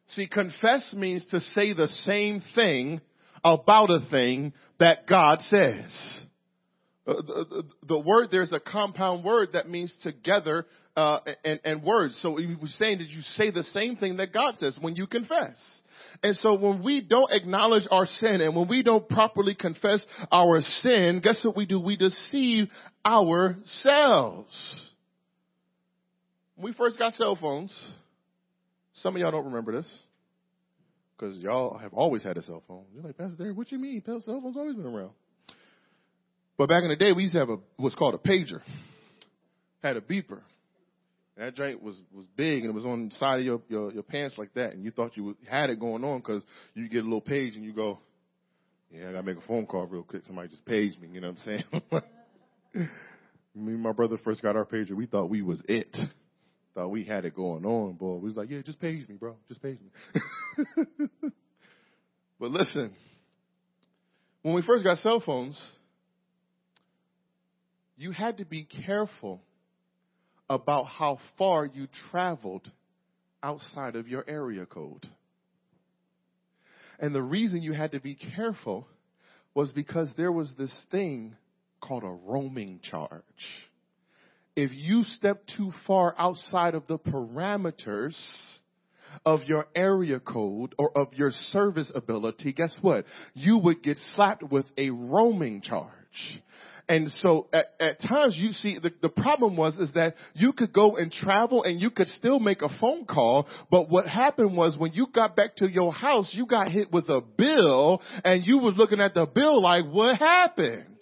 See, 0.10 0.28
confess 0.28 0.94
means 0.96 1.26
to 1.32 1.40
say 1.40 1.74
the 1.74 1.88
same 1.88 2.42
thing 2.56 3.02
about 3.44 3.90
a 3.90 4.00
thing 4.10 4.54
that 4.80 5.08
God 5.08 5.42
says. 5.42 6.22
Uh, 7.06 7.14
the, 7.26 7.64
the, 7.88 8.00
word 8.00 8.28
there's 8.32 8.52
a 8.52 8.60
compound 8.60 9.24
word 9.24 9.50
that 9.54 9.70
means 9.70 9.96
together 10.04 10.66
uh, 10.98 11.20
and, 11.46 11.60
and 11.64 11.84
words. 11.84 12.20
So 12.22 12.36
he 12.36 12.56
was 12.60 12.74
saying 12.78 12.98
that 12.98 13.08
you 13.08 13.22
say 13.22 13.52
the 13.52 13.64
same 13.64 13.96
thing 13.96 14.18
that 14.18 14.34
God 14.34 14.56
says 14.56 14.78
when 14.82 14.96
you 14.96 15.08
confess. 15.08 15.56
And 16.24 16.36
so 16.38 16.56
when 16.56 16.84
we 16.84 17.02
don't 17.02 17.32
acknowledge 17.32 17.88
our 17.92 18.06
sin 18.06 18.42
and 18.42 18.56
when 18.56 18.68
we 18.68 18.84
don't 18.84 19.08
properly 19.08 19.56
confess 19.56 20.06
our 20.32 20.62
sin, 20.62 21.22
guess 21.24 21.44
what 21.46 21.56
we 21.56 21.66
do? 21.66 21.80
We 21.80 21.96
deceive 21.96 22.68
ourselves. 23.06 24.82
When 26.56 26.66
we 26.66 26.74
first 26.74 26.98
got 26.98 27.14
cell 27.14 27.38
phones, 27.40 27.74
some 29.02 29.16
of 29.16 29.22
y'all 29.22 29.32
don't 29.32 29.46
remember 29.46 29.72
this. 29.72 30.02
Because 31.18 31.38
y'all 31.42 31.80
have 31.80 31.94
always 31.94 32.24
had 32.24 32.38
a 32.38 32.44
cell 32.44 32.64
phone. 32.68 32.86
You're 32.94 33.04
like, 33.04 33.18
Pastor 33.18 33.38
Derek, 33.38 33.58
what 33.58 33.72
you 33.72 33.80
mean? 33.80 34.04
Cell 34.06 34.22
phone's 34.26 34.56
always 34.56 34.76
been 34.76 34.86
around. 34.86 35.12
But 36.58 36.70
back 36.70 36.84
in 36.84 36.90
the 36.90 36.96
day, 36.96 37.12
we 37.12 37.24
used 37.24 37.34
to 37.34 37.40
have 37.40 37.50
a 37.50 37.58
what's 37.78 37.96
called 37.96 38.14
a 38.14 38.18
pager. 38.18 38.62
Had 39.82 39.98
a 39.98 40.02
beeper. 40.02 40.42
And 41.36 41.46
that 41.46 41.56
joint 41.56 41.82
was 41.82 42.00
was 42.12 42.26
big 42.36 42.64
and 42.64 42.72
it 42.72 42.76
was 42.76 42.86
on 42.86 43.10
the 43.10 43.16
side 43.16 43.40
of 43.40 43.46
your, 43.46 43.62
your 43.68 43.92
your 43.94 44.04
pants 44.04 44.38
like 44.38 44.54
that, 44.56 44.74
and 44.74 44.84
you 44.84 44.92
thought 44.92 45.18
you 45.18 45.36
had 45.50 45.70
it 45.70 45.80
going 45.80 46.04
on 46.04 46.20
because 46.20 46.44
you 46.74 46.88
get 46.90 47.02
a 47.02 47.04
little 47.04 47.22
page 47.22 47.56
and 47.56 47.64
you 47.64 47.74
go, 47.74 48.00
yeah, 48.92 49.10
I 49.10 49.12
gotta 49.14 49.24
make 49.24 49.38
a 49.38 49.48
phone 49.48 49.66
call 49.66 49.86
real 49.86 50.04
quick. 50.04 50.24
Somebody 50.26 50.50
just 50.50 50.66
paged 50.66 51.00
me. 51.02 51.10
You 51.12 51.22
know 51.22 51.30
what 51.30 51.38
I'm 51.48 51.62
saying? 52.74 52.90
me 53.56 53.74
and 53.74 53.82
my 53.82 53.92
brother 53.92 54.18
first 54.24 54.42
got 54.42 54.56
our 54.56 54.66
pager. 54.66 54.92
We 54.92 55.06
thought 55.06 55.30
we 55.30 55.42
was 55.42 55.62
it 55.68 55.96
thought 56.78 56.90
we 56.90 57.04
had 57.04 57.26
it 57.26 57.36
going 57.36 57.66
on, 57.66 57.94
boy. 57.94 58.18
We 58.18 58.26
was 58.26 58.38
like, 58.38 58.52
yeah, 58.52 58.62
just 58.64 58.80
page 58.80 59.10
me, 59.10 59.16
bro. 59.16 59.36
Just 59.48 59.64
page 59.64 59.80
me. 59.82 61.08
but 62.40 62.52
listen, 62.52 62.94
when 64.44 64.54
we 64.54 64.62
first 64.62 64.84
got 64.84 65.00
cell 65.00 65.20
phones, 65.26 65.60
you 67.98 68.12
had 68.12 68.38
to 68.38 68.46
be 68.46 68.64
careful 68.86 69.42
about 70.48 70.86
how 70.86 71.18
far 71.36 71.66
you 71.66 71.88
traveled 72.12 72.70
outside 73.42 73.96
of 73.96 74.08
your 74.08 74.24
area 74.28 74.68
code. 74.68 75.10
And 77.00 77.14
the 77.14 77.24
reason 77.24 77.64
you 77.64 77.74
had 77.74 77.94
to 77.94 78.00
be 78.00 78.14
careful 78.14 78.88
was 79.56 79.72
because 79.72 80.14
there 80.16 80.32
was 80.32 80.54
this 80.60 80.86
thing 80.92 81.36
called 81.82 82.04
a 82.04 82.08
roaming 82.08 82.82
charge 82.84 83.24
if 84.58 84.72
you 84.74 85.04
step 85.04 85.44
too 85.56 85.72
far 85.86 86.16
outside 86.18 86.74
of 86.74 86.88
the 86.88 86.98
parameters 86.98 88.18
of 89.24 89.44
your 89.44 89.68
area 89.76 90.20
code 90.20 90.74
or 90.80 90.98
of 90.98 91.14
your 91.14 91.30
service 91.30 91.92
ability, 91.94 92.54
guess 92.54 92.78
what? 92.82 93.06
You 93.36 93.60
would 93.60 93.84
get 93.84 94.00
slapped 94.16 94.42
with 94.42 94.66
a 94.76 94.90
roaming 94.90 95.62
charge. 95.62 95.92
And 96.90 97.12
so 97.12 97.50
at, 97.54 97.68
at 97.80 98.02
times 98.02 98.36
you 98.36 98.52
see 98.52 98.80
the, 98.80 98.92
the 99.00 99.10
problem 99.10 99.58
was 99.58 99.76
is 99.76 99.94
that 99.94 100.16
you 100.34 100.54
could 100.54 100.74
go 100.74 100.98
and 100.98 101.12
travel 101.12 101.64
and 101.64 101.80
you 101.80 101.92
could 101.92 102.08
still 102.08 102.40
make 102.40 102.64
a 102.64 102.70
phone 102.80 103.06
call, 103.06 103.48
but 103.70 103.92
what 103.92 104.08
happened 104.08 104.58
was 104.58 104.76
when 104.76 104.94
you 104.94 105.06
got 105.14 105.36
back 105.36 105.58
to 105.58 105.70
your 105.70 105.94
house, 105.94 106.34
you 106.34 106.48
got 106.48 106.72
hit 106.72 106.92
with 106.92 107.10
a 107.10 107.22
bill 107.22 108.02
and 108.24 108.44
you 108.44 108.58
was 108.58 108.74
looking 108.76 109.02
at 109.02 109.14
the 109.14 109.28
bill 109.28 109.62
like, 109.62 109.86
what 109.86 110.18
happened? 110.18 110.97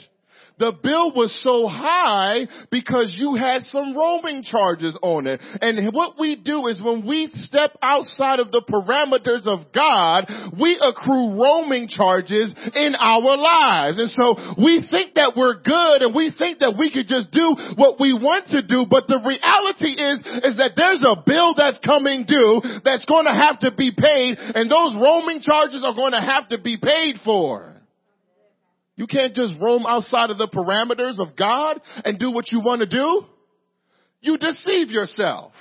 The 0.57 0.71
bill 0.71 1.11
was 1.11 1.35
so 1.43 1.67
high 1.67 2.47
because 2.71 3.15
you 3.19 3.35
had 3.35 3.61
some 3.63 3.95
roaming 3.95 4.43
charges 4.43 4.97
on 5.01 5.27
it. 5.27 5.41
And 5.61 5.93
what 5.93 6.17
we 6.17 6.35
do 6.37 6.67
is 6.67 6.81
when 6.81 7.05
we 7.05 7.27
step 7.35 7.71
outside 7.81 8.39
of 8.39 8.51
the 8.51 8.63
parameters 8.63 9.47
of 9.47 9.71
God, 9.73 10.31
we 10.59 10.79
accrue 10.79 11.35
roaming 11.35 11.89
charges 11.89 12.55
in 12.73 12.95
our 12.95 13.35
lives. 13.35 13.99
And 13.99 14.09
so 14.09 14.55
we 14.57 14.87
think 14.89 15.15
that 15.15 15.33
we're 15.35 15.59
good 15.59 16.01
and 16.01 16.15
we 16.15 16.31
think 16.31 16.59
that 16.59 16.77
we 16.77 16.89
could 16.89 17.07
just 17.07 17.31
do 17.31 17.55
what 17.75 17.99
we 17.99 18.13
want 18.13 18.47
to 18.55 18.61
do, 18.61 18.85
but 18.89 19.07
the 19.07 19.19
reality 19.19 19.91
is, 19.91 20.23
is 20.43 20.55
that 20.57 20.73
there's 20.75 21.03
a 21.03 21.19
bill 21.19 21.53
that's 21.55 21.79
coming 21.83 22.23
due 22.25 22.61
that's 22.83 23.03
going 23.05 23.25
to 23.25 23.35
have 23.35 23.59
to 23.59 23.71
be 23.71 23.91
paid 23.91 24.37
and 24.39 24.71
those 24.71 24.95
roaming 24.95 25.41
charges 25.41 25.83
are 25.83 25.93
going 25.93 26.13
to 26.13 26.21
have 26.21 26.47
to 26.49 26.57
be 26.57 26.77
paid 26.77 27.17
for. 27.23 27.74
You 28.95 29.07
can't 29.07 29.33
just 29.33 29.55
roam 29.59 29.85
outside 29.85 30.29
of 30.29 30.37
the 30.37 30.47
parameters 30.47 31.19
of 31.19 31.35
God 31.35 31.81
and 32.03 32.17
do 32.17 32.31
what 32.31 32.51
you 32.51 32.61
want 32.61 32.81
to 32.81 32.87
do. 32.87 33.25
You 34.21 34.37
deceive 34.37 34.89
yourself. 34.89 35.51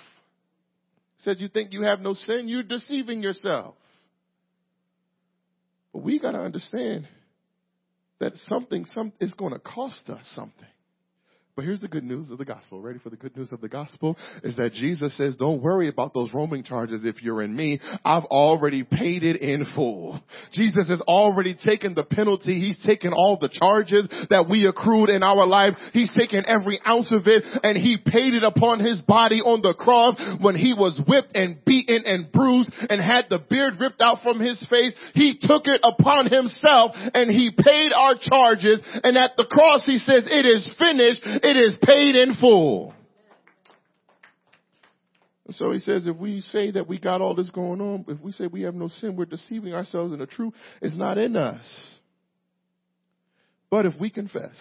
Says 1.19 1.41
you 1.41 1.49
think 1.49 1.73
you 1.73 1.83
have 1.83 2.01
no 2.01 2.15
sin, 2.15 2.49
you're 2.49 2.63
deceiving 2.63 3.23
yourself. 3.23 3.75
But 5.93 6.03
we 6.03 6.19
got 6.19 6.33
to 6.33 6.41
understand 6.41 7.09
that 8.21 8.37
something 8.49 8.85
some 8.87 9.13
is 9.21 9.35
going 9.35 9.53
to 9.53 9.59
cost 9.59 10.09
us 10.09 10.25
something. 10.35 10.69
But 11.57 11.67
here's 11.67 11.81
the 11.81 11.87
good 11.87 12.03
news 12.03 12.33
of 12.33 12.39
the 12.39 12.45
gospel. 12.45 12.81
Ready 12.83 12.99
for 12.99 13.11
the 13.11 13.17
good 13.17 13.37
news 13.37 13.53
of 13.53 13.61
the 13.61 13.69
gospel? 13.69 14.19
Is 14.43 14.57
that 14.57 14.73
Jesus 14.73 15.17
says, 15.17 15.37
don't 15.37 15.63
worry 15.63 15.87
about 15.87 16.13
those 16.13 16.35
roaming 16.35 16.65
charges 16.65 17.05
if 17.05 17.23
you're 17.23 17.43
in 17.43 17.55
me. 17.55 17.81
I've 18.05 18.25
already 18.25 18.83
paid 18.83 19.23
it 19.23 19.41
in 19.41 19.65
full. 19.73 20.21
Jesus 20.53 20.89
has 20.89 21.01
already 21.03 21.55
taken 21.55 21.95
the 21.95 22.03
penalty. 22.03 22.59
He's 22.59 22.85
taken 22.85 23.13
all 23.13 23.39
the 23.41 23.49
charges 23.49 24.09
that 24.31 24.49
we 24.51 24.67
accrued 24.67 25.11
in 25.11 25.23
our 25.23 25.47
life. 25.47 25.75
He's 25.93 26.13
taken 26.19 26.43
every 26.45 26.81
ounce 26.85 27.13
of 27.13 27.29
it 27.29 27.45
and 27.63 27.79
he 27.79 27.99
paid 28.05 28.35
it 28.35 28.43
upon 28.43 28.81
his 28.81 29.01
body 29.03 29.41
on 29.41 29.63
the 29.63 29.75
cross 29.75 30.17
when 30.43 30.57
he 30.57 30.75
was 30.75 31.01
whipped 31.07 31.37
and 31.37 31.65
beaten 31.65 32.03
and 32.05 32.33
bruised 32.33 32.73
and 32.91 33.01
had 33.01 33.27
the 33.31 33.39
beard 33.39 33.75
ripped 33.79 34.01
out 34.01 34.25
from 34.25 34.41
his 34.41 34.59
face. 34.69 34.93
He 35.15 35.39
took 35.41 35.69
it 35.69 35.81
upon 35.85 36.27
himself 36.27 36.97
and 36.97 37.31
he 37.31 37.53
paid 37.57 37.93
our 37.93 38.17
charges. 38.21 38.83
And 39.05 39.17
at 39.17 39.37
the 39.37 39.47
cross 39.47 39.87
he 39.87 39.99
says, 39.99 40.27
it 40.27 40.47
is 40.47 40.75
finished 40.81 41.23
it 41.45 41.57
is 41.57 41.79
paid 41.83 42.17
in 42.17 42.35
full. 42.35 42.95
So 45.51 45.73
he 45.73 45.79
says, 45.79 46.07
if 46.07 46.17
we 46.17 46.41
say 46.41 46.71
that 46.71 46.89
we 46.89 46.99
got 46.99 47.21
all 47.21 47.35
this 47.35 47.51
going 47.51 47.81
on, 47.81 48.07
if 48.09 48.19
we 48.21 48.33
say 48.33 48.47
we 48.47 48.63
have 48.63 48.75
no 48.75 48.89
sin, 48.89 49.15
we're 49.15 49.27
deceiving 49.27 49.75
ourselves 49.75 50.13
and 50.13 50.21
the 50.21 50.27
truth 50.27 50.55
is 50.81 50.97
not 50.97 51.19
in 51.19 51.37
us. 51.37 51.65
But 53.71 53.85
if 53.85 53.93
we 54.01 54.09
confess, 54.09 54.57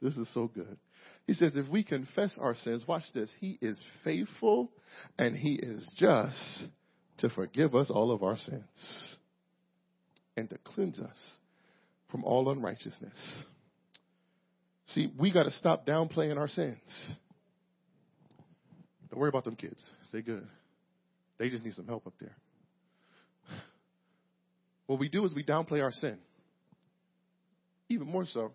this 0.00 0.16
is 0.16 0.26
so 0.32 0.46
good. 0.46 0.78
He 1.26 1.34
says, 1.34 1.56
if 1.56 1.68
we 1.68 1.84
confess 1.84 2.38
our 2.40 2.54
sins, 2.54 2.84
watch 2.88 3.02
this, 3.12 3.30
he 3.40 3.58
is 3.60 3.80
faithful 4.02 4.70
and 5.18 5.36
he 5.36 5.54
is 5.54 5.86
just 5.96 6.64
to 7.18 7.28
forgive 7.28 7.74
us 7.74 7.90
all 7.90 8.10
of 8.10 8.22
our 8.22 8.38
sins 8.38 9.16
and 10.36 10.48
to 10.48 10.56
cleanse 10.64 10.98
us 10.98 11.36
from 12.10 12.24
all 12.24 12.50
unrighteousness. 12.50 13.44
See, 14.94 15.12
we 15.18 15.30
got 15.30 15.44
to 15.44 15.52
stop 15.52 15.86
downplaying 15.86 16.36
our 16.36 16.48
sins. 16.48 16.78
Don't 19.10 19.20
worry 19.20 19.28
about 19.28 19.44
them 19.44 19.56
kids. 19.56 19.82
they're 20.12 20.22
good. 20.22 20.46
They 21.38 21.48
just 21.48 21.64
need 21.64 21.74
some 21.74 21.86
help 21.86 22.06
up 22.06 22.14
there. 22.20 22.36
What 24.86 24.98
we 24.98 25.08
do 25.08 25.24
is 25.24 25.34
we 25.34 25.44
downplay 25.44 25.82
our 25.82 25.92
sin. 25.92 26.18
Even 27.88 28.08
more 28.08 28.26
so. 28.26 28.52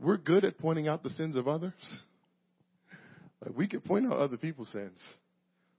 We're 0.00 0.16
good 0.16 0.44
at 0.44 0.58
pointing 0.58 0.88
out 0.88 1.04
the 1.04 1.10
sins 1.10 1.36
of 1.36 1.46
others. 1.46 1.72
Like 3.44 3.56
we 3.56 3.68
can 3.68 3.80
point 3.80 4.06
out 4.06 4.18
other 4.18 4.36
people's 4.36 4.70
sins. 4.70 4.98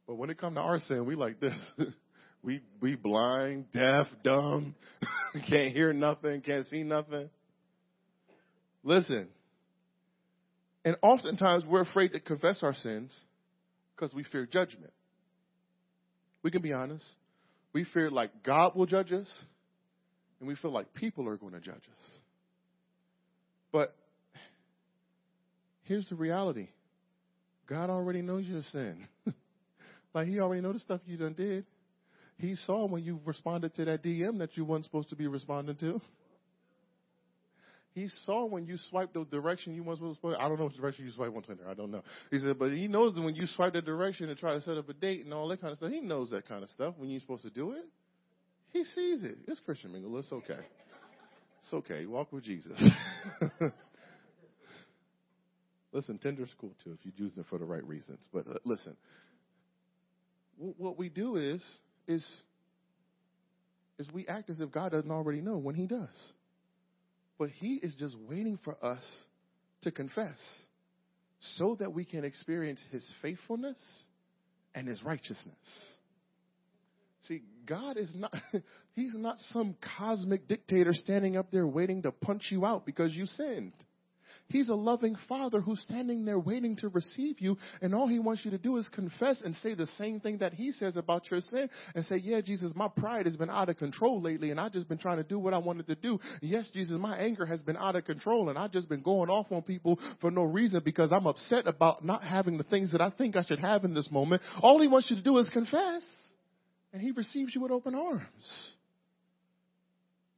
But 0.07 0.15
when 0.15 0.29
it 0.29 0.37
comes 0.37 0.55
to 0.55 0.61
our 0.61 0.79
sin, 0.79 1.05
we 1.05 1.15
like 1.15 1.39
this. 1.39 1.57
we 2.43 2.61
we 2.81 2.95
blind, 2.95 3.71
deaf, 3.73 4.07
dumb, 4.23 4.75
can't 5.49 5.73
hear 5.73 5.93
nothing, 5.93 6.41
can't 6.41 6.65
see 6.67 6.83
nothing. 6.83 7.29
Listen. 8.83 9.29
And 10.85 10.97
oftentimes 11.01 11.63
we're 11.65 11.81
afraid 11.81 12.09
to 12.09 12.19
confess 12.19 12.61
our 12.61 12.73
sins 12.73 13.17
because 13.95 14.13
we 14.13 14.23
fear 14.23 14.45
judgment. 14.45 14.91
We 16.43 16.51
can 16.51 16.61
be 16.61 16.73
honest. 16.73 17.05
We 17.73 17.85
fear 17.93 18.11
like 18.11 18.43
God 18.43 18.75
will 18.75 18.85
judge 18.85 19.11
us, 19.11 19.27
and 20.39 20.47
we 20.47 20.55
feel 20.55 20.71
like 20.71 20.93
people 20.93 21.27
are 21.27 21.37
going 21.37 21.53
to 21.53 21.59
judge 21.59 21.75
us. 21.75 22.11
But 23.71 23.95
here's 25.83 26.07
the 26.09 26.15
reality 26.15 26.67
God 27.67 27.89
already 27.89 28.21
knows 28.21 28.45
your 28.45 28.61
sin. 28.71 29.07
like 30.13 30.27
He 30.27 30.39
already 30.39 30.61
knows 30.61 30.75
the 30.75 30.79
stuff 30.81 31.01
you 31.05 31.17
done 31.17 31.33
did. 31.33 31.65
He 32.37 32.55
saw 32.55 32.85
when 32.85 33.03
you 33.03 33.19
responded 33.25 33.73
to 33.75 33.85
that 33.85 34.03
DM 34.03 34.39
that 34.39 34.57
you 34.57 34.65
weren't 34.65 34.83
supposed 34.83 35.09
to 35.09 35.15
be 35.15 35.27
responding 35.27 35.75
to. 35.77 36.01
He 37.93 38.07
saw 38.25 38.45
when 38.45 38.65
you 38.65 38.77
swipe 38.89 39.13
the 39.13 39.23
direction 39.25 39.75
you 39.75 39.83
supposed 39.83 40.19
to. 40.21 40.35
I 40.35 40.47
don't 40.47 40.57
know 40.57 40.65
which 40.65 40.77
direction 40.77 41.05
you 41.05 41.11
swipe 41.11 41.35
on 41.35 41.43
Twitter. 41.43 41.69
I 41.69 41.75
don't 41.75 41.91
know. 41.91 42.03
He 42.31 42.39
said, 42.39 42.57
but 42.57 42.71
he 42.71 42.87
knows 42.87 43.13
that 43.13 43.21
when 43.21 43.35
you 43.35 43.45
swipe 43.45 43.73
that 43.73 43.85
direction 43.85 44.29
and 44.29 44.37
try 44.37 44.53
to 44.53 44.61
set 44.61 44.77
up 44.77 44.89
a 44.89 44.93
date 44.93 45.23
and 45.25 45.33
all 45.33 45.47
that 45.49 45.61
kind 45.61 45.71
of 45.71 45.77
stuff, 45.77 45.91
he 45.91 46.01
knows 46.01 46.31
that 46.31 46.47
kind 46.47 46.63
of 46.63 46.69
stuff 46.69 46.95
when 46.97 47.09
you're 47.09 47.19
supposed 47.19 47.43
to 47.43 47.51
do 47.51 47.73
it. 47.73 47.85
He 48.71 48.83
sees 48.83 49.23
it. 49.23 49.37
It's 49.47 49.59
Christian 49.59 49.93
mingle. 49.93 50.17
It's 50.17 50.31
okay. 50.31 50.57
It's 51.61 51.71
okay. 51.71 52.07
Walk 52.07 52.33
with 52.33 52.43
Jesus. 52.43 52.81
listen, 55.93 56.17
Tinder's 56.17 56.49
cool 56.59 56.73
too 56.83 56.97
if 56.99 57.05
you 57.05 57.11
use 57.15 57.33
it 57.37 57.45
for 57.47 57.59
the 57.59 57.65
right 57.65 57.87
reasons. 57.87 58.27
But 58.33 58.47
uh, 58.47 58.55
listen, 58.65 58.97
what 60.57 60.97
we 60.97 61.09
do 61.09 61.35
is 61.35 61.63
is 62.07 62.25
is 63.99 64.11
we 64.11 64.27
act 64.27 64.49
as 64.49 64.59
if 64.59 64.71
God 64.71 64.93
doesn't 64.93 65.11
already 65.11 65.41
know 65.41 65.57
when 65.57 65.75
He 65.75 65.85
does. 65.85 66.09
But 67.37 67.49
He 67.49 67.75
is 67.75 67.93
just 67.95 68.15
waiting 68.29 68.59
for 68.63 68.75
us 68.83 69.03
to 69.81 69.91
confess 69.91 70.37
so 71.57 71.75
that 71.79 71.93
we 71.93 72.05
can 72.05 72.23
experience 72.23 72.81
His 72.91 73.09
faithfulness 73.21 73.77
and 74.75 74.87
His 74.87 75.03
righteousness. 75.03 75.55
See, 77.27 77.41
God 77.65 77.97
is 77.97 78.11
not, 78.15 78.33
He's 78.93 79.15
not 79.15 79.37
some 79.51 79.75
cosmic 79.97 80.47
dictator 80.47 80.93
standing 80.93 81.37
up 81.37 81.51
there 81.51 81.67
waiting 81.67 82.01
to 82.03 82.11
punch 82.11 82.47
you 82.49 82.65
out 82.65 82.85
because 82.85 83.13
you 83.13 83.25
sinned. 83.25 83.73
He's 84.49 84.69
a 84.69 84.75
loving 84.75 85.15
father 85.27 85.61
who's 85.61 85.81
standing 85.81 86.25
there 86.25 86.39
waiting 86.39 86.75
to 86.77 86.89
receive 86.89 87.39
you. 87.39 87.57
And 87.81 87.95
all 87.95 88.07
he 88.07 88.19
wants 88.19 88.45
you 88.45 88.51
to 88.51 88.57
do 88.57 88.77
is 88.77 88.87
confess 88.89 89.41
and 89.41 89.55
say 89.57 89.73
the 89.73 89.87
same 89.97 90.19
thing 90.19 90.39
that 90.39 90.53
he 90.53 90.71
says 90.71 90.95
about 90.95 91.29
your 91.31 91.41
sin 91.41 91.69
and 91.95 92.05
say, 92.05 92.17
yeah, 92.17 92.41
Jesus, 92.41 92.71
my 92.75 92.87
pride 92.87 93.25
has 93.25 93.35
been 93.35 93.49
out 93.49 93.69
of 93.69 93.77
control 93.77 94.21
lately 94.21 94.51
and 94.51 94.59
I've 94.59 94.73
just 94.73 94.87
been 94.87 94.97
trying 94.97 95.17
to 95.17 95.23
do 95.23 95.39
what 95.39 95.53
I 95.53 95.57
wanted 95.57 95.87
to 95.87 95.95
do. 95.95 96.19
Yes, 96.41 96.69
Jesus, 96.73 96.97
my 96.99 97.17
anger 97.17 97.45
has 97.45 97.61
been 97.61 97.77
out 97.77 97.95
of 97.95 98.05
control 98.05 98.49
and 98.49 98.57
I've 98.57 98.71
just 98.71 98.89
been 98.89 99.01
going 99.01 99.29
off 99.29 99.51
on 99.51 99.61
people 99.63 99.99
for 100.21 100.29
no 100.29 100.43
reason 100.43 100.81
because 100.83 101.11
I'm 101.11 101.27
upset 101.27 101.67
about 101.67 102.05
not 102.05 102.23
having 102.23 102.57
the 102.57 102.63
things 102.63 102.91
that 102.91 103.01
I 103.01 103.09
think 103.09 103.35
I 103.35 103.43
should 103.43 103.59
have 103.59 103.83
in 103.85 103.93
this 103.93 104.09
moment. 104.11 104.41
All 104.61 104.81
he 104.81 104.87
wants 104.87 105.09
you 105.09 105.17
to 105.17 105.23
do 105.23 105.37
is 105.37 105.49
confess 105.49 106.03
and 106.91 107.01
he 107.01 107.11
receives 107.11 107.55
you 107.55 107.61
with 107.61 107.71
open 107.71 107.95
arms. 107.95 108.73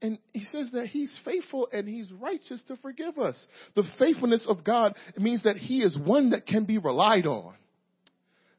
And 0.02 0.20
he 0.34 0.44
says 0.46 0.72
that 0.74 0.88
he's 0.88 1.14
faithful 1.24 1.68
and 1.72 1.88
he's 1.88 2.12
righteous 2.12 2.62
to 2.68 2.78
forgive 2.78 3.18
us. 3.18 3.36
The 3.76 3.84
faithfulness 3.98 4.46
of 4.48 4.64
God 4.64 4.96
means 5.18 5.44
that 5.44 5.58
he 5.58 5.80
is 5.80 5.98
one 5.98 6.32
that 6.32 6.46
can 6.46 6.66
be 6.66 6.78
relied 6.78 7.26
on. 7.26 7.56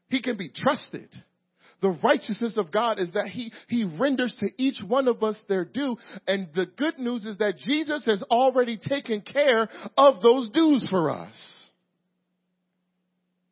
He 0.09 0.21
can 0.21 0.37
be 0.37 0.49
trusted. 0.49 1.09
The 1.81 1.95
righteousness 2.03 2.57
of 2.57 2.71
God 2.71 2.99
is 2.99 3.13
that 3.13 3.27
he, 3.27 3.51
he 3.67 3.83
renders 3.83 4.35
to 4.39 4.49
each 4.57 4.81
one 4.85 5.07
of 5.07 5.21
us 5.21 5.39
their 5.47 5.63
due. 5.63 5.97
And 6.25 6.49
the 6.55 6.65
good 6.65 6.97
news 6.97 7.25
is 7.25 7.37
that 7.37 7.57
Jesus 7.57 8.05
has 8.05 8.23
already 8.23 8.77
taken 8.77 9.21
care 9.21 9.69
of 9.95 10.21
those 10.21 10.49
dues 10.49 10.87
for 10.89 11.11
us. 11.11 11.35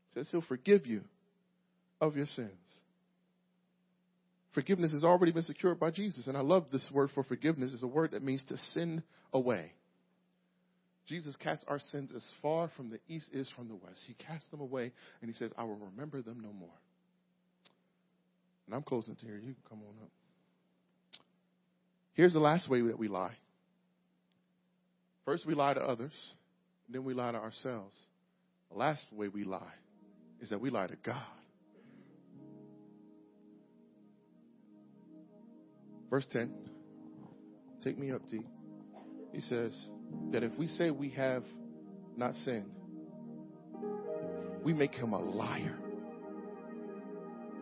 He 0.10 0.20
says 0.20 0.28
he'll 0.32 0.42
forgive 0.42 0.88
you 0.88 1.02
of 2.02 2.16
your 2.16 2.26
sins. 2.28 2.50
Forgiveness 4.56 4.94
has 4.94 5.04
already 5.04 5.34
been 5.34 5.44
secured 5.44 5.80
by 5.80 5.92
Jesus. 5.92 6.28
And 6.28 6.38
I 6.38 6.42
love 6.42 6.68
this 6.72 6.90
word 6.92 7.12
for 7.14 7.24
forgiveness. 7.24 7.72
It's 7.74 7.84
a 7.84 7.88
word 7.88 8.12
that 8.12 8.24
means 8.24 8.44
to 8.48 8.58
send 8.58 9.04
away. 9.34 9.74
Jesus 11.08 11.36
cast 11.36 11.64
our 11.68 11.78
sins 11.78 12.12
as 12.16 12.26
far 12.42 12.72
from 12.76 12.90
the 12.90 13.00
east 13.08 13.30
is 13.34 13.50
from 13.56 13.68
the 13.68 13.76
west. 13.76 14.02
He 14.08 14.14
cast 14.14 14.50
them 14.50 14.62
away 14.62 14.92
and 15.22 15.30
he 15.30 15.34
says, 15.34 15.52
I 15.58 15.66
will 15.66 15.76
remember 15.76 16.22
them 16.22 16.40
no 16.42 16.52
more. 16.52 16.74
And 18.66 18.74
I'm 18.74 18.82
closing 18.82 19.16
to 19.16 19.26
here. 19.26 19.36
You 19.36 19.54
can 19.54 19.64
come 19.70 19.80
on 19.80 19.94
up. 20.02 20.10
Here's 22.14 22.34
the 22.34 22.40
last 22.40 22.70
way 22.70 22.82
that 22.82 22.98
we 22.98 23.10
lie. 23.10 23.36
First, 25.26 25.46
we 25.46 25.54
lie 25.54 25.74
to 25.74 25.82
others, 25.82 26.14
then 26.88 27.04
we 27.04 27.14
lie 27.14 27.32
to 27.32 27.38
ourselves. 27.38 27.96
The 28.72 28.78
last 28.78 29.04
way 29.12 29.28
we 29.28 29.44
lie 29.44 29.74
is 30.40 30.50
that 30.50 30.62
we 30.62 30.70
lie 30.70 30.88
to 30.88 30.96
God. 31.04 31.24
Verse 36.16 36.28
10. 36.32 36.50
Take 37.84 38.00
me 38.00 38.14
up, 38.14 38.22
T. 38.32 38.40
He 39.34 39.42
says, 39.42 39.78
that 40.32 40.44
if 40.44 40.58
we 40.58 40.66
say 40.66 40.90
we 40.90 41.10
have 41.10 41.44
not 42.16 42.34
sinned, 42.46 42.72
we 44.64 44.72
make 44.72 44.94
him 44.94 45.12
a 45.12 45.20
liar. 45.20 45.76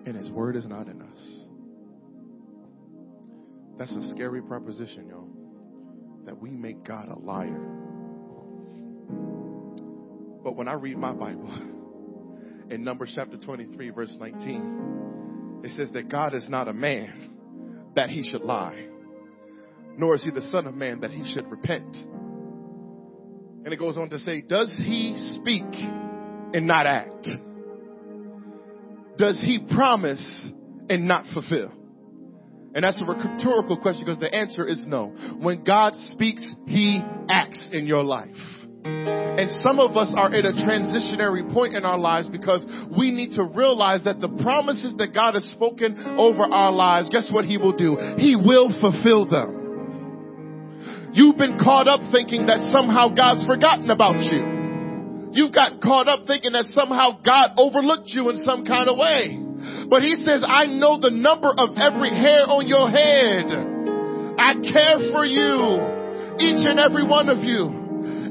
And 0.06 0.16
his 0.16 0.30
word 0.30 0.56
is 0.56 0.68
not 0.68 0.88
in 0.88 1.02
us. 1.02 1.46
That's 3.80 3.96
a 3.96 4.12
scary 4.12 4.44
proposition, 4.44 5.08
y'all. 5.08 5.30
That 6.28 6.40
we 6.40 6.52
make 6.52 6.86
God 6.86 7.10
a 7.10 7.18
liar. 7.18 7.60
But 10.44 10.56
when 10.56 10.68
I 10.68 10.74
read 10.74 11.00
my 11.00 11.14
Bible, 11.14 11.50
in 12.70 12.84
Numbers 12.84 13.14
chapter 13.16 13.38
23, 13.38 13.90
verse 13.90 14.16
19, 14.20 15.62
it 15.64 15.72
says 15.72 15.90
that 15.94 16.08
God 16.08 16.36
is 16.36 16.48
not 16.48 16.68
a 16.68 16.74
man 16.74 17.33
that 17.96 18.10
he 18.10 18.30
should 18.30 18.42
lie, 18.42 18.88
nor 19.98 20.16
is 20.16 20.24
he 20.24 20.32
the 20.32 20.42
Son 20.42 20.68
of 20.68 20.74
Man 20.74 21.02
that 21.02 21.12
he 21.12 21.32
should 21.34 21.50
repent. 21.50 21.96
And 23.66 23.72
it 23.72 23.78
goes 23.78 23.98
on 23.98 24.10
to 24.10 24.20
say, 24.20 24.42
Does 24.42 24.74
he 24.78 25.16
speak 25.36 25.64
and 25.64 26.68
not 26.68 26.86
act? 26.86 27.28
Does 29.18 29.40
he 29.40 29.66
promise 29.74 30.50
and 30.90 31.08
not 31.08 31.26
fulfill? 31.34 31.72
And 32.76 32.84
that's 32.84 33.00
a 33.02 33.06
rhetorical 33.06 33.78
question 33.78 34.06
because 34.06 34.20
the 34.20 34.34
answer 34.34 34.66
is 34.66 34.86
no. 34.88 35.08
When 35.40 35.64
God 35.64 35.94
speaks, 35.96 36.44
he 36.66 37.02
acts 37.30 37.70
in 37.72 37.86
your 37.86 38.04
life. 38.04 38.36
And 38.86 39.50
some 39.62 39.80
of 39.80 39.98
us 39.98 40.14
are 40.16 40.32
at 40.34 40.46
a 40.46 40.54
transitionary 40.54 41.52
point 41.52 41.76
in 41.76 41.86
our 41.86 41.98
lives 41.98 42.30
because 42.30 42.64
we 42.96 43.12
need 43.12 43.32
to 43.32 43.44
realize 43.44 44.04
that 44.04 44.20
the 44.22 44.30
promises 44.30 44.94
that 44.98 45.14
God 45.14 45.34
has 45.34 45.44
spoken 45.46 45.98
over 46.20 46.44
our 46.44 46.72
lives, 46.72 47.10
guess 47.10 47.30
what 47.32 47.46
He 47.46 47.58
will 47.58 47.76
do? 47.76 47.98
He 48.18 48.36
will 48.36 48.70
fulfill 48.80 49.26
them. 49.26 51.12
You've 51.14 51.38
been 51.38 51.58
caught 51.60 51.88
up 51.88 52.02
thinking 52.12 52.48
that 52.48 52.72
somehow 52.72 53.10
God's 53.10 53.46
forgotten 53.46 53.90
about 53.90 54.22
you. 54.22 55.32
You've 55.34 55.54
gotten 55.54 55.82
caught 55.82 56.08
up 56.08 56.26
thinking 56.28 56.54
that 56.54 56.66
somehow 56.66 57.22
God 57.26 57.52
overlooked 57.58 58.10
you 58.10 58.30
in 58.30 58.38
some 58.46 58.66
kind 58.66 58.88
of 58.88 58.98
way. 58.98 59.40
But 59.90 60.04
He 60.04 60.16
says, 60.16 60.46
I 60.48 60.66
know 60.66 61.00
the 61.00 61.12
number 61.12 61.50
of 61.50 61.78
every 61.78 62.12
hair 62.12 62.46
on 62.46 62.68
your 62.68 62.90
head. 62.90 63.50
I 64.38 64.54
care 64.62 65.12
for 65.12 65.26
you, 65.26 66.38
each 66.38 66.66
and 66.66 66.80
every 66.80 67.06
one 67.06 67.30
of 67.30 67.44
you. 67.44 67.83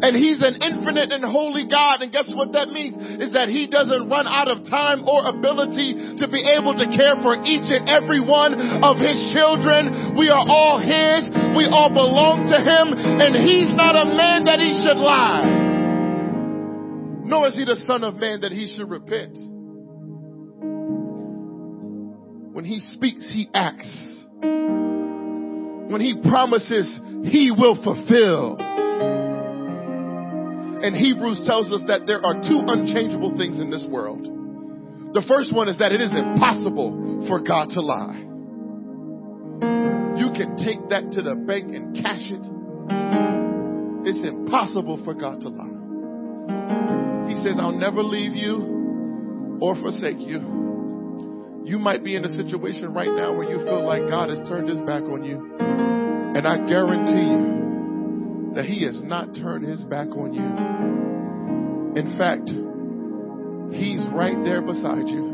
And 0.02 0.18
he's 0.18 0.42
an 0.42 0.58
infinite 0.58 1.14
and 1.14 1.22
holy 1.22 1.62
God. 1.70 2.02
And 2.02 2.10
guess 2.10 2.26
what 2.34 2.50
that 2.58 2.74
means? 2.74 2.98
Is 3.22 3.32
that 3.38 3.46
he 3.48 3.70
doesn't 3.70 4.10
run 4.10 4.26
out 4.26 4.50
of 4.50 4.66
time 4.66 5.06
or 5.06 5.30
ability 5.30 6.18
to 6.18 6.26
be 6.26 6.42
able 6.58 6.74
to 6.74 6.90
care 6.90 7.14
for 7.22 7.38
each 7.46 7.70
and 7.70 7.86
every 7.86 8.18
one 8.18 8.58
of 8.82 8.98
his 8.98 9.14
children. 9.30 10.18
We 10.18 10.26
are 10.26 10.42
all 10.42 10.82
his. 10.82 11.30
We 11.54 11.70
all 11.70 11.94
belong 11.94 12.50
to 12.50 12.58
him. 12.58 12.98
And 12.98 13.38
he's 13.46 13.70
not 13.78 13.94
a 13.94 14.10
man 14.10 14.50
that 14.50 14.58
he 14.58 14.74
should 14.82 14.98
lie. 14.98 15.46
Nor 17.22 17.46
is 17.46 17.54
he 17.54 17.64
the 17.64 17.78
son 17.86 18.02
of 18.02 18.16
man 18.16 18.40
that 18.42 18.50
he 18.50 18.74
should 18.74 18.90
repent. 18.90 19.38
When 22.52 22.64
he 22.64 22.80
speaks, 22.92 23.24
he 23.32 23.48
acts. 23.54 24.24
When 24.42 26.00
he 26.00 26.20
promises, 26.28 27.00
he 27.24 27.50
will 27.50 27.76
fulfill. 27.82 28.58
And 30.82 30.96
Hebrews 30.96 31.46
tells 31.46 31.70
us 31.72 31.82
that 31.86 32.06
there 32.06 32.24
are 32.26 32.34
two 32.42 32.58
unchangeable 32.66 33.36
things 33.38 33.60
in 33.60 33.70
this 33.70 33.86
world. 33.86 34.26
The 35.14 35.22
first 35.28 35.54
one 35.54 35.68
is 35.68 35.78
that 35.78 35.92
it 35.92 36.00
is 36.00 36.10
impossible 36.10 37.26
for 37.28 37.38
God 37.40 37.68
to 37.70 37.80
lie. 37.80 38.18
You 40.18 40.32
can 40.34 40.56
take 40.58 40.88
that 40.90 41.12
to 41.12 41.22
the 41.22 41.36
bank 41.36 41.74
and 41.74 41.94
cash 41.94 42.26
it. 42.32 42.42
It's 44.08 44.18
impossible 44.26 45.04
for 45.04 45.14
God 45.14 45.40
to 45.42 45.48
lie. 45.48 47.30
He 47.30 47.36
says, 47.44 47.54
I'll 47.60 47.78
never 47.78 48.02
leave 48.02 48.34
you 48.34 49.58
or 49.62 49.76
forsake 49.76 50.18
you. 50.18 51.62
You 51.64 51.78
might 51.78 52.02
be 52.02 52.16
in 52.16 52.24
a 52.24 52.28
situation 52.28 52.92
right 52.92 53.06
now 53.06 53.36
where 53.36 53.48
you 53.48 53.58
feel 53.64 53.86
like 53.86 54.08
God 54.08 54.30
has 54.30 54.40
turned 54.48 54.68
his 54.68 54.80
back 54.80 55.02
on 55.02 55.22
you. 55.22 55.56
And 55.60 56.48
I 56.48 56.56
guarantee 56.66 57.30
you, 57.30 57.71
that 58.54 58.64
he 58.66 58.84
has 58.84 59.00
not 59.02 59.34
turned 59.34 59.66
his 59.66 59.82
back 59.84 60.08
on 60.08 60.34
you. 60.34 60.44
In 61.98 62.16
fact, 62.18 62.48
he's 63.74 64.04
right 64.12 64.36
there 64.44 64.62
beside 64.62 65.08
you, 65.08 65.24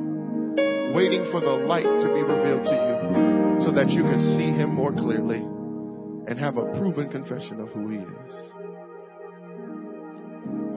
waiting 0.95 1.29
for 1.31 1.41
the 1.41 1.67
light 1.67 1.85
to 1.85 2.09
be 2.15 2.23
revealed 2.23 2.65
to 2.65 2.75
you 2.75 3.65
so 3.65 3.73
that 3.73 3.91
you 3.91 4.03
can 4.03 4.21
see 4.37 4.51
him 4.51 4.75
more 4.75 4.93
clearly 4.93 5.39
and 5.39 6.39
have 6.39 6.57
a 6.57 6.67
proven 6.79 7.11
confession 7.11 7.61
of 7.61 7.69
who 7.71 7.89
he 7.91 7.99
is. 7.99 8.35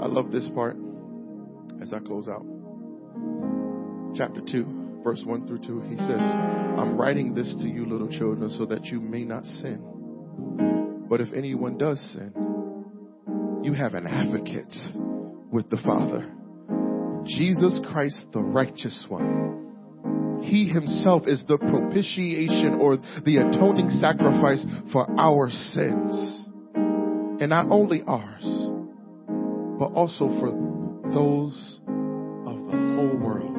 I 0.02 0.08
love 0.08 0.32
this 0.32 0.50
part 0.56 0.78
as 1.82 1.94
I 1.94 2.00
close 2.00 2.28
out. 2.28 2.46
Chapter 4.16 4.42
2, 4.42 5.02
verse 5.04 5.22
1 5.24 5.48
through 5.48 5.60
2, 5.60 5.82
he 5.82 5.98
says, 5.98 6.20
I'm 6.20 6.98
writing 7.00 7.34
this 7.36 7.54
to 7.62 7.68
you, 7.68 7.86
little 7.86 8.10
children, 8.10 8.50
so 8.58 8.66
that 8.66 8.86
you 8.86 9.00
may 9.00 9.24
not 9.24 9.46
sin. 9.46 10.91
But 11.12 11.20
if 11.20 11.34
anyone 11.34 11.78
does 11.78 12.00
sin, 12.14 12.32
you 13.64 13.74
have 13.74 13.96
an 13.96 14.08
advocate 14.08 14.74
with 15.52 15.70
the 15.70 15.76
Father. 15.86 16.26
Jesus 17.26 17.82
Christ, 17.92 18.28
the 18.32 18.42
righteous 18.42 19.06
one. 19.10 20.40
He 20.42 20.70
himself 20.70 21.24
is 21.28 21.44
the 21.50 21.58
propitiation 21.58 22.76
or 22.80 22.96
the 23.26 23.38
atoning 23.40 23.90
sacrifice 24.00 24.66
for 24.94 25.06
our 25.20 25.50
sins. 25.50 26.46
And 26.74 27.50
not 27.50 27.68
only 27.70 28.04
ours, 28.08 28.46
but 29.78 29.92
also 29.92 30.30
for 30.40 30.52
those 31.12 31.82
of 32.48 32.58
the 32.68 32.78
whole 32.96 33.18
world. 33.18 33.58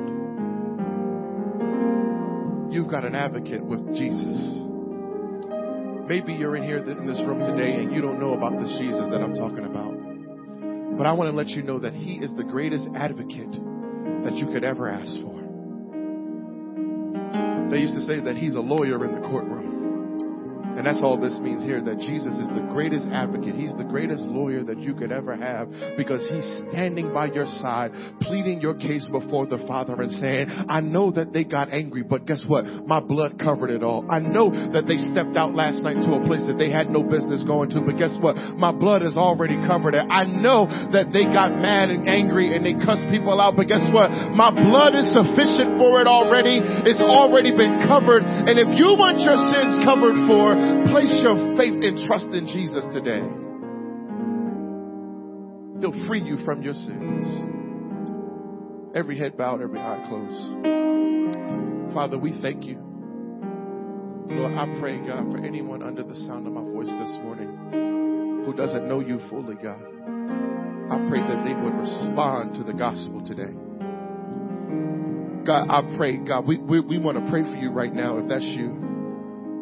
You've 2.72 2.88
got 2.90 3.05
an 3.05 3.14
advocate 3.14 3.62
with 3.62 3.94
Jesus. 3.94 4.72
Maybe 6.07 6.32
you're 6.34 6.57
in 6.57 6.64
here 6.64 6.78
in 6.78 7.07
this 7.07 7.18
room 7.20 7.40
today 7.40 7.76
and 7.76 7.94
you 7.94 8.03
don't 8.03 8.18
know 8.18 8.34
about 8.34 8.61
this 8.61 8.72
Jesus 8.78 9.09
that 9.09 9.22
I'm 9.22 9.34
talking 9.34 9.64
about. 9.64 9.94
But 10.98 11.07
I 11.07 11.12
want 11.12 11.30
to 11.30 11.36
let 11.36 11.48
you 11.48 11.62
know 11.62 11.78
that 11.78 11.94
He 11.94 12.16
is 12.16 12.34
the 12.34 12.44
greatest 12.44 12.88
advocate 12.94 13.53
that 14.24 14.34
you 14.36 14.46
could 14.46 14.64
ever 14.64 14.88
ask 14.88 15.14
for. 15.22 15.40
They 17.70 17.78
used 17.78 17.94
to 17.94 18.03
say 18.03 18.20
that 18.20 18.36
He's 18.36 18.55
a 18.55 18.61
lawyer 18.61 19.05
in 19.05 19.14
the 19.14 19.26
courtroom. 19.26 19.72
And 20.83 20.91
that's 20.91 21.05
all 21.07 21.14
this 21.14 21.39
means 21.39 21.62
here 21.62 21.78
that 21.78 22.03
Jesus 22.03 22.35
is 22.43 22.51
the 22.59 22.66
greatest 22.74 23.07
advocate. 23.14 23.55
He's 23.55 23.70
the 23.78 23.87
greatest 23.87 24.26
lawyer 24.26 24.66
that 24.66 24.83
you 24.83 24.99
could 24.99 25.12
ever 25.14 25.39
have 25.39 25.70
because 25.95 26.26
he's 26.26 26.43
standing 26.74 27.14
by 27.14 27.30
your 27.30 27.47
side, 27.62 27.95
pleading 28.18 28.59
your 28.59 28.74
case 28.74 29.07
before 29.07 29.47
the 29.47 29.62
Father 29.70 29.95
and 30.03 30.11
saying, 30.18 30.51
I 30.51 30.83
know 30.83 31.12
that 31.14 31.30
they 31.30 31.45
got 31.47 31.70
angry, 31.70 32.03
but 32.03 32.26
guess 32.26 32.43
what? 32.51 32.66
My 32.83 32.99
blood 32.99 33.39
covered 33.39 33.70
it 33.70 33.87
all. 33.87 34.11
I 34.11 34.18
know 34.18 34.51
that 34.51 34.91
they 34.91 34.99
stepped 35.14 35.39
out 35.39 35.55
last 35.55 35.87
night 35.87 36.03
to 36.03 36.18
a 36.18 36.26
place 36.26 36.43
that 36.51 36.59
they 36.59 36.74
had 36.74 36.91
no 36.91 37.07
business 37.07 37.47
going 37.47 37.70
to, 37.78 37.80
but 37.87 37.95
guess 37.95 38.18
what? 38.18 38.35
My 38.59 38.74
blood 38.74 39.07
has 39.07 39.14
already 39.14 39.62
covered 39.62 39.95
it. 39.95 40.03
I 40.11 40.26
know 40.26 40.66
that 40.66 41.14
they 41.14 41.30
got 41.30 41.55
mad 41.55 41.95
and 41.95 42.11
angry 42.11 42.59
and 42.59 42.66
they 42.66 42.74
cussed 42.74 43.07
people 43.07 43.39
out, 43.39 43.55
but 43.55 43.70
guess 43.70 43.87
what? 43.95 44.11
My 44.35 44.51
blood 44.51 44.99
is 44.99 45.07
sufficient 45.14 45.78
for 45.78 46.03
it 46.03 46.11
already. 46.11 46.59
It's 46.59 46.99
already 46.99 47.55
been 47.55 47.87
covered. 47.87 48.26
And 48.26 48.59
if 48.59 48.66
you 48.74 48.99
want 48.99 49.22
your 49.22 49.39
sins 49.39 49.78
covered 49.87 50.18
for, 50.26 50.72
Place 50.93 51.22
your 51.22 51.57
faith 51.57 51.82
and 51.82 52.07
trust 52.07 52.26
in 52.26 52.47
Jesus 52.53 52.84
today. 52.93 53.24
He'll 55.80 56.07
free 56.07 56.20
you 56.20 56.36
from 56.45 56.62
your 56.62 56.74
sins. 56.74 57.24
Every 58.95 59.18
head 59.18 59.38
bowed, 59.38 59.62
every 59.62 59.78
eye 59.78 60.05
closed. 60.07 60.64
Father, 61.95 62.18
we 62.18 62.38
thank 62.43 62.66
you. 62.66 62.76
Lord, 64.28 64.53
I 64.53 64.66
pray, 64.80 64.99
God, 64.99 65.32
for 65.32 65.38
anyone 65.38 65.82
under 65.82 66.03
the 66.03 66.14
sound 66.14 66.47
of 66.47 66.53
my 66.53 66.61
voice 66.61 66.88
this 66.88 67.18
morning 67.22 68.43
who 68.45 68.53
doesn't 68.53 68.86
know 68.86 69.01
you 69.01 69.18
fully, 69.30 69.55
God. 69.55 69.80
I 69.80 71.09
pray 71.09 71.20
that 71.20 71.43
they 71.43 71.55
would 71.55 71.74
respond 71.74 72.55
to 72.57 72.64
the 72.64 72.74
gospel 72.74 73.24
today. 73.24 73.55
God, 75.47 75.68
I 75.70 75.97
pray, 75.97 76.18
God, 76.18 76.47
we, 76.47 76.59
we, 76.59 76.80
we 76.80 76.99
want 76.99 77.16
to 77.16 77.30
pray 77.30 77.43
for 77.45 77.57
you 77.57 77.70
right 77.70 77.93
now 77.93 78.18
if 78.18 78.28
that's 78.28 78.45
you. 78.45 78.82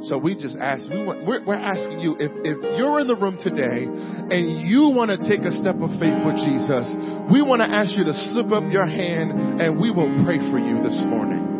So 0.09 0.17
we 0.17 0.35
just 0.35 0.57
ask, 0.57 0.89
we 0.89 1.05
want, 1.05 1.27
we're, 1.27 1.45
we're 1.45 1.61
asking 1.61 2.01
you 2.01 2.17
if, 2.17 2.33
if 2.41 2.57
you're 2.79 3.01
in 3.01 3.07
the 3.07 3.17
room 3.17 3.37
today 3.37 3.85
and 3.85 4.65
you 4.65 4.89
want 4.89 5.13
to 5.13 5.21
take 5.29 5.45
a 5.45 5.53
step 5.61 5.77
of 5.77 5.93
faith 6.01 6.17
with 6.25 6.41
Jesus, 6.41 6.89
we 7.29 7.45
want 7.45 7.61
to 7.61 7.69
ask 7.69 7.93
you 7.93 8.05
to 8.09 8.15
slip 8.33 8.49
up 8.49 8.65
your 8.73 8.89
hand 8.89 9.61
and 9.61 9.77
we 9.77 9.91
will 9.93 10.09
pray 10.25 10.41
for 10.49 10.57
you 10.57 10.81
this 10.81 10.97
morning 11.05 11.51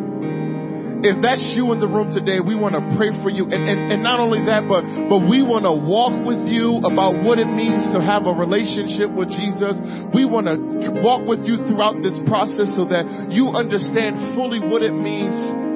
if 1.01 1.17
that's 1.21 1.41
you 1.57 1.73
in 1.73 1.81
the 1.81 1.89
room 1.89 2.13
today, 2.13 2.37
we 2.39 2.53
want 2.53 2.77
to 2.77 2.83
pray 2.93 3.09
for 3.25 3.33
you. 3.33 3.49
And, 3.49 3.65
and, 3.65 3.97
and 3.97 4.01
not 4.05 4.21
only 4.21 4.45
that, 4.45 4.69
but, 4.69 4.85
but 5.09 5.25
we 5.25 5.41
want 5.41 5.65
to 5.65 5.73
walk 5.73 6.13
with 6.21 6.45
you 6.45 6.77
about 6.85 7.17
what 7.25 7.41
it 7.41 7.49
means 7.49 7.89
to 7.97 7.99
have 8.01 8.29
a 8.29 8.33
relationship 8.33 9.09
with 9.09 9.33
Jesus. 9.33 9.81
We 10.13 10.29
want 10.29 10.45
to 10.45 11.01
walk 11.01 11.25
with 11.25 11.41
you 11.41 11.57
throughout 11.65 12.05
this 12.05 12.13
process 12.29 12.69
so 12.77 12.85
that 12.93 13.33
you 13.33 13.49
understand 13.49 14.37
fully 14.37 14.61
what 14.61 14.85
it 14.85 14.93
means 14.93 15.33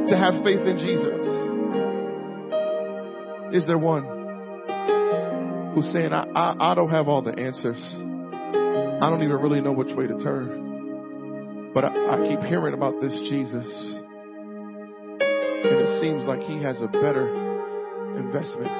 to 0.09 0.13
have 0.13 0.37
faith 0.45 0.61
in 0.61 0.77
Jesus. 0.77 1.34
Is 3.55 3.65
there 3.65 3.77
one? 3.77 4.15
who's 5.75 5.91
saying, 5.91 6.13
I, 6.13 6.23
I, 6.33 6.71
I 6.71 6.75
don't 6.75 6.89
have 6.89 7.09
all 7.09 7.21
the 7.21 7.37
answers. 7.37 7.77
I 7.77 9.09
don't 9.09 9.21
even 9.23 9.35
really 9.37 9.59
know 9.59 9.73
which 9.73 9.93
way 9.93 10.07
to 10.07 10.17
turn. 10.19 11.71
But 11.73 11.83
I, 11.83 11.89
I 11.89 12.27
keep 12.29 12.39
hearing 12.47 12.73
about 12.73 13.01
this 13.01 13.11
Jesus. 13.29 13.67
And 15.19 15.75
it 15.83 16.01
seems 16.01 16.23
like 16.23 16.39
he 16.39 16.63
has 16.63 16.79
a 16.81 16.87
better 16.87 17.27
investment. 18.15 18.71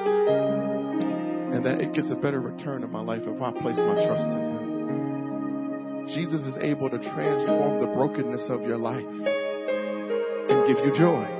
And 1.52 1.66
that 1.66 1.80
it 1.82 1.92
gets 1.92 2.10
a 2.10 2.16
better 2.16 2.40
return 2.40 2.82
in 2.82 2.90
my 2.90 3.02
life 3.02 3.22
if 3.24 3.42
I 3.42 3.52
place 3.52 3.76
my 3.76 4.06
trust 4.06 4.28
in 4.30 4.38
him. 4.40 6.06
Jesus 6.08 6.40
is 6.46 6.56
able 6.62 6.88
to 6.88 6.98
transform 6.98 7.80
the 7.80 7.88
brokenness 7.92 8.48
of 8.48 8.62
your 8.62 8.78
life 8.78 9.04
and 9.04 10.66
give 10.66 10.82
you 10.82 10.92
joy. 10.96 11.35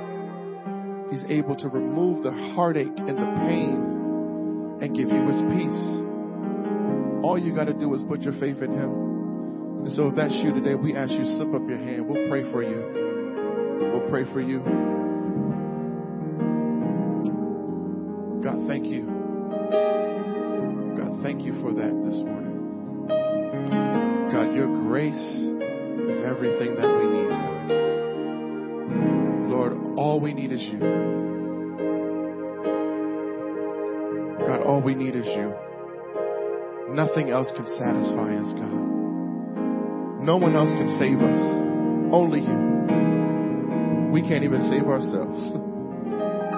He's 1.11 1.23
able 1.29 1.55
to 1.55 1.69
remove 1.69 2.23
the 2.23 2.31
heartache 2.55 2.87
and 2.97 3.17
the 3.17 3.29
pain 3.47 4.79
and 4.81 4.95
give 4.95 5.07
you 5.07 5.21
his 5.27 5.41
peace. 5.55 5.83
All 7.23 7.39
you 7.39 7.55
got 7.55 7.65
to 7.65 7.73
do 7.73 7.93
is 7.93 8.01
put 8.07 8.21
your 8.21 8.33
faith 8.33 8.61
in 8.61 8.73
him. 8.73 9.85
And 9.85 9.95
so 9.95 10.07
if 10.09 10.15
that's 10.15 10.33
you 10.33 10.53
today, 10.53 10.75
we 10.75 10.95
ask 10.95 11.11
you 11.11 11.23
slip 11.37 11.53
up 11.53 11.67
your 11.67 11.77
hand. 11.77 12.07
We'll 12.07 12.27
pray 12.27 12.43
for 12.51 12.61
you. 12.61 13.91
We'll 13.93 14.09
pray 14.09 14.25
for 14.25 14.41
you. 14.41 14.59
God, 18.43 18.67
thank 18.67 18.85
you. 18.85 19.05
God, 20.97 21.23
thank 21.23 21.41
you 21.41 21.53
for 21.61 21.73
that 21.73 21.93
this 22.05 22.19
morning. 22.23 23.07
God, 24.31 24.53
your 24.53 24.67
grace 24.83 25.15
is 25.15 26.23
everything 26.23 26.75
that 26.75 26.87
we 26.87 27.05
need. 27.07 27.27
Lord, 27.67 27.96
all 30.17 30.23
we 30.23 30.33
need 30.33 30.51
is 30.51 30.63
you. 30.63 30.79
God, 34.39 34.63
all 34.65 34.81
we 34.83 34.95
need 34.95 35.13
is 35.15 35.27
you. 35.27 35.53
Nothing 36.89 37.29
else 37.29 37.51
can 37.55 37.67
satisfy 37.77 38.33
us, 38.33 38.51
God. 38.53 38.81
No 40.25 40.37
one 40.37 40.55
else 40.55 40.71
can 40.71 40.97
save 40.97 41.19
us. 41.21 41.41
Only 42.11 42.39
you. 42.39 44.09
We 44.11 44.23
can't 44.27 44.43
even 44.43 44.67
save 44.71 44.87
ourselves. 44.89 45.51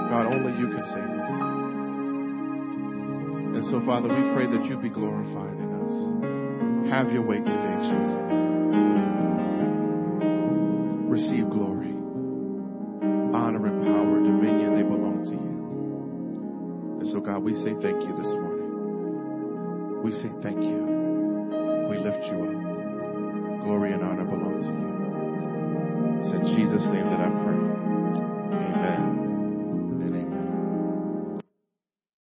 God, 0.07 0.27
only 0.31 0.55
you 0.57 0.67
can 0.71 0.85
save 0.95 1.11
us. 1.19 1.41
And 3.59 3.65
so, 3.65 3.85
Father, 3.85 4.07
we 4.07 4.23
pray 4.35 4.47
that 4.47 4.63
you 4.69 4.77
be 4.77 4.87
glorified 4.87 5.59
in 5.59 5.69
us. 5.83 6.91
Have 6.93 7.11
your 7.11 7.23
way 7.23 7.39
today, 7.39 7.75
Jesus. 7.83 8.15
Receive 11.11 11.49
glory, 11.49 11.88
God, 17.39 17.45
we 17.45 17.55
say 17.55 17.73
thank 17.81 18.03
you 18.03 18.13
this 18.17 18.27
morning. 18.35 20.03
We 20.03 20.11
say 20.11 20.29
thank 20.43 20.57
you. 20.57 21.87
We 21.89 21.97
lift 21.97 22.25
you 22.25 22.43
up. 22.43 23.63
Glory 23.63 23.93
and 23.93 24.03
honor 24.03 24.25
belong 24.25 24.59
to 24.59 24.67
you. 24.67 26.19
It's 26.19 26.33
in 26.35 26.57
Jesus' 26.57 26.83
name 26.91 27.07
that 27.07 27.21
I 27.21 27.29
pray. 27.29 27.55
Amen. 28.59 29.28